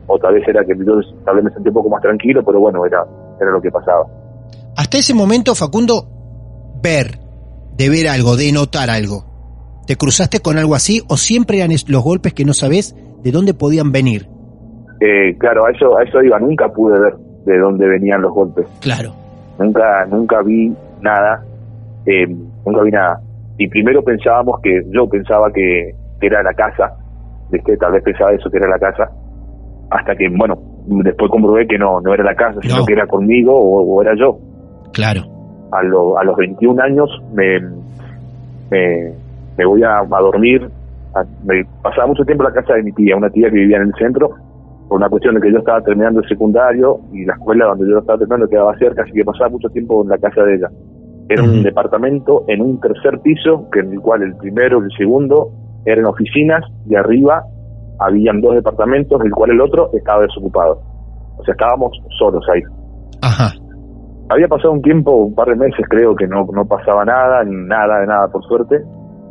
Otra 0.08 0.32
vez 0.32 0.46
era 0.48 0.64
que 0.66 0.74
yo 0.78 1.00
tal 1.26 1.36
vez 1.36 1.46
me 1.46 1.52
sentía 1.52 1.70
un 1.70 1.76
poco 1.76 1.90
más 1.90 2.02
tranquilo, 2.02 2.44
pero 2.46 2.60
bueno, 2.60 2.86
era, 2.86 3.06
era 3.40 3.52
lo 3.52 3.62
que 3.62 3.72
pasaba. 3.72 4.06
Hasta 4.76 4.98
ese 4.98 5.14
momento, 5.14 5.56
Facundo, 5.56 6.08
ver, 6.82 7.20
de 7.78 7.90
ver 7.90 8.10
algo, 8.10 8.36
de 8.36 8.52
notar 8.52 8.90
algo. 8.90 9.26
¿Te 9.86 9.96
cruzaste 9.96 10.42
con 10.42 10.58
algo 10.58 10.76
así 10.76 11.02
o 11.08 11.16
siempre 11.16 11.58
eran 11.58 11.72
los 11.88 12.04
golpes 12.04 12.34
que 12.34 12.44
no 12.44 12.54
sabes 12.54 12.96
de 13.24 13.32
dónde 13.32 13.54
podían 13.54 13.92
venir? 13.92 14.28
Eh, 15.00 15.36
claro, 15.38 15.66
a 15.66 15.72
eso, 15.72 15.98
a 15.98 16.04
eso 16.04 16.22
iba, 16.24 16.40
nunca 16.40 16.70
pude 16.70 17.00
ver 17.00 17.14
de 17.46 17.58
dónde 17.60 17.88
venían 17.88 18.22
los 18.22 18.34
golpes. 18.34 18.66
Claro. 18.82 19.12
nunca 19.60 20.06
nunca 20.06 20.42
vi 20.44 20.72
nada 21.02 21.42
eh, 22.06 22.28
nunca 22.66 22.82
vi 22.84 22.92
nada 22.92 23.20
y 23.58 23.68
primero 23.70 24.04
pensábamos 24.04 24.60
que 24.62 24.82
yo 24.92 25.08
pensaba 25.10 25.52
que, 25.52 25.94
que 26.20 26.28
era 26.28 26.44
la 26.44 26.54
casa 26.54 26.94
¿viste? 27.52 27.76
tal 27.78 27.92
vez 27.94 28.04
pensaba 28.04 28.32
eso 28.34 28.50
que 28.52 28.58
era 28.58 28.68
la 28.70 28.78
casa 28.80 29.10
hasta 29.90 30.16
que 30.16 30.28
bueno 30.30 30.56
después 31.04 31.32
comprobé 31.32 31.66
que 31.68 31.78
no 31.78 32.00
no 32.02 32.14
era 32.14 32.24
la 32.24 32.36
casa 32.36 32.60
sino 32.62 32.78
No. 32.78 32.86
que 32.86 32.94
era 32.94 33.08
conmigo 33.08 33.52
o, 33.56 33.82
o 33.96 34.02
era 34.02 34.14
yo 34.16 34.38
Claro. 34.94 35.22
a, 35.72 35.82
lo- 35.84 36.18
a 36.20 36.24
los 36.24 36.36
21 36.38 36.82
años 36.84 37.10
me 37.34 37.60
me, 38.70 39.12
me 39.58 39.66
voy 39.66 39.82
a, 39.84 40.00
a 40.00 40.22
dormir 40.22 40.70
a- 41.16 41.24
me 41.46 41.64
pasaba 41.82 42.08
mucho 42.08 42.24
tiempo 42.26 42.44
en 42.46 42.54
la 42.54 42.62
casa 42.62 42.74
de 42.76 42.84
mi 42.84 42.92
tía 42.92 43.16
una 43.16 43.30
tía 43.30 43.50
que 43.50 43.56
vivía 43.56 43.78
en 43.78 43.84
el 43.88 43.94
centro 43.96 44.30
por 44.88 44.98
una 44.98 45.10
cuestión 45.10 45.36
de 45.36 45.42
que 45.42 45.52
yo 45.52 45.60
estaba 45.60 45.82
terminando 45.82 46.22
el 46.22 46.28
secundario 46.28 47.00
y 47.12 47.26
la 47.26 47.34
escuela 47.34 47.66
donde 47.66 47.90
yo 47.90 48.00
estaba 48.00 48.18
terminando 48.18 48.50
quedaba 48.50 48.78
cerca, 48.78 49.04
así 49.04 49.12
que 49.12 49.26
pasaba 49.26 49.50
mucho 49.50 49.70
tiempo 49.70 50.02
en 50.04 50.10
la 50.10 50.18
casa 50.18 50.44
de 50.44 50.56
ella. 50.56 50.70
Era 51.30 51.44
un 51.44 51.62
departamento 51.62 52.46
en 52.48 52.62
un 52.62 52.80
tercer 52.80 53.20
piso, 53.20 53.70
que 53.72 53.82
en 53.82 53.92
el 53.92 54.00
cual 54.00 54.24
el 54.24 54.36
primero 54.38 54.80
y 54.82 54.86
el 54.86 54.98
segundo 54.98 55.50
eran 55.86 56.06
oficinas 56.06 56.64
y 56.90 56.96
arriba 56.96 57.44
habían 58.00 58.40
dos 58.40 58.56
departamentos, 58.56 59.22
el 59.24 59.32
cual 59.32 59.52
el 59.52 59.60
otro 59.60 59.90
estaba 59.94 60.22
desocupado. 60.22 60.80
O 61.38 61.44
sea, 61.44 61.52
estábamos 61.52 61.92
solos 62.18 62.46
ahí. 62.54 62.62
Ajá. 63.22 63.52
Había 64.30 64.48
pasado 64.48 64.72
un 64.72 64.82
tiempo, 64.82 65.12
un 65.12 65.36
par 65.36 65.48
de 65.50 65.56
meses 65.56 65.86
creo 65.90 66.16
que 66.16 66.28
no, 66.28 66.46
no 66.54 66.66
pasaba 66.66 67.04
nada, 67.04 67.44
nada 67.46 68.00
de 68.00 68.08
nada 68.08 68.28
por 68.30 68.44
suerte. 68.46 68.82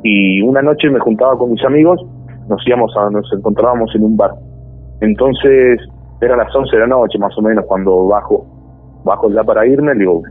Y 0.03 0.43
una 0.43 0.61
noche 0.63 0.91
me 0.91 1.01
juntaba 1.01 1.37
con 1.39 1.51
mis 1.51 1.65
amigos, 1.65 2.01
nos 2.49 2.67
íbamos 2.67 2.93
a, 2.97 3.11
nos 3.11 3.31
encontrábamos 3.33 3.95
en 3.95 4.05
un 4.05 4.17
bar. 4.17 4.33
Entonces, 5.01 5.81
era 6.21 6.37
las 6.37 6.55
11 6.55 6.75
de 6.75 6.81
la 6.81 6.89
noche 6.89 7.19
más 7.19 7.37
o 7.37 7.43
menos 7.43 7.65
cuando 7.67 8.07
bajo, 8.07 8.47
bajo 9.05 9.31
ya 9.31 9.45
para 9.45 9.67
irme, 9.67 9.95
digo, 9.95 10.23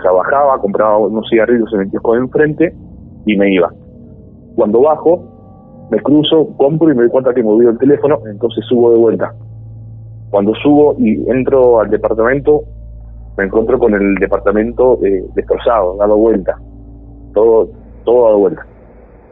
sea, 0.00 0.12
bajaba, 0.12 0.58
compraba 0.58 0.98
unos 0.98 1.28
cigarrillos 1.28 1.72
en 1.74 1.80
el 1.82 1.90
kiosco 1.90 2.14
de 2.14 2.20
enfrente 2.20 2.74
y 3.26 3.36
me 3.36 3.52
iba. 3.52 3.72
Cuando 4.56 4.80
bajo, 4.80 5.88
me 5.90 6.00
cruzo, 6.00 6.48
compro 6.56 6.90
y 6.90 6.94
me 6.94 7.02
doy 7.02 7.10
cuenta 7.10 7.34
que 7.34 7.42
me 7.42 7.50
olvido 7.50 7.70
el 7.70 7.78
teléfono, 7.78 8.18
entonces 8.26 8.64
subo 8.68 8.90
de 8.90 8.98
vuelta. 8.98 9.34
Cuando 10.30 10.52
subo 10.62 10.94
y 10.98 11.30
entro 11.30 11.80
al 11.80 11.90
departamento, 11.90 12.62
me 13.36 13.44
encuentro 13.44 13.78
con 13.78 13.94
el 13.94 14.14
departamento 14.16 14.98
eh, 15.04 15.24
destrozado, 15.34 15.96
dado 15.96 16.16
vuelta. 16.16 16.56
Todo, 17.32 17.68
todo 18.04 18.24
dado 18.26 18.38
vuelta. 18.38 18.66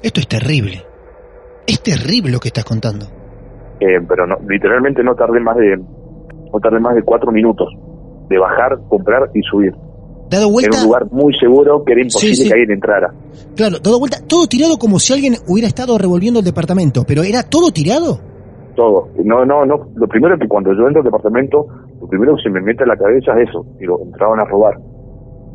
Esto 0.03 0.21
es 0.21 0.29
terrible. 0.29 0.83
Es 1.67 1.81
terrible 1.83 2.33
lo 2.33 2.41
que 2.41 2.49
estás 2.49 2.65
contando. 2.65 3.22
Eh, 3.85 4.01
pero 4.09 4.27
no, 4.27 4.37
literalmente 4.49 5.03
no 5.03 5.15
tardé 5.17 5.41
más 5.41 5.57
de 5.57 5.77
no 5.77 6.61
tardé 6.63 6.79
más 6.79 6.95
de 6.95 7.03
cuatro 7.03 7.33
minutos 7.33 7.69
de 8.29 8.39
bajar, 8.39 8.79
comprar 8.89 9.31
y 9.35 9.41
subir. 9.43 9.73
Dado 10.31 10.45
Era 10.45 10.53
vuelta. 10.53 10.79
un 10.81 10.85
lugar 10.87 11.07
muy 11.11 11.35
seguro 11.39 11.83
que 11.85 11.93
era 11.93 12.03
imposible 12.03 12.35
Sí, 12.37 12.43
sí. 12.45 12.49
que 12.49 12.55
alguien 12.55 12.73
entrara. 12.77 13.13
Claro, 13.57 13.77
dado 13.83 13.99
vuelta, 13.99 14.19
todo 14.27 14.47
tirado 14.47 14.79
como 14.79 14.99
si 14.99 15.13
alguien 15.13 15.35
hubiera 15.49 15.67
estado 15.69 15.99
revolviendo 15.99 16.39
el 16.39 16.45
departamento, 16.45 17.03
pero 17.07 17.23
¿era 17.23 17.43
todo 17.43 17.71
tirado? 17.73 18.19
Todo. 18.77 19.09
No, 19.25 19.45
no, 19.45 19.67
no. 19.67 19.89
Lo 19.97 20.07
primero 20.09 20.39
que 20.39 20.49
cuando 20.49 20.73
yo 20.73 20.87
entro 20.87 21.01
al 21.01 21.05
departamento, 21.05 21.67
lo 22.01 22.07
primero 22.09 22.37
que 22.37 22.43
se 22.45 22.51
me 22.51 22.61
mete 22.63 22.85
a 22.85 22.87
la 22.87 22.97
cabeza 22.97 23.33
es 23.41 23.49
eso. 23.51 23.67
Digo, 23.79 24.01
entraban 24.05 24.41
a 24.41 24.45
robar. 24.45 24.79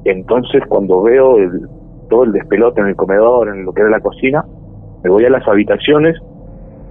Entonces, 0.06 0.62
cuando 0.70 1.02
veo 1.02 1.38
el, 1.38 1.68
todo 2.10 2.24
el 2.26 2.32
despelote 2.34 2.82
en 2.82 2.88
el 2.88 2.96
comedor, 2.96 3.50
en 3.50 3.66
lo 3.66 3.74
que 3.74 3.82
era 3.82 3.90
la 3.90 4.00
cocina, 4.02 4.46
me 5.04 5.10
voy 5.10 5.26
a 5.26 5.30
las 5.30 5.48
habitaciones 5.48 6.16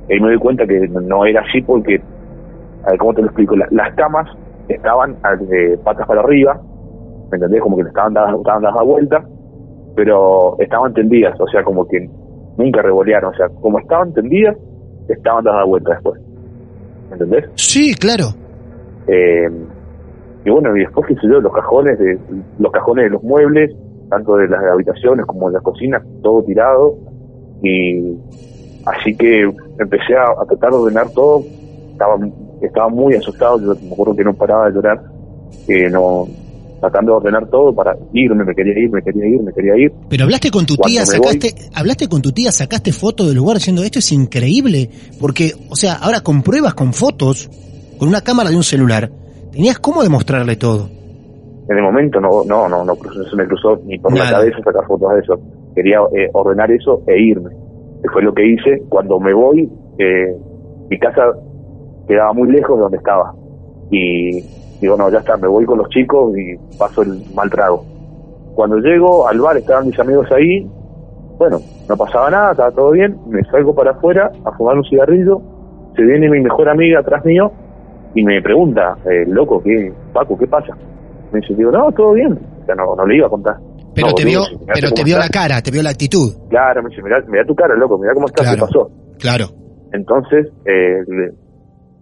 y 0.08 0.20
me 0.20 0.28
doy 0.28 0.38
cuenta 0.38 0.66
que 0.66 0.88
no 0.88 1.24
era 1.24 1.40
así 1.42 1.60
porque, 1.62 2.00
a 2.84 2.90
ver, 2.90 2.98
¿cómo 2.98 3.14
te 3.14 3.22
lo 3.22 3.26
explico? 3.28 3.56
La- 3.56 3.68
las 3.70 3.94
camas 3.94 4.28
estaban 4.68 5.16
eh, 5.52 5.76
patas 5.84 6.06
para 6.06 6.20
arriba, 6.20 6.60
¿me 7.30 7.36
entendés? 7.36 7.60
Como 7.60 7.76
que 7.76 7.82
estaban 7.82 8.14
dadas, 8.14 8.34
estaban 8.36 8.62
dadas 8.62 8.78
a 8.78 8.82
vuelta, 8.84 9.24
pero 9.94 10.56
estaban 10.58 10.92
tendidas, 10.94 11.38
o 11.40 11.46
sea, 11.48 11.62
como 11.64 11.86
que 11.88 12.08
nunca 12.56 12.82
revolearon, 12.82 13.32
o 13.32 13.36
sea, 13.36 13.48
como 13.60 13.78
estaban 13.78 14.12
tendidas, 14.12 14.56
estaban 15.08 15.44
dadas 15.44 15.62
a 15.62 15.64
vuelta 15.64 15.92
después, 15.92 16.20
¿me 17.10 17.12
entendés? 17.14 17.44
Sí, 17.56 17.94
claro. 17.94 18.26
Eh, 19.08 19.48
y 20.44 20.50
bueno, 20.50 20.76
y 20.76 20.80
después, 20.80 21.06
qué 21.08 21.14
sé 21.14 21.22
yo, 21.28 21.40
los 21.40 21.52
cajones 21.52 21.98
de 21.98 22.18
los 22.58 22.70
cajones 22.72 23.04
de 23.06 23.10
los 23.10 23.22
muebles, 23.22 23.74
tanto 24.10 24.36
de 24.36 24.48
las 24.48 24.62
habitaciones 24.64 25.26
como 25.26 25.48
de 25.48 25.54
la 25.54 25.60
cocina, 25.60 26.00
todo 26.22 26.42
tirado. 26.44 26.94
Y 27.62 28.16
así 28.86 29.16
que 29.16 29.50
empecé 29.78 30.14
a, 30.16 30.42
a 30.42 30.46
tratar 30.46 30.70
de 30.70 30.76
ordenar 30.76 31.10
todo. 31.10 31.44
Estaba, 31.92 32.16
estaba 32.60 32.88
muy 32.88 33.14
asustado, 33.14 33.60
yo 33.60 33.74
me 33.82 33.92
acuerdo 33.92 34.16
que 34.16 34.24
no 34.24 34.34
paraba 34.34 34.66
de 34.66 34.74
llorar, 34.74 35.02
que 35.66 35.88
no 35.88 36.26
tratando 36.80 37.12
de 37.12 37.16
ordenar 37.18 37.48
todo 37.48 37.74
para 37.74 37.96
irme, 38.12 38.44
me 38.44 38.54
quería 38.54 38.78
ir, 38.78 38.90
me 38.90 39.02
quería 39.02 39.26
ir, 39.26 39.42
me 39.42 39.52
quería 39.52 39.76
ir. 39.76 39.92
Pero 40.08 40.24
hablaste 40.24 40.50
con 40.50 40.66
tu 40.66 40.76
tía, 40.76 41.04
sacaste, 41.06 41.54
hablaste 41.74 42.08
con 42.08 42.22
tu 42.22 42.32
tía, 42.32 42.52
sacaste 42.52 42.92
fotos 42.92 43.26
del 43.28 43.36
lugar 43.36 43.56
diciendo 43.56 43.82
esto 43.82 43.98
es 43.98 44.12
increíble, 44.12 44.90
porque, 45.20 45.52
o 45.70 45.76
sea, 45.76 45.94
ahora 45.94 46.20
con 46.20 46.42
pruebas, 46.42 46.74
con 46.74 46.92
fotos, 46.92 47.48
con 47.98 48.08
una 48.08 48.20
cámara 48.20 48.50
de 48.50 48.56
un 48.56 48.62
celular, 48.62 49.10
tenías 49.52 49.78
cómo 49.78 50.02
demostrarle 50.02 50.56
todo. 50.56 50.88
En 51.68 51.76
el 51.76 51.82
momento 51.82 52.20
no, 52.20 52.44
no, 52.44 52.68
no, 52.68 52.84
no, 52.84 52.94
se 52.94 53.36
me 53.36 53.46
cruzó 53.46 53.80
ni 53.84 53.98
por 53.98 54.16
la 54.16 54.30
cabeza 54.30 54.58
sacar 54.64 54.86
fotos 54.86 55.14
de 55.14 55.20
eso. 55.20 55.40
Quería 55.74 55.98
eh, 56.16 56.30
ordenar 56.32 56.70
eso 56.70 57.02
e 57.06 57.20
irme. 57.20 57.50
Que 58.02 58.08
fue 58.12 58.22
lo 58.22 58.32
que 58.34 58.46
hice. 58.46 58.82
Cuando 58.88 59.18
me 59.18 59.32
voy, 59.32 59.70
eh, 59.98 60.36
mi 60.88 60.98
casa 60.98 61.32
quedaba 62.06 62.32
muy 62.32 62.50
lejos 62.50 62.76
de 62.76 62.82
donde 62.82 62.98
estaba. 62.98 63.34
Y 63.90 64.42
digo, 64.80 64.96
no, 64.96 65.10
ya 65.10 65.18
está, 65.18 65.36
me 65.36 65.48
voy 65.48 65.64
con 65.64 65.78
los 65.78 65.88
chicos 65.90 66.36
y 66.36 66.56
paso 66.78 67.02
el 67.02 67.22
mal 67.34 67.50
trago. 67.50 67.84
Cuando 68.54 68.78
llego 68.78 69.28
al 69.28 69.40
bar, 69.40 69.56
estaban 69.56 69.86
mis 69.86 69.98
amigos 69.98 70.30
ahí. 70.32 70.66
Bueno, 71.38 71.58
no 71.88 71.96
pasaba 71.96 72.30
nada, 72.30 72.52
estaba 72.52 72.70
todo 72.70 72.90
bien. 72.92 73.18
Me 73.28 73.44
salgo 73.44 73.74
para 73.74 73.90
afuera 73.92 74.30
a 74.44 74.52
fumar 74.52 74.76
un 74.76 74.84
cigarrillo. 74.84 75.40
Se 75.94 76.02
viene 76.02 76.28
mi 76.28 76.40
mejor 76.40 76.68
amiga 76.68 77.00
atrás 77.00 77.24
mío 77.24 77.52
y 78.14 78.24
me 78.24 78.40
pregunta, 78.40 78.96
eh, 79.04 79.24
loco, 79.26 79.62
¿qué, 79.62 79.92
Paco, 80.12 80.38
qué 80.38 80.46
pasa? 80.46 80.74
Me 81.32 81.40
dice, 81.40 81.54
digo, 81.54 81.70
no, 81.70 81.92
todo 81.92 82.14
bien. 82.14 82.38
O 82.66 82.74
no, 82.74 82.96
no 82.96 83.06
le 83.06 83.16
iba 83.16 83.26
a 83.26 83.30
contar. 83.30 83.56
Pero 83.96 84.08
No, 84.08 84.14
te 84.14 84.24
boludo, 84.24 84.44
vio, 84.50 84.60
pero 84.72 84.90
te 84.92 85.02
vio 85.04 85.18
la 85.18 85.28
cara, 85.28 85.60
te 85.62 85.70
vio 85.72 85.82
la 85.82 85.90
actitud. 85.90 86.30
Claro, 86.50 86.82
me 86.82 86.90
dice, 86.90 87.02
mirá, 87.02 87.20
mirá 87.26 87.44
tu 87.46 87.54
cara, 87.56 87.74
loco, 87.74 87.98
mirá 87.98 88.12
cómo 88.14 88.26
estás, 88.26 88.44
Claro. 88.46 88.56
¿qué 88.56 88.66
pasó? 88.66 88.90
Claro. 89.18 89.46
Entonces, 89.92 90.46
eh, 90.66 90.98
le- 91.08 91.32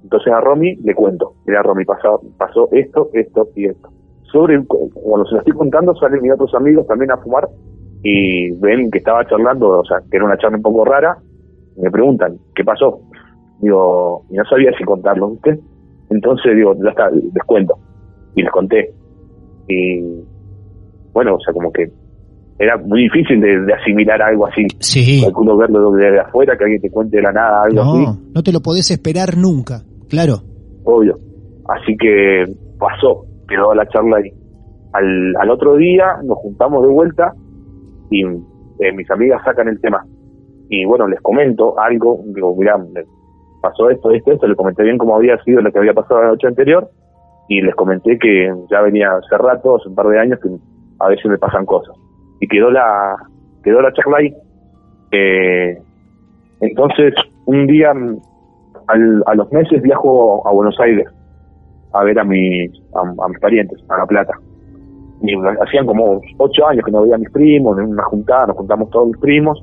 entonces 0.02 0.32
a 0.32 0.40
Romy 0.40 0.74
le 0.82 0.94
cuento, 0.94 1.34
mira 1.46 1.62
Romy, 1.62 1.84
pasó, 1.84 2.20
pasó 2.36 2.68
esto, 2.72 3.08
esto 3.14 3.48
y 3.54 3.66
esto. 3.66 3.88
Sobre, 4.32 4.60
cuando 4.66 5.24
se 5.26 5.34
lo 5.34 5.38
estoy 5.38 5.54
contando, 5.54 5.94
salen 5.94 6.20
mis 6.20 6.32
otros 6.32 6.52
amigos 6.54 6.86
también 6.88 7.12
a 7.12 7.16
fumar 7.18 7.48
y 8.02 8.50
ven 8.58 8.90
que 8.90 8.98
estaba 8.98 9.24
charlando, 9.26 9.78
o 9.78 9.84
sea, 9.84 9.98
que 10.10 10.16
era 10.16 10.26
una 10.26 10.36
charla 10.36 10.56
un 10.56 10.62
poco 10.62 10.84
rara, 10.84 11.16
y 11.76 11.80
me 11.80 11.90
preguntan, 11.90 12.36
¿qué 12.54 12.64
pasó? 12.64 12.98
Digo, 13.60 14.24
y 14.30 14.34
no 14.34 14.44
sabía 14.44 14.72
si 14.76 14.82
contarlo, 14.84 15.30
¿viste? 15.30 15.58
Entonces 16.10 16.54
digo, 16.56 16.74
ya 16.82 16.90
está, 16.90 17.08
les 17.10 17.44
cuento. 17.46 17.74
Y 18.34 18.42
les 18.42 18.50
conté. 18.50 18.92
Y 19.68 20.00
bueno, 21.14 21.36
o 21.36 21.40
sea, 21.40 21.54
como 21.54 21.72
que 21.72 21.90
era 22.58 22.76
muy 22.76 23.04
difícil 23.04 23.40
de, 23.40 23.60
de 23.60 23.72
asimilar 23.72 24.20
algo 24.20 24.46
así. 24.46 24.66
Sí. 24.80 25.22
Calculo 25.22 25.56
verlo 25.56 25.92
desde 25.92 26.20
afuera, 26.20 26.56
que 26.56 26.64
alguien 26.64 26.82
te 26.82 26.90
cuente 26.90 27.16
de 27.16 27.22
la 27.22 27.32
nada 27.32 27.62
algo 27.62 27.80
así 27.80 28.04
No, 28.04 28.18
no 28.34 28.42
te 28.42 28.52
lo 28.52 28.60
podés 28.60 28.90
esperar 28.90 29.36
nunca. 29.36 29.82
Claro. 30.08 30.42
obvio. 30.84 31.16
Así 31.68 31.96
que 31.96 32.44
pasó, 32.78 33.24
quedó 33.48 33.74
la 33.74 33.86
charla 33.88 34.18
ahí. 34.18 34.30
Al, 34.92 35.34
al 35.40 35.50
otro 35.50 35.76
día 35.76 36.04
nos 36.22 36.38
juntamos 36.38 36.82
de 36.82 36.88
vuelta 36.92 37.32
y 38.10 38.22
eh, 38.24 38.92
mis 38.94 39.10
amigas 39.10 39.40
sacan 39.44 39.68
el 39.68 39.80
tema. 39.80 40.04
Y 40.68 40.84
bueno, 40.84 41.06
les 41.08 41.20
comento 41.20 41.78
algo, 41.78 42.20
digo, 42.34 42.54
mirá, 42.56 42.76
pasó 43.60 43.90
esto, 43.90 44.10
esto, 44.10 44.32
esto, 44.32 44.46
le 44.46 44.54
comenté 44.54 44.82
bien 44.82 44.98
cómo 44.98 45.16
había 45.16 45.42
sido 45.42 45.60
lo 45.60 45.72
que 45.72 45.78
había 45.78 45.94
pasado 45.94 46.20
la 46.20 46.28
noche 46.28 46.46
anterior 46.46 46.90
y 47.48 47.60
les 47.60 47.74
comenté 47.74 48.18
que 48.18 48.52
ya 48.70 48.80
venía 48.80 49.08
hace 49.12 49.36
rato, 49.36 49.76
hace 49.76 49.88
un 49.88 49.94
par 49.94 50.08
de 50.08 50.20
años, 50.20 50.38
que 50.40 50.48
a 51.04 51.08
veces 51.08 51.26
me 51.26 51.38
pasan 51.38 51.66
cosas. 51.66 51.94
Y 52.40 52.48
quedó 52.48 52.70
la, 52.70 53.14
quedó 53.62 53.80
la 53.82 53.92
charla 53.92 54.18
ahí. 54.18 54.34
Eh, 55.12 55.78
entonces, 56.60 57.14
un 57.46 57.66
día, 57.66 57.92
al- 58.86 59.22
a 59.26 59.34
los 59.34 59.50
meses, 59.52 59.82
viajo 59.82 60.46
a 60.46 60.52
Buenos 60.52 60.78
Aires 60.80 61.06
a 61.92 62.02
ver 62.04 62.18
a 62.18 62.24
mis, 62.24 62.70
a, 62.94 63.00
a 63.24 63.28
mis 63.28 63.38
parientes, 63.38 63.78
a 63.88 63.98
La 63.98 64.06
Plata. 64.06 64.32
Y 65.22 65.32
hacían 65.62 65.86
como 65.86 66.20
ocho 66.38 66.66
años 66.66 66.84
que 66.84 66.90
no 66.90 67.02
veía 67.02 67.14
a 67.14 67.18
mis 67.18 67.30
primos, 67.30 67.78
en 67.78 67.84
una 67.86 68.02
juntada, 68.04 68.46
nos 68.48 68.56
juntamos 68.56 68.90
todos 68.90 69.06
mis 69.08 69.18
primos. 69.18 69.62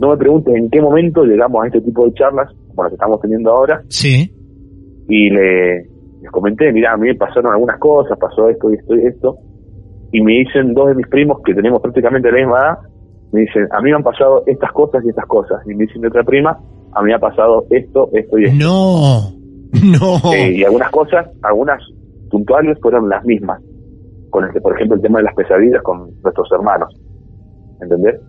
No 0.00 0.08
me 0.10 0.16
preguntes 0.16 0.54
en 0.56 0.68
qué 0.70 0.82
momento 0.82 1.24
llegamos 1.24 1.62
a 1.62 1.66
este 1.68 1.80
tipo 1.80 2.04
de 2.04 2.12
charlas, 2.14 2.50
como 2.68 2.82
las 2.82 2.90
que 2.90 2.94
estamos 2.96 3.20
teniendo 3.20 3.52
ahora, 3.52 3.82
Sí. 3.88 4.28
y 5.08 5.30
le, 5.30 5.82
les 6.20 6.30
comenté, 6.32 6.72
mirá, 6.72 6.94
a 6.94 6.96
mí 6.96 7.06
me 7.06 7.14
pasaron 7.14 7.52
algunas 7.52 7.78
cosas, 7.78 8.18
pasó 8.18 8.48
esto 8.48 8.70
y 8.72 8.74
esto 8.74 8.96
y 8.96 9.06
esto, 9.06 9.36
y 10.14 10.20
me 10.22 10.30
dicen 10.32 10.74
dos 10.74 10.86
de 10.86 10.94
mis 10.94 11.08
primos 11.08 11.38
que 11.44 11.52
tenemos 11.52 11.80
prácticamente 11.82 12.30
la 12.30 12.36
misma 12.38 12.58
edad, 12.60 12.78
me 13.32 13.40
dicen, 13.40 13.66
a 13.72 13.80
mí 13.80 13.90
me 13.90 13.96
han 13.96 14.04
pasado 14.04 14.44
estas 14.46 14.70
cosas 14.70 15.04
y 15.04 15.08
estas 15.08 15.26
cosas, 15.26 15.60
y 15.66 15.74
me 15.74 15.86
dicen 15.86 16.02
de 16.02 16.06
otra 16.06 16.22
prima, 16.22 16.56
a 16.92 17.02
mí 17.02 17.08
me 17.08 17.14
ha 17.14 17.18
pasado 17.18 17.66
esto, 17.70 18.08
esto 18.12 18.38
y 18.38 18.44
esto. 18.44 18.56
No. 18.64 19.32
No. 19.82 20.32
Eh, 20.32 20.52
y 20.52 20.62
algunas 20.62 20.88
cosas, 20.92 21.26
algunas 21.42 21.82
puntuales 22.30 22.78
fueron 22.80 23.08
las 23.08 23.24
mismas, 23.24 23.60
con 24.30 24.44
el, 24.44 24.52
por 24.62 24.76
ejemplo 24.76 24.94
el 24.94 25.02
tema 25.02 25.18
de 25.18 25.24
las 25.24 25.34
pesadillas 25.34 25.82
con 25.82 26.10
nuestros 26.22 26.48
hermanos, 26.52 26.94
¿entendés? 27.82 28.20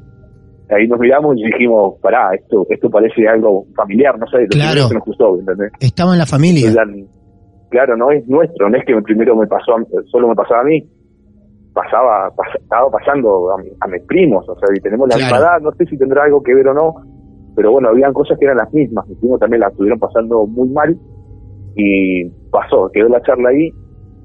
Ahí 0.71 0.87
nos 0.87 0.99
miramos 0.99 1.37
y 1.37 1.43
dijimos, 1.43 1.99
pará, 2.01 2.33
esto 2.33 2.65
esto 2.67 2.89
parece 2.89 3.27
algo 3.27 3.67
familiar, 3.75 4.17
no 4.17 4.25
sé, 4.25 4.39
lo 4.41 4.47
Claro. 4.49 4.87
que 4.89 4.95
nos 4.95 5.05
gustó, 5.05 5.37
¿entendés? 5.39 5.71
Estaba 5.79 6.13
en 6.13 6.17
la 6.17 6.25
familia. 6.25 6.67
Entonces, 6.67 7.05
claro, 7.69 7.95
no 7.95 8.09
es 8.09 8.27
nuestro, 8.27 8.71
no 8.71 8.75
es 8.75 8.83
que 8.85 8.99
primero 9.03 9.35
me 9.35 9.45
pasó, 9.45 9.73
solo 10.11 10.29
me 10.29 10.33
pasaba 10.33 10.61
a 10.61 10.63
mí, 10.63 10.83
pasaba, 11.75 12.31
pas- 12.35 12.55
estaba 12.55 12.89
pasando 12.89 13.51
a, 13.51 13.57
mi- 13.57 13.69
a 13.81 13.87
mis 13.87 14.01
primos, 14.05 14.47
o 14.47 14.55
sea, 14.57 14.69
y 14.73 14.79
tenemos 14.79 15.07
la 15.09 15.15
Claro. 15.17 15.35
misma 15.35 15.45
edad, 15.45 15.61
no 15.61 15.71
sé 15.73 15.85
si 15.85 15.97
tendrá 15.97 16.23
algo 16.23 16.41
que 16.41 16.55
ver 16.55 16.67
o 16.69 16.73
no, 16.73 16.95
pero 17.53 17.71
bueno, 17.71 17.89
habían 17.89 18.13
cosas 18.13 18.39
que 18.39 18.45
eran 18.45 18.57
las 18.57 18.73
mismas, 18.73 19.05
mis 19.07 19.19
primos 19.19 19.39
también 19.39 19.59
las 19.59 19.71
estuvieron 19.71 19.99
pasando 19.99 20.47
muy 20.47 20.69
mal, 20.69 20.97
y 21.75 22.29
pasó, 22.49 22.89
quedó 22.93 23.09
la 23.09 23.21
charla 23.21 23.49
ahí, 23.49 23.73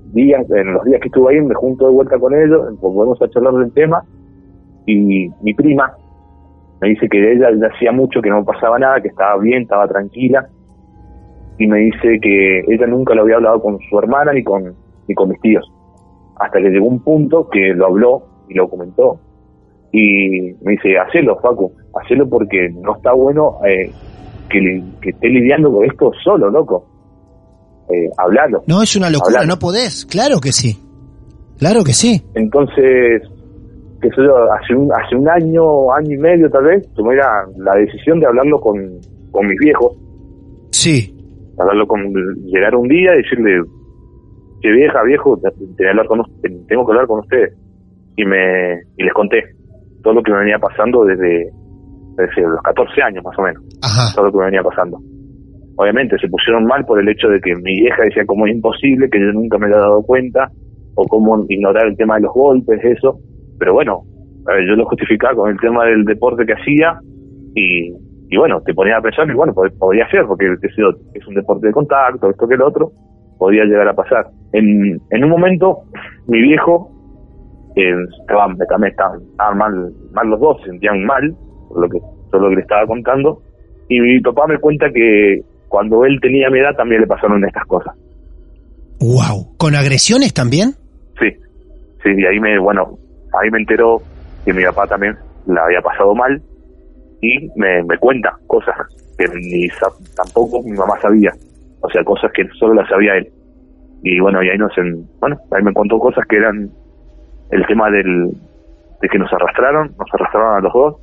días, 0.04 0.48
en 0.50 0.74
los 0.74 0.84
días 0.84 1.00
que 1.00 1.08
estuve 1.08 1.34
ahí 1.34 1.40
me 1.40 1.54
junto 1.54 1.88
de 1.88 1.92
vuelta 1.92 2.18
con 2.18 2.32
ellos, 2.34 2.80
volvemos 2.80 3.20
a 3.20 3.28
charlar 3.28 3.54
del 3.54 3.72
tema, 3.72 4.04
y 4.86 5.28
mi 5.42 5.52
prima 5.54 5.92
me 6.80 6.88
dice 6.90 7.08
que 7.08 7.32
ella 7.32 7.50
ya 7.60 7.66
hacía 7.66 7.92
mucho 7.92 8.22
que 8.22 8.30
no 8.30 8.44
pasaba 8.44 8.78
nada, 8.78 9.02
que 9.02 9.08
estaba 9.08 9.36
bien, 9.40 9.62
estaba 9.62 9.86
tranquila, 9.88 10.48
y 11.58 11.66
me 11.66 11.78
dice 11.80 12.18
que 12.22 12.60
ella 12.68 12.86
nunca 12.86 13.14
lo 13.14 13.22
había 13.22 13.36
hablado 13.36 13.60
con 13.60 13.78
su 13.90 13.98
hermana 13.98 14.32
ni 14.32 14.42
con, 14.42 14.74
ni 15.06 15.14
con 15.14 15.28
mis 15.28 15.40
tíos, 15.40 15.68
hasta 16.40 16.58
que 16.58 16.70
llegó 16.70 16.86
un 16.86 17.02
punto 17.04 17.48
que 17.48 17.72
lo 17.74 17.86
habló 17.86 18.22
y 18.48 18.54
lo 18.54 18.68
comentó, 18.68 19.20
y 19.92 20.52
me 20.62 20.72
dice, 20.72 20.96
hacelo, 20.98 21.38
Facu, 21.40 21.72
hacelo 22.02 22.28
porque 22.28 22.68
no 22.70 22.96
está 22.96 23.12
bueno 23.12 23.58
eh, 23.66 23.90
que, 24.48 24.82
que 25.00 25.10
esté 25.10 25.28
lidiando 25.28 25.70
con 25.72 25.84
esto 25.84 26.10
solo, 26.24 26.50
loco. 26.50 26.86
Eh, 27.92 28.08
hablalo. 28.18 28.62
No, 28.68 28.82
es 28.82 28.94
una 28.96 29.10
locura, 29.10 29.40
Hablalo. 29.40 29.54
no 29.54 29.58
podés. 29.58 30.06
Claro 30.06 30.38
que 30.40 30.52
sí. 30.52 30.76
Claro 31.58 31.82
que 31.84 31.92
sí. 31.92 32.22
Entonces, 32.34 33.22
qué 34.00 34.08
sé 34.10 34.16
yo, 34.24 34.36
hace 34.52 34.74
un, 34.76 34.92
hace 34.92 35.16
un 35.16 35.28
año, 35.28 35.92
año 35.92 36.14
y 36.14 36.18
medio 36.18 36.48
tal 36.50 36.64
vez, 36.64 36.88
tomé 36.94 37.16
la, 37.16 37.44
la 37.58 37.74
decisión 37.74 38.20
de 38.20 38.26
hablarlo 38.26 38.60
con, 38.60 38.76
con 39.32 39.46
mis 39.46 39.58
viejos, 39.58 39.92
Sí. 40.70 41.14
hablarlo 41.58 41.86
con, 41.88 42.00
llegar 42.46 42.76
un 42.76 42.86
día 42.88 43.12
y 43.14 43.22
decirle, 43.22 43.60
que 44.60 44.70
vieja, 44.70 45.02
viejo, 45.04 45.38
te- 45.42 45.50
te- 45.50 45.76
que 45.76 45.88
hablar 45.88 46.06
con, 46.06 46.22
tengo 46.68 46.86
que 46.86 46.92
hablar 46.92 47.06
con 47.06 47.20
ustedes. 47.20 47.56
Y 48.16 48.24
me, 48.24 48.74
y 48.96 49.02
les 49.04 49.12
conté 49.14 49.42
todo 50.02 50.14
lo 50.14 50.22
que 50.22 50.32
me 50.32 50.38
venía 50.40 50.58
pasando 50.58 51.04
desde, 51.04 51.50
desde 52.16 52.42
los 52.42 52.60
14 52.62 53.02
años 53.02 53.24
más 53.24 53.38
o 53.38 53.42
menos, 53.42 53.62
Ajá. 53.82 54.14
todo 54.14 54.26
lo 54.26 54.32
que 54.32 54.38
me 54.38 54.44
venía 54.46 54.62
pasando. 54.62 54.98
Obviamente 55.76 56.18
se 56.18 56.28
pusieron 56.28 56.66
mal 56.66 56.84
por 56.84 57.00
el 57.00 57.08
hecho 57.08 57.28
de 57.28 57.40
que 57.40 57.54
mi 57.56 57.80
vieja 57.80 58.02
decía 58.02 58.24
como 58.26 58.46
es 58.46 58.54
imposible, 58.54 59.08
que 59.08 59.18
yo 59.20 59.32
nunca 59.32 59.56
me 59.58 59.66
había 59.66 59.78
dado 59.78 60.02
cuenta, 60.02 60.50
o 60.94 61.04
cómo 61.06 61.44
ignorar 61.48 61.86
el 61.86 61.96
tema 61.96 62.16
de 62.16 62.22
los 62.22 62.34
golpes, 62.34 62.80
eso. 62.84 63.18
Pero 63.58 63.72
bueno, 63.74 64.02
yo 64.68 64.74
lo 64.76 64.84
justificaba 64.86 65.34
con 65.34 65.50
el 65.50 65.58
tema 65.60 65.84
del 65.86 66.04
deporte 66.04 66.44
que 66.44 66.52
hacía 66.52 66.98
y, 67.54 67.92
y 68.28 68.36
bueno, 68.36 68.60
te 68.62 68.74
ponía 68.74 68.98
a 68.98 69.00
pensar 69.02 69.30
y 69.30 69.34
bueno, 69.34 69.54
podría 69.54 70.08
ser, 70.10 70.26
porque 70.26 70.46
es 71.14 71.26
un 71.26 71.34
deporte 71.34 71.68
de 71.68 71.72
contacto, 71.72 72.28
esto 72.28 72.46
que 72.48 72.54
el 72.56 72.62
otro, 72.62 72.90
podía 73.40 73.64
llegar 73.64 73.88
a 73.88 73.94
pasar. 73.94 74.26
En, 74.52 75.00
en 75.10 75.24
un 75.24 75.30
momento, 75.30 75.80
mi 76.28 76.40
viejo, 76.42 76.90
eh, 77.74 77.94
estaban, 78.20 78.56
también 78.68 78.92
estaban, 78.92 79.18
mal, 79.56 79.92
mal 80.12 80.28
los 80.28 80.38
dos, 80.38 80.60
se 80.60 80.66
sentían 80.68 81.04
mal, 81.04 81.34
por 81.68 81.80
lo 81.80 81.88
que, 81.88 81.98
todo 82.30 82.42
lo 82.42 82.48
que 82.50 82.56
le 82.56 82.60
estaba 82.60 82.86
contando, 82.86 83.42
y 83.88 83.98
mi 83.98 84.20
papá 84.20 84.46
me 84.46 84.58
cuenta 84.58 84.90
que 84.92 85.40
cuando 85.68 86.04
él 86.04 86.18
tenía 86.20 86.50
mi 86.50 86.58
edad 86.58 86.76
también 86.76 87.00
le 87.00 87.06
pasaron 87.06 87.44
estas 87.44 87.64
cosas. 87.64 87.94
Wow, 89.00 89.56
¿con 89.56 89.74
agresiones 89.74 90.34
también? 90.34 90.74
Sí, 91.18 91.30
sí, 92.02 92.10
y 92.14 92.26
ahí 92.26 92.38
me, 92.38 92.58
bueno, 92.58 92.98
ahí 93.40 93.50
me 93.50 93.60
enteró 93.60 94.02
que 94.44 94.52
mi 94.52 94.64
papá 94.64 94.86
también 94.86 95.16
la 95.46 95.64
había 95.64 95.80
pasado 95.80 96.14
mal 96.14 96.42
y 97.22 97.48
me, 97.56 97.82
me 97.84 97.96
cuenta 97.98 98.36
cosas 98.46 98.76
que 99.16 99.26
ni 99.28 99.68
tampoco 100.14 100.62
mi 100.62 100.72
mamá 100.72 101.00
sabía 101.00 101.32
o 101.80 101.90
sea, 101.90 102.04
cosas 102.04 102.30
que 102.32 102.46
solo 102.58 102.74
las 102.74 102.88
sabía 102.88 103.16
él. 103.16 103.28
Y 104.02 104.18
bueno, 104.20 104.42
y 104.42 104.48
ahí 104.48 104.58
nos, 104.58 104.76
en, 104.78 105.06
bueno, 105.20 105.38
ahí 105.52 105.62
me 105.62 105.72
contó 105.72 105.98
cosas 105.98 106.26
que 106.26 106.36
eran 106.36 106.70
el 107.50 107.66
tema 107.66 107.90
del, 107.90 108.30
de 109.00 109.08
que 109.08 109.18
nos 109.18 109.32
arrastraron, 109.32 109.94
nos 109.98 110.14
arrastraron 110.14 110.56
a 110.56 110.60
los 110.60 110.72
dos, 110.72 110.96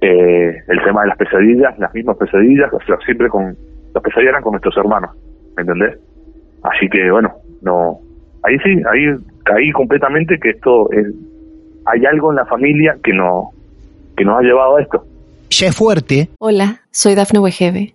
eh, 0.00 0.56
el 0.68 0.82
tema 0.84 1.02
de 1.02 1.08
las 1.08 1.18
pesadillas, 1.18 1.78
las 1.78 1.92
mismas 1.94 2.16
pesadillas, 2.16 2.72
o 2.72 2.80
sea, 2.86 2.96
siempre 3.04 3.28
con, 3.28 3.56
las 3.94 4.02
pesadillas 4.02 4.32
eran 4.32 4.42
con 4.42 4.52
nuestros 4.52 4.76
hermanos, 4.76 5.10
¿me 5.56 5.62
entendés? 5.62 5.98
Así 6.62 6.88
que 6.88 7.10
bueno, 7.10 7.32
no, 7.62 7.98
ahí 8.42 8.58
sí, 8.58 8.82
ahí 8.90 9.16
caí 9.44 9.72
completamente 9.72 10.38
que 10.38 10.50
esto 10.50 10.90
es, 10.92 11.06
hay 11.86 12.04
algo 12.06 12.30
en 12.30 12.36
la 12.36 12.46
familia 12.46 12.96
que 13.02 13.12
no, 13.12 13.50
que 14.16 14.24
nos 14.24 14.38
ha 14.38 14.42
llevado 14.42 14.76
a 14.76 14.82
esto. 14.82 15.04
Ya 15.50 15.68
es 15.68 15.76
fuerte. 15.76 16.28
Hola, 16.38 16.80
soy 16.90 17.14
Dafne 17.14 17.38
Wegebe 17.38 17.94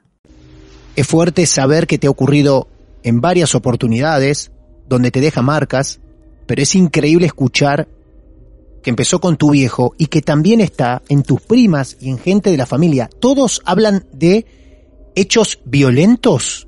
Es 0.95 1.07
fuerte 1.07 1.45
saber 1.45 1.87
que 1.87 1.97
te 1.97 2.07
ha 2.07 2.09
ocurrido 2.09 2.67
en 3.03 3.21
varias 3.21 3.55
oportunidades, 3.55 4.51
donde 4.87 5.11
te 5.11 5.21
deja 5.21 5.41
marcas, 5.41 6.01
pero 6.47 6.61
es 6.61 6.75
increíble 6.75 7.25
escuchar 7.25 7.87
que 8.83 8.89
empezó 8.89 9.19
con 9.19 9.37
tu 9.37 9.51
viejo 9.51 9.93
y 9.97 10.07
que 10.07 10.21
también 10.21 10.59
está 10.59 11.01
en 11.07 11.23
tus 11.23 11.41
primas 11.41 11.97
y 12.01 12.09
en 12.09 12.17
gente 12.17 12.51
de 12.51 12.57
la 12.57 12.65
familia. 12.65 13.07
¿Todos 13.19 13.61
hablan 13.65 14.03
de 14.11 14.45
hechos 15.15 15.61
violentos? 15.65 16.67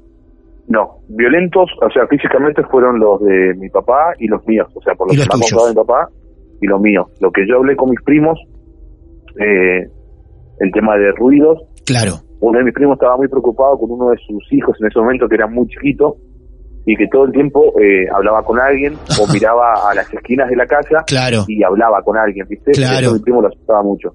No, 0.68 1.00
violentos, 1.10 1.70
o 1.82 1.92
sea, 1.92 2.08
físicamente 2.08 2.64
fueron 2.64 3.00
los 3.00 3.22
de 3.22 3.54
mi 3.56 3.70
papá 3.70 4.14
y 4.20 4.28
los 4.28 4.46
míos, 4.48 4.70
o 4.74 4.82
sea, 4.82 4.96
por 4.96 5.08
los, 5.08 5.28
que 5.28 5.38
me 5.38 5.46
ha 5.46 5.70
mi 5.70 5.76
papá 5.76 6.08
y 6.62 6.68
los 6.68 6.80
míos. 6.80 7.08
Lo 7.20 7.30
que 7.32 7.46
yo 7.46 7.58
hablé 7.58 7.76
con 7.76 7.90
mis 7.90 8.02
primos, 8.04 8.40
eh, 9.38 9.90
el 10.60 10.72
tema 10.72 10.96
de 10.96 11.12
ruidos. 11.12 11.60
Claro 11.86 12.22
uno 12.50 12.60
de 12.60 12.66
mis 12.66 12.74
primos 12.74 12.96
estaba 12.96 13.16
muy 13.16 13.30
preocupado 13.30 13.78
con 13.80 13.92
uno 13.92 14.10
de 14.10 14.18
sus 14.18 14.52
hijos 14.52 14.76
en 14.82 14.88
ese 14.88 15.00
momento 15.00 15.30
que 15.30 15.36
era 15.36 15.48
muy 15.48 15.66
chiquito 15.68 16.18
y 16.86 16.96
que 16.98 17.08
todo 17.08 17.24
el 17.24 17.32
tiempo 17.32 17.74
eh, 17.80 18.06
hablaba 18.14 18.44
con 18.44 18.60
alguien 18.60 18.96
o 19.18 19.26
miraba 19.34 19.90
a 19.90 19.96
las 19.96 20.14
esquinas 20.14 20.50
de 20.50 20.58
la 20.58 20.66
casa 20.66 21.06
y 21.48 21.64
hablaba 21.64 22.02
con 22.04 22.18
alguien, 22.18 22.46
¿viste? 22.50 22.72
Claro. 22.72 23.14
mi 23.14 23.20
primo 23.20 23.42
lo 23.42 23.48
asustaba 23.48 23.82
mucho. 23.84 24.14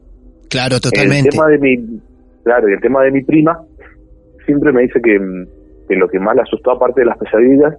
Claro, 0.51 0.79
totalmente. 0.79 1.29
El 1.29 1.35
tema 1.35 1.47
de 1.47 1.59
mi, 1.59 2.01
claro, 2.45 2.69
y 2.69 2.73
el 2.75 2.81
tema 2.81 3.03
de 3.03 3.13
mi 3.13 3.23
prima 3.25 3.59
siempre 4.45 4.73
me 4.73 4.83
dice 4.83 5.01
que, 5.03 5.19
que 5.89 5.97
lo 5.97 6.07
que 6.09 6.19
más 6.21 6.37
le 6.37 6.43
asustó 6.43 6.73
aparte 6.73 7.01
de 7.01 7.07
las 7.07 7.17
pesadillas 7.17 7.77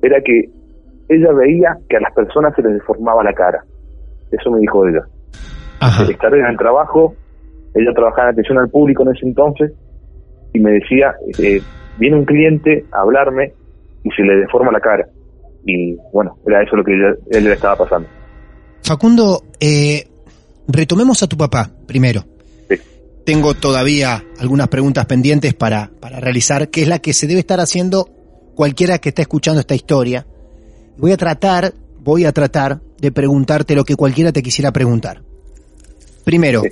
era 0.00 0.20
que 0.22 0.44
ella 1.10 1.32
veía 1.32 1.76
que 1.90 1.98
a 1.98 2.00
las 2.00 2.14
personas 2.14 2.54
se 2.56 2.62
les 2.62 2.72
deformaba 2.72 3.22
la 3.22 3.34
cara. 3.34 3.62
Eso 4.30 4.50
me 4.50 4.60
dijo 4.60 4.86
ella. 4.86 5.02
Ajá. 5.80 6.10
Estar 6.10 6.34
en 6.34 6.46
el 6.46 6.56
trabajo 6.56 7.14
ella 7.74 7.92
trabajaba 7.94 8.28
en 8.28 8.32
atención 8.32 8.58
al 8.58 8.68
público 8.68 9.02
en 9.02 9.16
ese 9.16 9.26
entonces 9.26 9.72
y 10.52 10.60
me 10.60 10.72
decía, 10.72 11.14
eh, 11.38 11.60
viene 11.98 12.16
un 12.16 12.24
cliente 12.24 12.84
a 12.92 13.00
hablarme 13.00 13.52
y 14.04 14.10
se 14.10 14.22
le 14.22 14.36
deforma 14.36 14.72
la 14.72 14.80
cara. 14.80 15.08
Y 15.64 15.96
bueno, 16.12 16.36
era 16.46 16.62
eso 16.62 16.76
lo 16.76 16.84
que 16.84 16.92
él 16.92 17.44
le 17.44 17.52
estaba 17.52 17.76
pasando. 17.76 18.08
Facundo, 18.82 19.42
eh, 19.60 20.06
retomemos 20.66 21.22
a 21.22 21.26
tu 21.26 21.36
papá 21.36 21.70
primero. 21.86 22.24
Sí. 22.68 22.76
Tengo 23.24 23.54
todavía 23.54 24.24
algunas 24.40 24.68
preguntas 24.68 25.06
pendientes 25.06 25.54
para, 25.54 25.90
para 26.00 26.20
realizar, 26.20 26.68
que 26.68 26.82
es 26.82 26.88
la 26.88 27.00
que 27.00 27.12
se 27.12 27.26
debe 27.26 27.40
estar 27.40 27.60
haciendo 27.60 28.08
cualquiera 28.54 28.98
que 28.98 29.10
esté 29.10 29.22
escuchando 29.22 29.60
esta 29.60 29.74
historia. 29.74 30.26
Voy 30.96 31.12
a 31.12 31.16
tratar, 31.16 31.74
voy 32.00 32.24
a 32.24 32.32
tratar 32.32 32.80
de 32.98 33.12
preguntarte 33.12 33.74
lo 33.74 33.84
que 33.84 33.94
cualquiera 33.94 34.32
te 34.32 34.42
quisiera 34.42 34.72
preguntar. 34.72 35.22
Primero, 36.24 36.62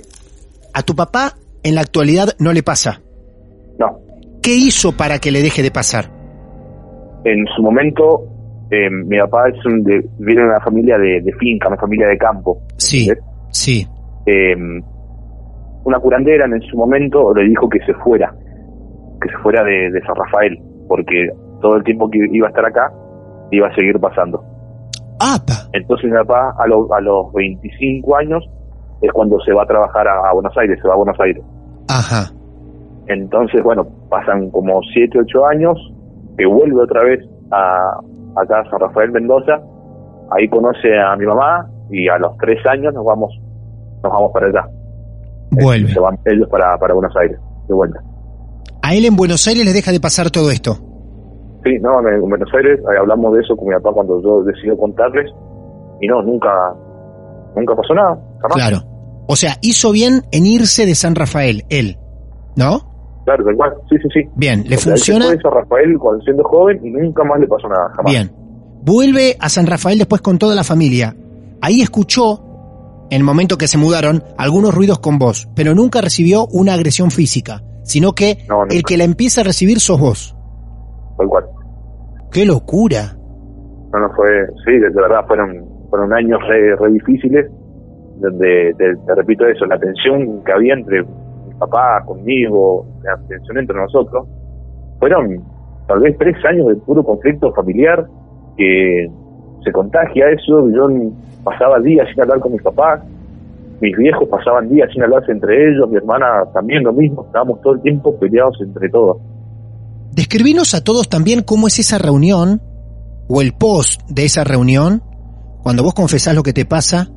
a 0.77 0.83
tu 0.83 0.93
papá 0.93 1.33
en 1.63 1.73
la 1.73 1.81
actualidad 1.81 2.27
no 2.39 2.53
le 2.53 2.61
pasa. 2.61 3.01
No. 3.79 3.97
¿Qué 4.43 4.53
hizo 4.53 4.95
para 4.95 5.17
que 5.17 5.31
le 5.31 5.41
deje 5.41 5.63
de 5.63 5.71
pasar? 5.71 6.05
En 7.25 7.45
su 7.55 7.63
momento, 7.63 8.21
eh, 8.69 8.87
mi 8.91 9.17
papá 9.17 9.49
es 9.49 9.65
un 9.65 9.83
de, 9.83 10.07
viene 10.19 10.41
de 10.41 10.47
una 10.49 10.61
familia 10.61 10.99
de, 10.99 11.33
finca, 11.39 11.67
una 11.67 11.77
familia 11.77 12.07
de 12.07 12.17
campo. 12.19 12.59
Sí, 12.77 13.09
sí. 13.49 13.87
Em, 14.27 14.83
una 15.83 15.99
curandera 15.99 16.45
en 16.45 16.61
su 16.61 16.77
momento 16.77 17.33
le 17.33 17.45
dijo 17.45 17.67
que 17.67 17.79
se 17.79 17.95
fuera, 17.95 18.31
que 19.19 19.29
se 19.29 19.37
fuera 19.39 19.63
de, 19.63 19.99
San 20.05 20.15
Rafael, 20.15 20.59
porque 20.87 21.27
todo 21.59 21.77
el 21.77 21.83
tiempo 21.83 22.07
que 22.07 22.19
iba 22.31 22.45
a 22.45 22.49
estar 22.51 22.65
acá 22.65 22.93
iba 23.49 23.67
a 23.67 23.73
seguir 23.73 23.99
pasando. 23.99 24.43
¡Apa! 25.19 25.69
Entonces 25.73 26.11
mi 26.11 26.17
papá 26.17 26.53
a, 26.55 26.65
a 26.65 27.01
los 27.01 27.33
25 27.33 28.15
años 28.15 28.47
es 29.01 29.11
cuando 29.11 29.39
se 29.41 29.53
va 29.53 29.63
a 29.63 29.65
trabajar 29.65 30.07
a, 30.07 30.33
Buenos 30.33 30.55
Aires, 30.57 30.79
se 30.81 30.87
va 30.87 30.93
a 30.93 30.97
Buenos 30.97 31.19
Aires. 31.19 31.43
Ajá. 31.89 32.31
Entonces, 33.07 33.63
bueno, 33.63 33.87
pasan 34.09 34.49
como 34.51 34.79
7, 34.93 35.19
8 35.19 35.45
años, 35.45 35.93
que 36.37 36.45
vuelve 36.45 36.83
otra 36.83 37.03
vez 37.03 37.23
a 37.51 37.99
acá 38.35 38.59
a 38.59 38.69
San 38.69 38.79
Rafael 38.79 39.11
Mendoza, 39.11 39.59
ahí 40.31 40.47
conoce 40.49 40.97
a 40.97 41.15
mi 41.15 41.25
mamá 41.25 41.67
y 41.89 42.07
a 42.07 42.17
los 42.17 42.37
3 42.37 42.65
años 42.67 42.93
nos 42.93 43.05
vamos 43.05 43.31
nos 44.03 44.11
vamos 44.11 44.31
para 44.31 44.47
allá. 44.47 44.67
Vuelve. 45.51 45.89
Se 45.89 45.99
van 45.99 46.17
ellos 46.25 46.47
para, 46.49 46.77
para 46.77 46.93
Buenos 46.93 47.15
Aires, 47.15 47.39
de 47.67 47.73
vuelta. 47.73 47.99
¿A 48.81 48.93
él 48.93 49.05
en 49.05 49.15
Buenos 49.15 49.47
Aires 49.47 49.65
le 49.65 49.73
deja 49.73 49.91
de 49.91 49.99
pasar 49.99 50.29
todo 50.29 50.51
esto? 50.51 50.75
Sí, 51.63 51.77
no, 51.81 51.99
en 52.07 52.21
Buenos 52.21 52.49
Aires 52.53 52.79
hablamos 52.99 53.33
de 53.33 53.41
eso 53.41 53.55
con 53.55 53.67
mi 53.67 53.75
papá 53.75 53.91
cuando 53.93 54.21
yo 54.21 54.43
decidí 54.43 54.75
contarles 54.77 55.31
y 55.99 56.07
no, 56.07 56.21
nunca 56.21 56.49
nunca 57.57 57.75
pasó 57.75 57.93
nada. 57.93 58.19
Claro. 58.53 58.83
O 59.27 59.35
sea, 59.35 59.57
hizo 59.61 59.91
bien 59.91 60.23
en 60.31 60.45
irse 60.45 60.85
de 60.85 60.95
San 60.95 61.15
Rafael, 61.15 61.65
él, 61.69 61.97
¿no? 62.55 63.21
Claro, 63.25 63.43
tal 63.43 63.55
cual. 63.57 63.73
Sí, 63.89 63.97
sí, 64.01 64.07
sí. 64.13 64.29
Bien, 64.35 64.63
le 64.67 64.77
funciona. 64.77 65.27
Él 65.29 65.39
San 65.41 65.51
Rafael 65.51 65.97
cuando 65.99 66.23
siendo 66.23 66.43
joven 66.45 66.79
y 66.81 66.89
nunca 66.91 67.25
más 67.25 67.39
le 67.39 67.47
pasó 67.47 67.67
nada, 67.67 67.89
jamás. 67.95 68.11
Bien. 68.13 68.31
Vuelve 68.83 69.35
a 69.39 69.49
San 69.49 69.67
Rafael 69.67 69.97
después 69.97 70.21
con 70.21 70.37
toda 70.37 70.55
la 70.55 70.63
familia. 70.63 71.13
Ahí 71.61 71.81
escuchó, 71.81 72.41
en 73.09 73.17
el 73.17 73.23
momento 73.25 73.57
que 73.57 73.67
se 73.67 73.77
mudaron, 73.77 74.23
algunos 74.37 74.73
ruidos 74.73 74.99
con 74.99 75.19
voz, 75.19 75.49
pero 75.55 75.75
nunca 75.75 75.99
recibió 75.99 76.47
una 76.47 76.73
agresión 76.73 77.11
física, 77.11 77.63
sino 77.83 78.13
que 78.13 78.45
el 78.69 78.83
que 78.83 78.95
la 78.95 79.03
empieza 79.03 79.41
a 79.41 79.43
recibir 79.43 79.81
sos 79.81 79.99
vos. 79.99 80.35
Tal 81.17 81.27
cual. 81.27 81.45
¡Qué 82.31 82.45
locura! 82.45 83.17
No, 83.91 83.99
no 83.99 84.09
fue. 84.15 84.27
Sí, 84.65 84.71
de 84.71 84.89
verdad 84.89 85.25
fueron 85.27 85.65
fueron 85.89 86.13
años 86.13 86.39
re, 86.47 86.91
difíciles, 86.91 87.49
donde, 88.19 88.73
te, 88.77 89.15
repito 89.15 89.45
eso, 89.45 89.65
la 89.65 89.77
tensión 89.77 90.43
que 90.43 90.51
había 90.51 90.73
entre 90.73 91.03
mi 91.03 91.53
papá, 91.59 92.03
conmigo, 92.05 92.85
la 93.03 93.17
tensión 93.27 93.57
entre 93.57 93.77
nosotros, 93.77 94.27
fueron 94.99 95.43
tal 95.87 95.99
vez 95.99 96.17
tres 96.17 96.35
años 96.45 96.67
de 96.67 96.75
puro 96.77 97.03
conflicto 97.03 97.53
familiar 97.53 98.05
que 98.57 99.07
se 99.63 99.71
contagia 99.71 100.29
eso, 100.29 100.69
yo 100.69 100.87
pasaba 101.43 101.79
días 101.79 102.07
sin 102.11 102.21
hablar 102.21 102.39
con 102.39 102.53
mis 102.53 102.61
papás, 102.61 103.01
mis 103.79 103.95
viejos 103.95 104.27
pasaban 104.27 104.69
días 104.69 104.89
sin 104.91 105.03
hablarse 105.03 105.31
entre 105.31 105.69
ellos, 105.69 105.89
mi 105.89 105.97
hermana 105.97 106.45
también 106.53 106.83
lo 106.83 106.93
mismo, 106.93 107.25
estábamos 107.25 107.61
todo 107.61 107.73
el 107.73 107.81
tiempo 107.81 108.17
peleados 108.19 108.57
entre 108.61 108.89
todos. 108.89 109.17
Describinos 110.11 110.73
a 110.73 110.83
todos 110.83 111.09
también 111.09 111.43
cómo 111.43 111.67
es 111.67 111.77
esa 111.77 111.99
reunión 111.99 112.61
o 113.29 113.41
el 113.41 113.53
post 113.53 114.01
de 114.09 114.25
esa 114.25 114.43
reunión 114.43 115.03
cuando 115.67 115.83
vos 115.83 115.93
confesás 115.93 116.33
lo 116.33 116.43
que 116.43 116.53
te 116.53 116.63
pasa, 116.63 117.11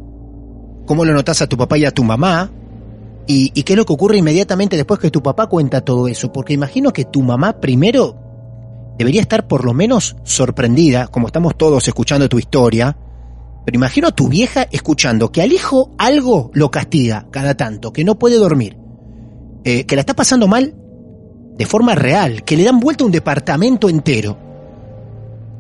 cómo 0.85 1.05
lo 1.05 1.15
notás 1.15 1.41
a 1.41 1.47
tu 1.47 1.57
papá 1.57 1.79
y 1.79 1.85
a 1.85 1.93
tu 1.93 2.03
mamá, 2.03 2.51
y, 3.29 3.51
qué 3.63 3.75
es 3.75 3.77
lo 3.77 3.87
que 3.87 3.93
ocurre 3.93 4.19
inmediatamente 4.19 4.75
después 4.75 4.99
que 4.99 5.13
tu 5.13 5.23
papá 5.23 5.47
cuenta 5.47 5.83
todo 5.83 6.09
eso, 6.09 6.33
porque 6.33 6.53
imagino 6.53 6.93
que 6.93 7.05
tu 7.05 7.23
mamá 7.23 7.61
primero 7.61 8.17
debería 8.99 9.21
estar 9.21 9.47
por 9.47 9.65
lo 9.65 9.73
menos 9.73 10.17
sorprendida, 10.25 11.07
como 11.07 11.29
estamos 11.29 11.57
todos 11.57 11.87
escuchando 11.87 12.29
tu 12.29 12.41
historia, 12.41 12.97
pero 13.65 13.77
imagino 13.77 14.09
a 14.09 14.17
tu 14.17 14.27
vieja 14.27 14.67
escuchando 14.73 15.31
que 15.31 15.43
al 15.43 15.53
hijo 15.53 15.93
algo 15.97 16.51
lo 16.53 16.73
castiga 16.73 17.29
cada 17.31 17.57
tanto, 17.57 17.93
que 17.93 18.03
no 18.03 18.19
puede 18.19 18.35
dormir, 18.35 18.77
eh, 19.63 19.87
que 19.87 19.95
la 19.95 20.01
está 20.01 20.17
pasando 20.17 20.49
mal 20.49 20.75
de 21.57 21.67
forma 21.67 21.95
real, 21.95 22.43
que 22.43 22.57
le 22.57 22.65
dan 22.65 22.81
vuelta 22.81 23.05
a 23.05 23.07
un 23.07 23.13
departamento 23.13 23.89
entero, 23.89 24.37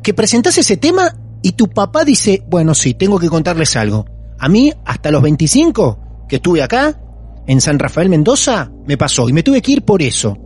que 0.02 0.12
presentás 0.12 0.58
ese 0.58 0.76
tema 0.76 1.14
y 1.42 1.52
tu 1.52 1.68
papá 1.68 2.04
dice, 2.04 2.42
bueno, 2.48 2.74
sí, 2.74 2.94
tengo 2.94 3.18
que 3.18 3.28
contarles 3.28 3.76
algo. 3.76 4.04
A 4.38 4.48
mí, 4.48 4.72
hasta 4.84 5.10
los 5.10 5.22
25 5.22 6.26
que 6.28 6.36
estuve 6.36 6.62
acá, 6.62 6.94
en 7.46 7.60
San 7.60 7.78
Rafael 7.78 8.08
Mendoza, 8.08 8.70
me 8.86 8.96
pasó 8.96 9.28
y 9.28 9.32
me 9.32 9.42
tuve 9.42 9.60
que 9.62 9.72
ir 9.72 9.84
por 9.84 10.02
eso. 10.02 10.36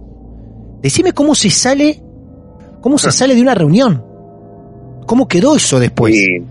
Decime 0.80 1.12
cómo 1.12 1.34
se 1.34 1.50
sale, 1.50 2.00
cómo 2.80 2.98
se 2.98 3.10
sale 3.10 3.34
de 3.34 3.42
una 3.42 3.54
reunión. 3.54 4.04
¿Cómo 5.06 5.28
quedó 5.28 5.56
eso 5.56 5.78
después? 5.78 6.14
Y, 6.14 6.42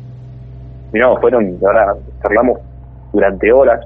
mirá, 0.92 1.16
fueron, 1.20 1.58
ahora 1.66 1.96
charlamos 2.22 2.60
durante 3.12 3.52
horas. 3.52 3.80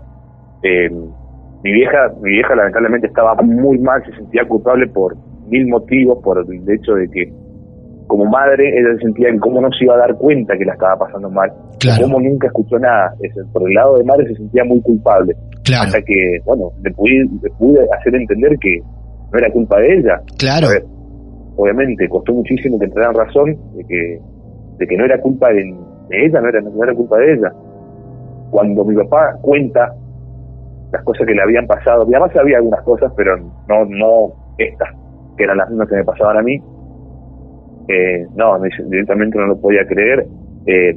Eh, 0.64 0.90
mi 0.90 1.72
vieja, 1.72 2.12
mi 2.22 2.32
vieja 2.32 2.56
lamentablemente 2.56 3.08
estaba 3.08 3.36
muy 3.42 3.78
mal, 3.80 4.04
se 4.06 4.16
sentía 4.16 4.48
culpable 4.48 4.88
por 4.88 5.16
mil 5.48 5.68
motivos, 5.68 6.20
por 6.24 6.40
el 6.40 6.70
hecho 6.70 6.94
de 6.94 7.10
que 7.10 7.34
como 8.08 8.26
madre 8.26 8.70
ella 8.70 8.94
se 8.98 9.04
sentía 9.06 9.30
en 9.30 9.40
cómo 9.40 9.62
no 9.62 9.70
se 9.78 9.84
iba 9.86 9.96
a 9.96 10.00
dar 10.00 10.16
cuenta 10.16 10.58
que 10.58 10.66
la 10.66 10.74
estaba 10.74 10.98
pasando 10.98 11.30
mal, 11.30 11.52
Claro. 11.80 12.04
cómo 12.04 12.20
nunca 12.20 12.48
escuchó 12.48 12.80
nada. 12.80 13.14
Por 13.54 13.68
el 13.70 13.74
lado 13.76 13.98
de 13.98 14.04
madre 14.06 14.28
se 14.28 14.36
sentía 14.36 14.64
muy 14.64 14.82
culpable. 14.82 15.36
Claro, 15.64 15.84
Hasta 15.88 16.02
que, 16.02 16.14
bueno, 16.46 16.72
le 16.84 16.92
pude, 16.92 17.26
le 17.44 17.50
pude 17.60 17.80
hacer 18.00 18.16
entender 18.16 18.58
que 18.60 18.80
no 19.32 19.38
era 19.40 19.52
culpa 19.52 19.78
de 19.80 19.98
ella. 19.98 20.22
claro, 20.40 20.70
ver, 20.70 20.84
obviamente 21.58 22.08
costó 22.10 22.34
muchísimo 22.34 22.80
que 22.80 22.86
entraran 22.86 23.14
razón 23.14 23.56
de 23.76 23.84
que, 23.86 24.20
de 24.78 24.88
que 24.88 24.98
no 24.98 25.06
era 25.06 25.20
culpa 25.20 25.50
de, 25.50 25.64
de 26.10 26.26
ella, 26.26 26.40
no 26.42 26.48
era, 26.50 26.62
no 26.62 26.84
era 26.84 26.94
culpa 26.94 27.18
de 27.18 27.34
ella. 27.34 27.52
Cuando 28.52 28.86
mi 28.86 28.96
papá 28.96 29.36
cuenta 29.42 29.94
las 30.94 31.04
cosas 31.04 31.28
que 31.28 31.34
le 31.34 31.42
habían 31.42 31.68
pasado, 31.68 32.06
mi 32.06 32.14
mamá 32.14 32.32
sabía 32.32 32.58
algunas 32.58 32.82
cosas, 32.84 33.12
pero 33.18 33.36
no, 33.38 33.86
no 33.90 34.32
estas, 34.58 34.90
que 35.36 35.44
eran 35.44 35.58
las 35.58 35.70
mismas 35.70 35.90
que 35.90 35.96
me 35.98 36.04
pasaban 36.06 36.38
a 36.38 36.42
mí, 36.42 36.58
eh, 37.88 38.26
no, 38.36 38.58
me- 38.60 38.70
directamente 38.90 39.38
no 39.38 39.48
lo 39.48 39.58
podía 39.62 39.86
creer. 39.88 40.26
Eh, 40.66 40.90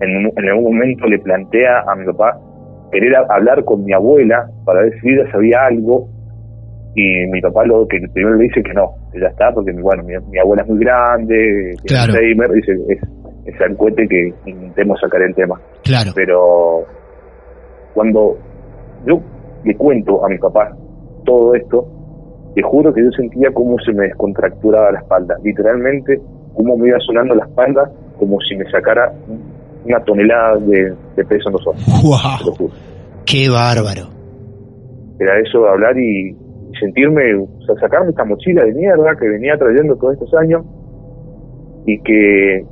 en, 0.00 0.16
un- 0.16 0.32
en 0.36 0.48
algún 0.48 0.64
momento 0.76 1.06
le 1.06 1.18
plantea 1.18 1.80
a 1.86 1.94
mi 1.96 2.04
papá 2.06 2.38
querer 2.92 3.14
a- 3.16 3.26
hablar 3.30 3.64
con 3.64 3.84
mi 3.84 3.92
abuela 3.92 4.48
para 4.64 4.82
ver 4.82 4.92
si 5.00 5.08
ella 5.10 5.30
sabía 5.32 5.66
algo 5.66 6.08
y 6.94 7.26
mi 7.30 7.40
papá 7.40 7.64
lo 7.64 7.86
que 7.86 7.98
primero 8.12 8.36
le 8.36 8.44
dice 8.44 8.62
que 8.62 8.72
no, 8.74 8.92
que 9.12 9.20
ya 9.20 9.26
está, 9.28 9.52
porque 9.52 9.72
bueno, 9.72 10.02
mi, 10.04 10.14
mi 10.30 10.38
abuela 10.38 10.62
es 10.62 10.68
muy 10.68 10.78
grande, 10.80 11.74
Claro. 11.86 12.12
es 12.12 12.18
Alzheimer, 12.18 12.50
dice 12.50 12.72
es, 12.88 12.98
es 13.46 13.60
al 13.60 13.76
cohete 13.76 14.08
que 14.08 14.32
intentemos 14.46 14.98
sacar 15.00 15.22
el 15.22 15.34
tema. 15.34 15.60
claro. 15.84 16.10
Pero 16.14 16.84
cuando 17.94 18.36
yo 19.06 19.20
le 19.64 19.74
cuento 19.76 20.24
a 20.24 20.28
mi 20.28 20.38
papá 20.38 20.74
todo 21.24 21.54
esto, 21.54 21.86
te 22.58 22.62
juro 22.64 22.92
que 22.92 23.04
yo 23.04 23.10
sentía 23.12 23.50
cómo 23.54 23.78
se 23.78 23.92
me 23.92 24.06
descontracturaba 24.06 24.90
la 24.90 24.98
espalda, 24.98 25.36
literalmente 25.44 26.20
cómo 26.56 26.76
me 26.76 26.88
iba 26.88 26.98
sonando 27.06 27.36
la 27.36 27.44
espalda 27.44 27.88
como 28.18 28.36
si 28.40 28.56
me 28.56 28.68
sacara 28.68 29.12
una 29.84 30.00
tonelada 30.00 30.56
de, 30.56 30.92
de 31.14 31.24
peso 31.24 31.50
en 31.50 31.52
los 31.52 31.64
ojos, 31.68 31.84
¡Wow! 32.02 32.70
¡Qué 33.24 33.48
bárbaro! 33.48 34.08
Era 35.20 35.38
eso 35.38 35.60
de 35.60 35.68
hablar 35.68 35.96
y, 35.96 36.30
y 36.30 36.74
sentirme, 36.80 37.36
o 37.36 37.46
sea, 37.64 37.76
sacarme 37.76 38.10
esta 38.10 38.24
mochila 38.24 38.64
de 38.64 38.74
mierda 38.74 39.14
que 39.14 39.28
venía 39.28 39.56
trayendo 39.56 39.94
todos 39.94 40.14
estos 40.14 40.34
años 40.34 40.64
y 41.86 41.96
que 42.00 42.66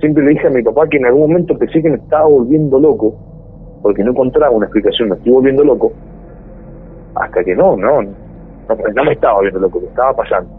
siempre 0.00 0.24
le 0.24 0.30
dije 0.30 0.46
a 0.46 0.50
mi 0.50 0.62
papá 0.62 0.88
que 0.88 0.96
en 0.96 1.04
algún 1.04 1.28
momento 1.28 1.58
pensé 1.58 1.82
que 1.82 1.90
me 1.90 1.96
estaba 1.96 2.24
volviendo 2.24 2.78
loco 2.78 3.14
porque 3.82 4.02
no 4.02 4.12
encontraba 4.12 4.56
una 4.56 4.64
explicación, 4.64 5.10
me 5.10 5.16
estoy 5.16 5.32
volviendo 5.32 5.62
loco 5.62 5.92
hasta 7.16 7.44
que 7.44 7.54
no, 7.54 7.76
no, 7.76 8.00
no, 8.68 8.76
no 8.94 9.04
me 9.04 9.12
estaba 9.12 9.34
volviendo 9.34 9.60
loco, 9.60 9.80
me 9.80 9.88
estaba 9.88 10.14
pasando, 10.14 10.50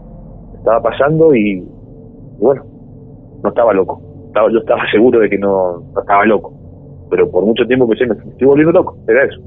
me 0.52 0.58
estaba 0.58 0.82
pasando 0.82 1.34
y, 1.34 1.58
y 1.58 1.64
bueno, 2.40 2.64
no 3.42 3.48
estaba 3.48 3.72
loco, 3.72 4.00
estaba, 4.26 4.50
yo 4.52 4.58
estaba 4.58 4.82
seguro 4.90 5.20
de 5.20 5.30
que 5.30 5.38
no, 5.38 5.80
no 5.94 6.00
estaba 6.00 6.24
loco, 6.24 6.52
pero 7.10 7.30
por 7.30 7.44
mucho 7.44 7.64
tiempo 7.66 7.88
pensé 7.88 8.06
me 8.06 8.14
estoy 8.14 8.46
volviendo 8.46 8.72
loco, 8.72 8.98
era 9.06 9.24
eso. 9.24 9.40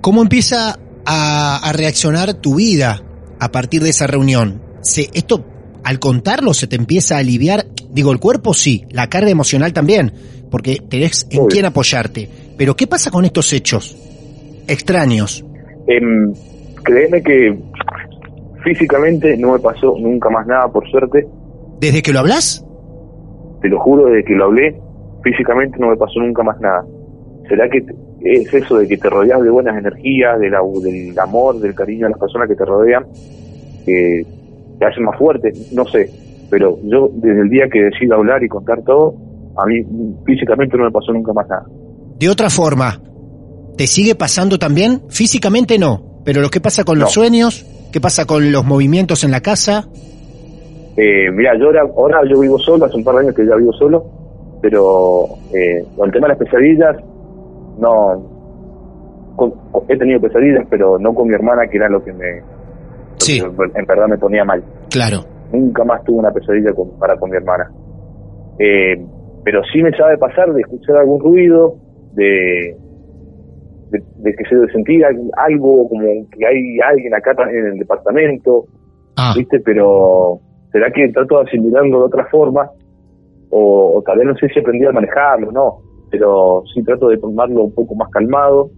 ¿Cómo 0.00 0.22
empieza 0.22 0.78
a, 1.06 1.60
a 1.62 1.72
reaccionar 1.72 2.34
tu 2.34 2.56
vida 2.56 3.00
a 3.38 3.48
partir 3.50 3.82
de 3.82 3.90
esa 3.90 4.06
reunión? 4.06 4.60
Se, 4.80 5.02
esto, 5.14 5.44
al 5.84 5.98
contarlo, 6.00 6.54
se 6.54 6.66
te 6.66 6.76
empieza 6.76 7.16
a 7.16 7.18
aliviar. 7.18 7.66
Digo, 7.90 8.10
el 8.10 8.18
cuerpo 8.18 8.52
sí, 8.52 8.84
la 8.90 9.08
carga 9.08 9.30
emocional 9.30 9.72
también, 9.72 10.12
porque 10.50 10.78
tenés 10.88 11.26
en 11.30 11.40
Obvio. 11.40 11.48
quién 11.48 11.66
apoyarte. 11.66 12.28
Pero, 12.58 12.74
¿qué 12.74 12.86
pasa 12.88 13.10
con 13.10 13.24
estos 13.24 13.52
hechos 13.52 13.96
extraños? 14.66 15.44
Em, 15.86 16.32
créeme 16.82 17.22
que 17.22 17.58
físicamente 18.64 19.36
no 19.36 19.52
me 19.52 19.58
pasó 19.58 19.94
nunca 19.98 20.30
más 20.30 20.46
nada, 20.46 20.68
por 20.68 20.88
suerte. 20.90 21.26
¿Desde 21.80 22.02
que 22.02 22.12
lo 22.12 22.20
hablas? 22.20 22.64
Te 23.60 23.68
lo 23.68 23.80
juro, 23.80 24.06
desde 24.06 24.24
que 24.24 24.34
lo 24.34 24.44
hablé, 24.46 24.80
físicamente 25.22 25.78
no 25.78 25.88
me 25.90 25.96
pasó 25.96 26.20
nunca 26.20 26.42
más 26.42 26.60
nada. 26.60 26.84
¿Será 27.48 27.68
que 27.68 27.84
es 28.24 28.54
eso 28.54 28.78
de 28.78 28.86
que 28.86 28.96
te 28.96 29.10
rodeas 29.10 29.42
de 29.42 29.50
buenas 29.50 29.76
energías, 29.76 30.38
de 30.38 30.50
la- 30.50 30.60
del 30.82 31.18
amor, 31.18 31.58
del 31.60 31.74
cariño 31.74 32.06
a 32.06 32.10
las 32.10 32.18
personas 32.18 32.48
que 32.48 32.54
te 32.54 32.64
rodean, 32.64 33.04
que 33.84 34.22
te 34.78 34.84
hacen 34.86 35.04
más 35.04 35.18
fuerte? 35.18 35.52
No 35.72 35.84
sé. 35.86 36.08
Pero 36.50 36.78
yo, 36.84 37.08
desde 37.14 37.40
el 37.42 37.48
día 37.50 37.64
que 37.72 37.82
decido 37.84 38.14
hablar 38.16 38.42
y 38.44 38.48
contar 38.48 38.82
todo, 38.84 39.14
a 39.56 39.66
mí 39.66 39.82
físicamente 40.24 40.76
no 40.76 40.84
me 40.84 40.90
pasó 40.90 41.12
nunca 41.12 41.32
más 41.32 41.48
nada. 41.48 41.64
De 42.18 42.28
otra 42.28 42.48
forma, 42.50 43.00
¿te 43.76 43.86
sigue 43.86 44.14
pasando 44.14 44.58
también? 44.58 45.02
Físicamente 45.08 45.78
no, 45.78 46.11
pero 46.24 46.40
lo 46.40 46.48
que 46.48 46.60
pasa 46.60 46.84
con 46.84 46.98
los 46.98 47.12
sueños, 47.12 47.64
¿qué 47.92 48.00
pasa 48.00 48.24
con 48.26 48.50
los 48.52 48.64
movimientos 48.64 49.24
en 49.24 49.30
la 49.30 49.40
casa? 49.40 49.86
Eh, 50.96 51.30
mira, 51.32 51.52
yo 51.58 51.66
ahora, 51.66 51.82
ahora 51.96 52.20
yo 52.30 52.40
vivo 52.40 52.58
solo, 52.58 52.84
hace 52.84 52.96
un 52.96 53.04
par 53.04 53.14
de 53.16 53.20
años 53.22 53.34
que 53.34 53.46
ya 53.46 53.56
vivo 53.56 53.72
solo, 53.72 54.04
pero 54.60 55.24
eh, 55.54 55.84
con 55.96 56.06
el 56.06 56.12
tema 56.12 56.28
de 56.28 56.34
las 56.34 56.38
pesadillas, 56.38 56.96
no. 57.78 58.28
con- 59.36 59.52
con- 59.72 59.82
he 59.88 59.96
tenido 59.96 60.20
pesadillas, 60.20 60.66
pero 60.68 60.98
no 60.98 61.14
con 61.14 61.26
mi 61.28 61.34
hermana, 61.34 61.66
que 61.66 61.78
era 61.78 61.88
lo 61.88 62.04
que 62.04 62.12
me. 62.12 62.40
lo 62.40 62.46
Sí. 63.18 63.40
que 63.40 63.46
en 63.46 63.86
verdad 63.86 64.06
me 64.08 64.18
ponía 64.18 64.44
mal. 64.44 64.62
Claro, 64.90 65.24
Nunca 65.52 65.84
más 65.84 66.02
tuve 66.04 66.18
una 66.18 66.30
pesadilla 66.30 66.72
con, 66.74 66.90
para 66.98 67.16
con 67.18 67.30
mi 67.30 67.36
hermana. 67.36 67.70
Eh, 68.58 68.96
pero 69.44 69.60
sí 69.72 69.82
me 69.82 69.90
sabe 69.96 70.16
pasar 70.18 70.52
de 70.52 70.60
escuchar 70.60 70.96
algún 70.98 71.20
ruido, 71.20 71.76
de. 72.12 72.76
De, 73.92 74.02
de 74.16 74.34
que 74.34 74.44
se 74.48 74.56
de 74.56 74.72
sentir 74.72 75.04
algo 75.04 75.88
como 75.88 76.06
que 76.30 76.46
hay 76.46 76.80
alguien 76.80 77.14
acá 77.14 77.34
en 77.50 77.66
el 77.66 77.78
departamento, 77.78 78.66
ah, 79.16 79.34
¿viste? 79.36 79.60
Pero 79.60 80.40
será 80.72 80.90
que 80.90 81.08
trato 81.08 81.36
de 81.36 81.48
asimilarlo 81.48 81.98
de 81.98 82.04
otra 82.04 82.26
forma, 82.30 82.70
o, 83.50 83.98
o 83.98 84.02
tal 84.02 84.18
vez 84.18 84.26
no 84.26 84.34
sé 84.36 84.48
si 84.48 84.60
aprendí 84.60 84.86
a 84.86 84.92
manejarlo, 84.92 85.52
no, 85.52 85.78
pero 86.10 86.64
sí 86.74 86.82
trato 86.82 87.08
de 87.08 87.18
tomarlo 87.18 87.64
un 87.64 87.74
poco 87.74 87.94
más 87.94 88.08
calmado, 88.10 88.70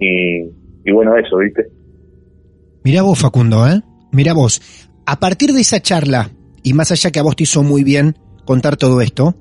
y, 0.00 0.42
y 0.84 0.92
bueno, 0.92 1.16
eso, 1.16 1.36
¿viste? 1.36 1.68
Mirá 2.82 3.02
vos, 3.02 3.20
Facundo, 3.20 3.66
¿eh? 3.66 3.80
Mirá 4.12 4.32
vos. 4.34 4.60
A 5.06 5.20
partir 5.20 5.52
de 5.52 5.60
esa 5.60 5.80
charla, 5.80 6.30
y 6.62 6.72
más 6.72 6.90
allá 6.90 7.10
que 7.10 7.20
a 7.20 7.22
vos 7.22 7.36
te 7.36 7.44
hizo 7.44 7.62
muy 7.62 7.84
bien 7.84 8.14
contar 8.46 8.76
todo 8.76 9.00
esto, 9.02 9.34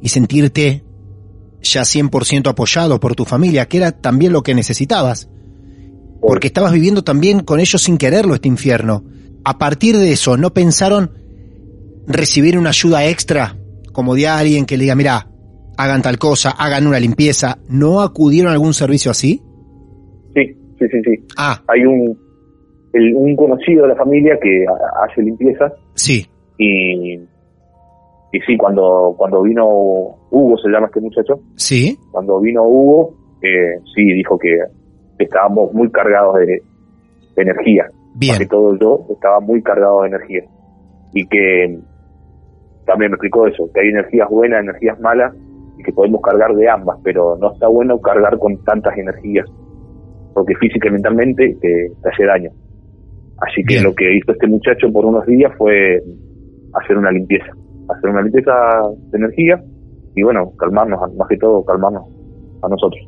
y 0.00 0.08
sentirte 0.08 0.82
ya 1.62 1.82
100% 1.82 2.48
apoyado 2.48 3.00
por 3.00 3.14
tu 3.14 3.24
familia, 3.24 3.66
que 3.66 3.78
era 3.78 3.92
también 3.92 4.32
lo 4.32 4.42
que 4.42 4.54
necesitabas, 4.54 5.28
porque 6.20 6.48
estabas 6.48 6.72
viviendo 6.72 7.02
también 7.02 7.40
con 7.40 7.60
ellos 7.60 7.82
sin 7.82 7.98
quererlo 7.98 8.34
este 8.34 8.48
infierno. 8.48 9.04
A 9.44 9.58
partir 9.58 9.96
de 9.96 10.12
eso, 10.12 10.36
¿no 10.36 10.52
pensaron 10.52 11.10
recibir 12.06 12.58
una 12.58 12.70
ayuda 12.70 13.06
extra, 13.06 13.56
como 13.92 14.14
de 14.14 14.26
alguien 14.28 14.66
que 14.66 14.76
le 14.76 14.84
diga, 14.84 14.94
mira, 14.94 15.28
hagan 15.76 16.02
tal 16.02 16.18
cosa, 16.18 16.50
hagan 16.50 16.86
una 16.86 17.00
limpieza? 17.00 17.58
¿No 17.68 18.00
acudieron 18.02 18.50
a 18.50 18.54
algún 18.54 18.74
servicio 18.74 19.10
así? 19.10 19.42
Sí, 20.34 20.42
sí, 20.78 20.86
sí, 20.90 20.98
sí. 21.04 21.24
Ah, 21.36 21.62
Hay 21.68 21.84
un, 21.84 22.18
el- 22.92 23.14
un 23.14 23.36
conocido 23.36 23.82
de 23.82 23.88
la 23.88 23.96
familia 23.96 24.38
que 24.42 24.64
ha- 24.66 25.04
hace 25.10 25.22
limpieza, 25.22 25.72
sí, 25.94 26.26
y, 26.58 27.18
y 28.32 28.40
sí, 28.40 28.56
cuando, 28.56 29.14
cuando 29.16 29.42
vino 29.42 29.66
Hugo, 30.30 30.56
se 30.58 30.68
llama 30.68 30.86
este 30.86 31.00
muchacho, 31.00 31.40
sí, 31.56 31.98
cuando 32.10 32.40
vino 32.40 32.62
Hugo, 32.64 33.14
eh, 33.42 33.80
sí, 33.94 34.04
dijo 34.04 34.38
que 34.38 34.58
estábamos 35.18 35.72
muy 35.72 35.90
cargados 35.90 36.36
de, 36.36 36.46
de 36.46 37.42
energía. 37.42 37.86
bien, 38.14 38.32
Más 38.32 38.38
que 38.38 38.46
todo 38.46 38.76
yo 38.78 39.06
estaba 39.10 39.40
muy 39.40 39.62
cargado 39.62 40.02
de 40.02 40.08
energía. 40.08 40.44
Y 41.14 41.26
que 41.26 41.78
también 42.84 43.10
me 43.10 43.16
explicó 43.16 43.46
eso, 43.46 43.70
que 43.72 43.80
hay 43.80 43.88
energías 43.88 44.28
buenas, 44.28 44.62
energías 44.62 45.00
malas, 45.00 45.34
y 45.78 45.82
que 45.82 45.92
podemos 45.92 46.20
cargar 46.20 46.54
de 46.54 46.68
ambas, 46.68 46.98
pero 47.04 47.36
no 47.36 47.52
está 47.52 47.68
bueno 47.68 48.00
cargar 48.00 48.38
con 48.38 48.62
tantas 48.64 48.96
energías, 48.98 49.46
porque 50.34 50.54
física 50.56 50.88
y 50.88 50.92
mentalmente 50.92 51.56
te, 51.60 51.92
te 52.02 52.08
hace 52.08 52.24
daño. 52.24 52.50
Así 53.40 53.62
que 53.62 53.74
Bien. 53.74 53.84
lo 53.84 53.94
que 53.94 54.16
hizo 54.16 54.32
este 54.32 54.48
muchacho 54.48 54.92
por 54.92 55.06
unos 55.06 55.24
días 55.26 55.52
fue 55.56 56.02
hacer 56.74 56.98
una 56.98 57.12
limpieza, 57.12 57.52
hacer 57.88 58.10
una 58.10 58.22
limpieza 58.22 58.52
de 59.10 59.18
energía 59.18 59.62
y 60.14 60.22
bueno, 60.22 60.52
calmarnos, 60.58 61.00
más 61.16 61.28
que 61.28 61.36
todo 61.36 61.64
calmarnos 61.64 62.02
a 62.62 62.68
nosotros. 62.68 63.00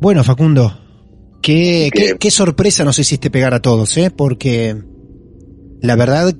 Bueno, 0.00 0.22
Facundo, 0.24 0.70
qué, 1.42 1.90
Que- 1.92 2.00
qué, 2.12 2.16
qué 2.18 2.30
sorpresa 2.30 2.84
nos 2.84 2.98
hiciste 2.98 3.30
pegar 3.30 3.54
a 3.54 3.60
todos, 3.60 3.96
¿eh? 3.98 4.10
Porque 4.14 4.76
la 5.80 5.96
verdad, 5.96 6.32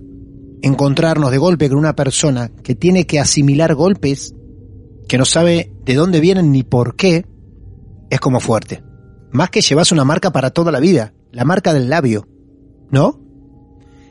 encontrarnos 0.62 1.30
de 1.30 1.38
golpe 1.38 1.68
con 1.68 1.78
una 1.78 1.94
persona 1.94 2.51
que 2.62 2.74
tiene 2.74 3.07
que 3.07 3.20
asimilar 3.20 3.74
golpes, 3.74 4.34
que 5.09 5.18
no 5.18 5.24
sabe 5.24 5.70
de 5.84 5.94
dónde 5.94 6.20
vienen 6.20 6.51
ni 6.53 6.62
por 6.62 6.97
qué, 6.97 7.24
es 8.11 8.20
como 8.20 8.40
fuerte. 8.40 8.82
Más 9.32 9.51
que 9.51 9.61
llevas 9.61 9.92
una 9.92 10.05
marca 10.05 10.30
para 10.32 10.51
toda 10.51 10.72
la 10.72 10.80
vida, 10.80 11.12
la 11.32 11.44
marca 11.44 11.74
del 11.74 11.90
labio, 11.90 12.26
¿no? 12.90 13.20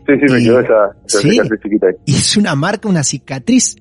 Sí, 0.05 0.13
sí, 0.19 0.33
me 0.33 0.43
quedó 0.43 0.59
esa, 0.59 0.95
esa 1.05 1.19
sí. 1.19 1.29
cicatriz 1.31 1.61
chiquita 1.61 1.87
ahí. 1.87 1.93
Y 2.05 2.15
es 2.15 2.37
una 2.37 2.55
marca, 2.55 2.87
una 2.87 3.03
cicatriz 3.03 3.77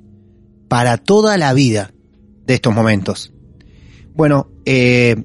para 0.69 0.97
toda 0.97 1.37
la 1.37 1.53
vida 1.53 1.91
de 2.47 2.55
estos 2.55 2.75
momentos. 2.75 3.33
Bueno, 4.15 4.49
eh, 4.65 5.17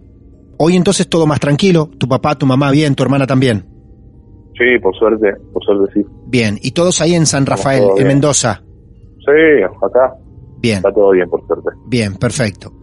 hoy 0.58 0.76
entonces 0.76 1.08
todo 1.08 1.26
más 1.26 1.39
tranquilo, 1.39 1.89
tu 1.97 2.08
papá, 2.08 2.36
tu 2.38 2.45
mamá 2.45 2.72
bien, 2.72 2.95
tu 2.95 3.04
hermana 3.04 3.26
también. 3.28 3.66
Sí, 4.58 4.78
por 4.82 4.95
suerte, 4.97 5.34
por 5.54 5.64
suerte 5.64 5.93
sí. 5.93 6.06
Bien, 6.28 6.60
y 6.62 6.72
todos 6.72 7.00
ahí 7.02 7.16
en 7.16 7.26
San 7.26 7.45
Rafael, 7.45 7.84
en 7.84 7.95
bien. 7.95 8.08
Mendoza. 8.08 8.62
Sí, 9.20 9.64
acá 9.64 10.14
Bien, 10.62 10.78
está 10.78 10.91
todo 10.91 11.12
bien, 11.12 11.30
por 11.30 11.45
suerte. 11.47 11.70
bien, 11.88 12.16
perfecto. 12.16 12.74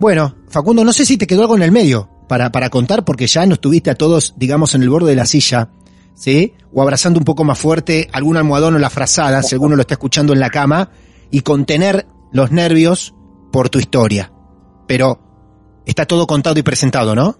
Bueno, 0.00 0.34
Facundo, 0.48 0.84
no 0.84 0.92
sé 0.92 1.04
si 1.04 1.16
te 1.16 1.28
quedó 1.28 1.42
algo 1.42 1.54
en 1.54 1.62
el 1.62 1.70
medio 1.70 2.08
para, 2.28 2.50
para 2.50 2.70
contar, 2.70 3.04
porque 3.04 3.28
ya 3.28 3.46
nos 3.46 3.60
tuviste 3.60 3.90
a 3.90 3.94
todos, 3.94 4.34
digamos, 4.36 4.74
en 4.74 4.82
el 4.82 4.90
borde 4.90 5.10
de 5.10 5.16
la 5.16 5.26
silla, 5.26 5.68
¿sí? 6.14 6.54
O 6.72 6.82
abrazando 6.82 7.18
un 7.18 7.24
poco 7.24 7.44
más 7.44 7.58
fuerte 7.58 8.08
algún 8.12 8.36
almohadón 8.36 8.74
o 8.76 8.78
la 8.78 8.90
frazada, 8.90 9.42
si 9.42 9.54
alguno 9.54 9.76
lo 9.76 9.82
está 9.82 9.94
escuchando 9.94 10.32
en 10.32 10.40
la 10.40 10.50
cama, 10.50 10.90
y 11.30 11.40
contener 11.40 12.06
los 12.32 12.50
nervios 12.52 13.14
por 13.52 13.68
tu 13.68 13.78
historia. 13.78 14.32
Pero 14.86 15.18
está 15.86 16.06
todo 16.06 16.26
contado 16.26 16.58
y 16.58 16.62
presentado, 16.62 17.14
¿no? 17.14 17.36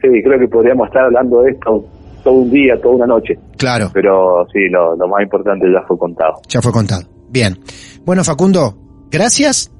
Sí, 0.00 0.08
creo 0.24 0.38
que 0.38 0.48
podríamos 0.48 0.86
estar 0.88 1.04
hablando 1.04 1.42
de 1.42 1.52
esto 1.52 1.84
todo 2.22 2.34
un 2.34 2.50
día, 2.50 2.74
toda 2.80 2.96
una 2.96 3.06
noche, 3.06 3.38
Claro, 3.56 3.90
pero 3.94 4.46
sí, 4.52 4.68
lo, 4.68 4.96
lo 4.96 5.06
más 5.08 5.22
importante 5.22 5.66
ya 5.72 5.84
fue 5.86 5.96
contado. 5.98 6.34
ya 6.48 6.60
fue 6.60 6.72
contado. 6.72 7.02
Bien. 7.30 7.58
Bueno, 8.04 8.24
Facundo, 8.24 8.76
gracias 9.10 9.72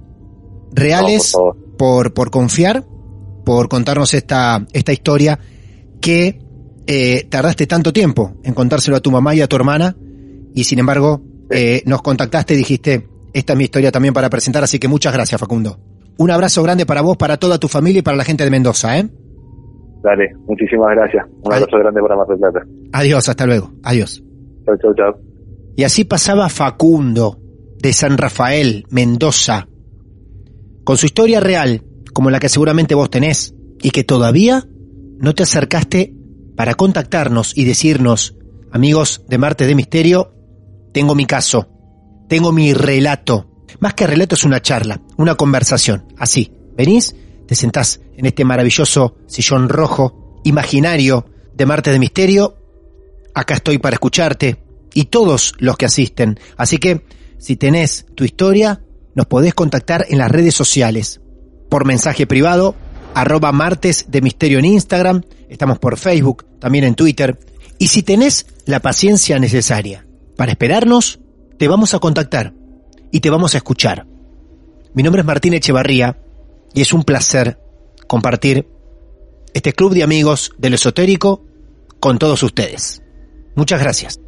reales 0.72 1.34
No, 1.36 1.52
por 1.52 1.56
por, 1.78 2.14
por 2.14 2.30
confiar, 2.30 2.84
por 3.44 3.68
contarnos 3.68 4.12
esta, 4.14 4.66
esta 4.72 4.92
historia 4.92 5.38
que 6.00 6.40
eh, 6.90 7.26
tardaste 7.28 7.66
tanto 7.66 7.92
tiempo 7.92 8.32
en 8.42 8.54
contárselo 8.54 8.96
a 8.96 9.00
tu 9.00 9.10
mamá 9.10 9.34
y 9.34 9.42
a 9.42 9.46
tu 9.46 9.56
hermana 9.56 9.94
y 10.54 10.64
sin 10.64 10.78
embargo 10.78 11.20
eh, 11.50 11.82
nos 11.84 12.00
contactaste 12.00 12.54
y 12.54 12.56
dijiste, 12.56 13.06
esta 13.34 13.52
es 13.52 13.58
mi 13.58 13.64
historia 13.64 13.92
también 13.92 14.14
para 14.14 14.30
presentar, 14.30 14.64
así 14.64 14.78
que 14.78 14.88
muchas 14.88 15.12
gracias 15.12 15.38
Facundo. 15.38 15.78
Un 16.16 16.30
abrazo 16.30 16.62
grande 16.62 16.86
para 16.86 17.02
vos, 17.02 17.18
para 17.18 17.36
toda 17.36 17.58
tu 17.58 17.68
familia 17.68 17.98
y 17.98 18.02
para 18.02 18.16
la 18.16 18.24
gente 18.24 18.42
de 18.42 18.50
Mendoza, 18.50 18.98
¿eh? 18.98 19.06
Dale, 20.02 20.32
muchísimas 20.46 20.88
gracias. 20.96 21.26
Un 21.42 21.52
abrazo 21.52 21.78
grande 21.78 22.00
para 22.00 22.16
Mar 22.16 22.26
del 22.26 22.38
Plata. 22.38 22.60
Adiós, 22.92 23.28
hasta 23.28 23.44
luego. 23.44 23.70
Adiós. 23.82 24.24
Chau, 24.64 24.76
chau, 24.78 24.94
chau. 24.94 25.14
Y 25.76 25.84
así 25.84 26.04
pasaba 26.04 26.48
Facundo, 26.48 27.38
de 27.82 27.92
San 27.92 28.16
Rafael, 28.16 28.86
Mendoza, 28.90 29.68
con 30.84 30.96
su 30.96 31.04
historia 31.04 31.40
real, 31.40 31.82
como 32.14 32.30
la 32.30 32.40
que 32.40 32.48
seguramente 32.48 32.94
vos 32.94 33.10
tenés, 33.10 33.54
y 33.82 33.90
que 33.90 34.04
todavía 34.04 34.64
no 35.18 35.34
te 35.34 35.42
acercaste 35.42 36.14
para 36.58 36.74
contactarnos 36.74 37.56
y 37.56 37.62
decirnos, 37.62 38.34
amigos 38.72 39.22
de 39.28 39.38
Marte 39.38 39.64
de 39.64 39.76
Misterio, 39.76 40.34
tengo 40.92 41.14
mi 41.14 41.24
caso, 41.24 41.68
tengo 42.28 42.50
mi 42.50 42.74
relato. 42.74 43.48
Más 43.78 43.94
que 43.94 44.08
relato 44.08 44.34
es 44.34 44.42
una 44.42 44.60
charla, 44.60 45.00
una 45.16 45.36
conversación. 45.36 46.12
Así, 46.18 46.52
venís, 46.76 47.14
te 47.46 47.54
sentás 47.54 48.00
en 48.16 48.26
este 48.26 48.44
maravilloso 48.44 49.14
sillón 49.28 49.68
rojo, 49.68 50.40
imaginario 50.42 51.26
de 51.54 51.64
Marte 51.64 51.92
de 51.92 52.00
Misterio, 52.00 52.56
acá 53.34 53.54
estoy 53.54 53.78
para 53.78 53.94
escucharte 53.94 54.60
y 54.94 55.04
todos 55.04 55.52
los 55.60 55.76
que 55.76 55.86
asisten. 55.86 56.40
Así 56.56 56.78
que, 56.78 57.04
si 57.38 57.54
tenés 57.54 58.04
tu 58.16 58.24
historia, 58.24 58.82
nos 59.14 59.26
podés 59.26 59.54
contactar 59.54 60.06
en 60.08 60.18
las 60.18 60.32
redes 60.32 60.56
sociales, 60.56 61.20
por 61.70 61.86
mensaje 61.86 62.26
privado, 62.26 62.74
arroba 63.14 63.52
martes 63.52 64.06
de 64.08 64.22
misterio 64.22 64.58
en 64.58 64.64
Instagram, 64.64 65.22
estamos 65.48 65.78
por 65.78 65.96
Facebook, 65.98 66.46
también 66.58 66.84
en 66.84 66.94
Twitter. 66.94 67.38
Y 67.78 67.88
si 67.88 68.02
tenés 68.02 68.46
la 68.66 68.80
paciencia 68.80 69.38
necesaria 69.38 70.06
para 70.36 70.52
esperarnos, 70.52 71.20
te 71.58 71.68
vamos 71.68 71.94
a 71.94 71.98
contactar 71.98 72.54
y 73.10 73.20
te 73.20 73.30
vamos 73.30 73.54
a 73.54 73.58
escuchar. 73.58 74.06
Mi 74.94 75.02
nombre 75.02 75.20
es 75.20 75.26
Martín 75.26 75.54
Echevarría 75.54 76.18
y 76.74 76.80
es 76.80 76.92
un 76.92 77.04
placer 77.04 77.58
compartir 78.06 78.68
este 79.54 79.72
club 79.72 79.94
de 79.94 80.02
amigos 80.02 80.52
del 80.58 80.74
esotérico 80.74 81.44
con 82.00 82.18
todos 82.18 82.42
ustedes. 82.42 83.02
Muchas 83.54 83.80
gracias. 83.80 84.20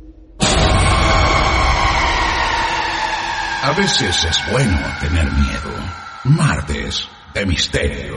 A 3.63 3.73
veces 3.77 4.25
es 4.25 4.53
bueno 4.53 4.79
tener 5.01 5.25
miedo. 5.25 5.71
Martes 6.25 7.07
de 7.35 7.47
misterio. 7.47 8.17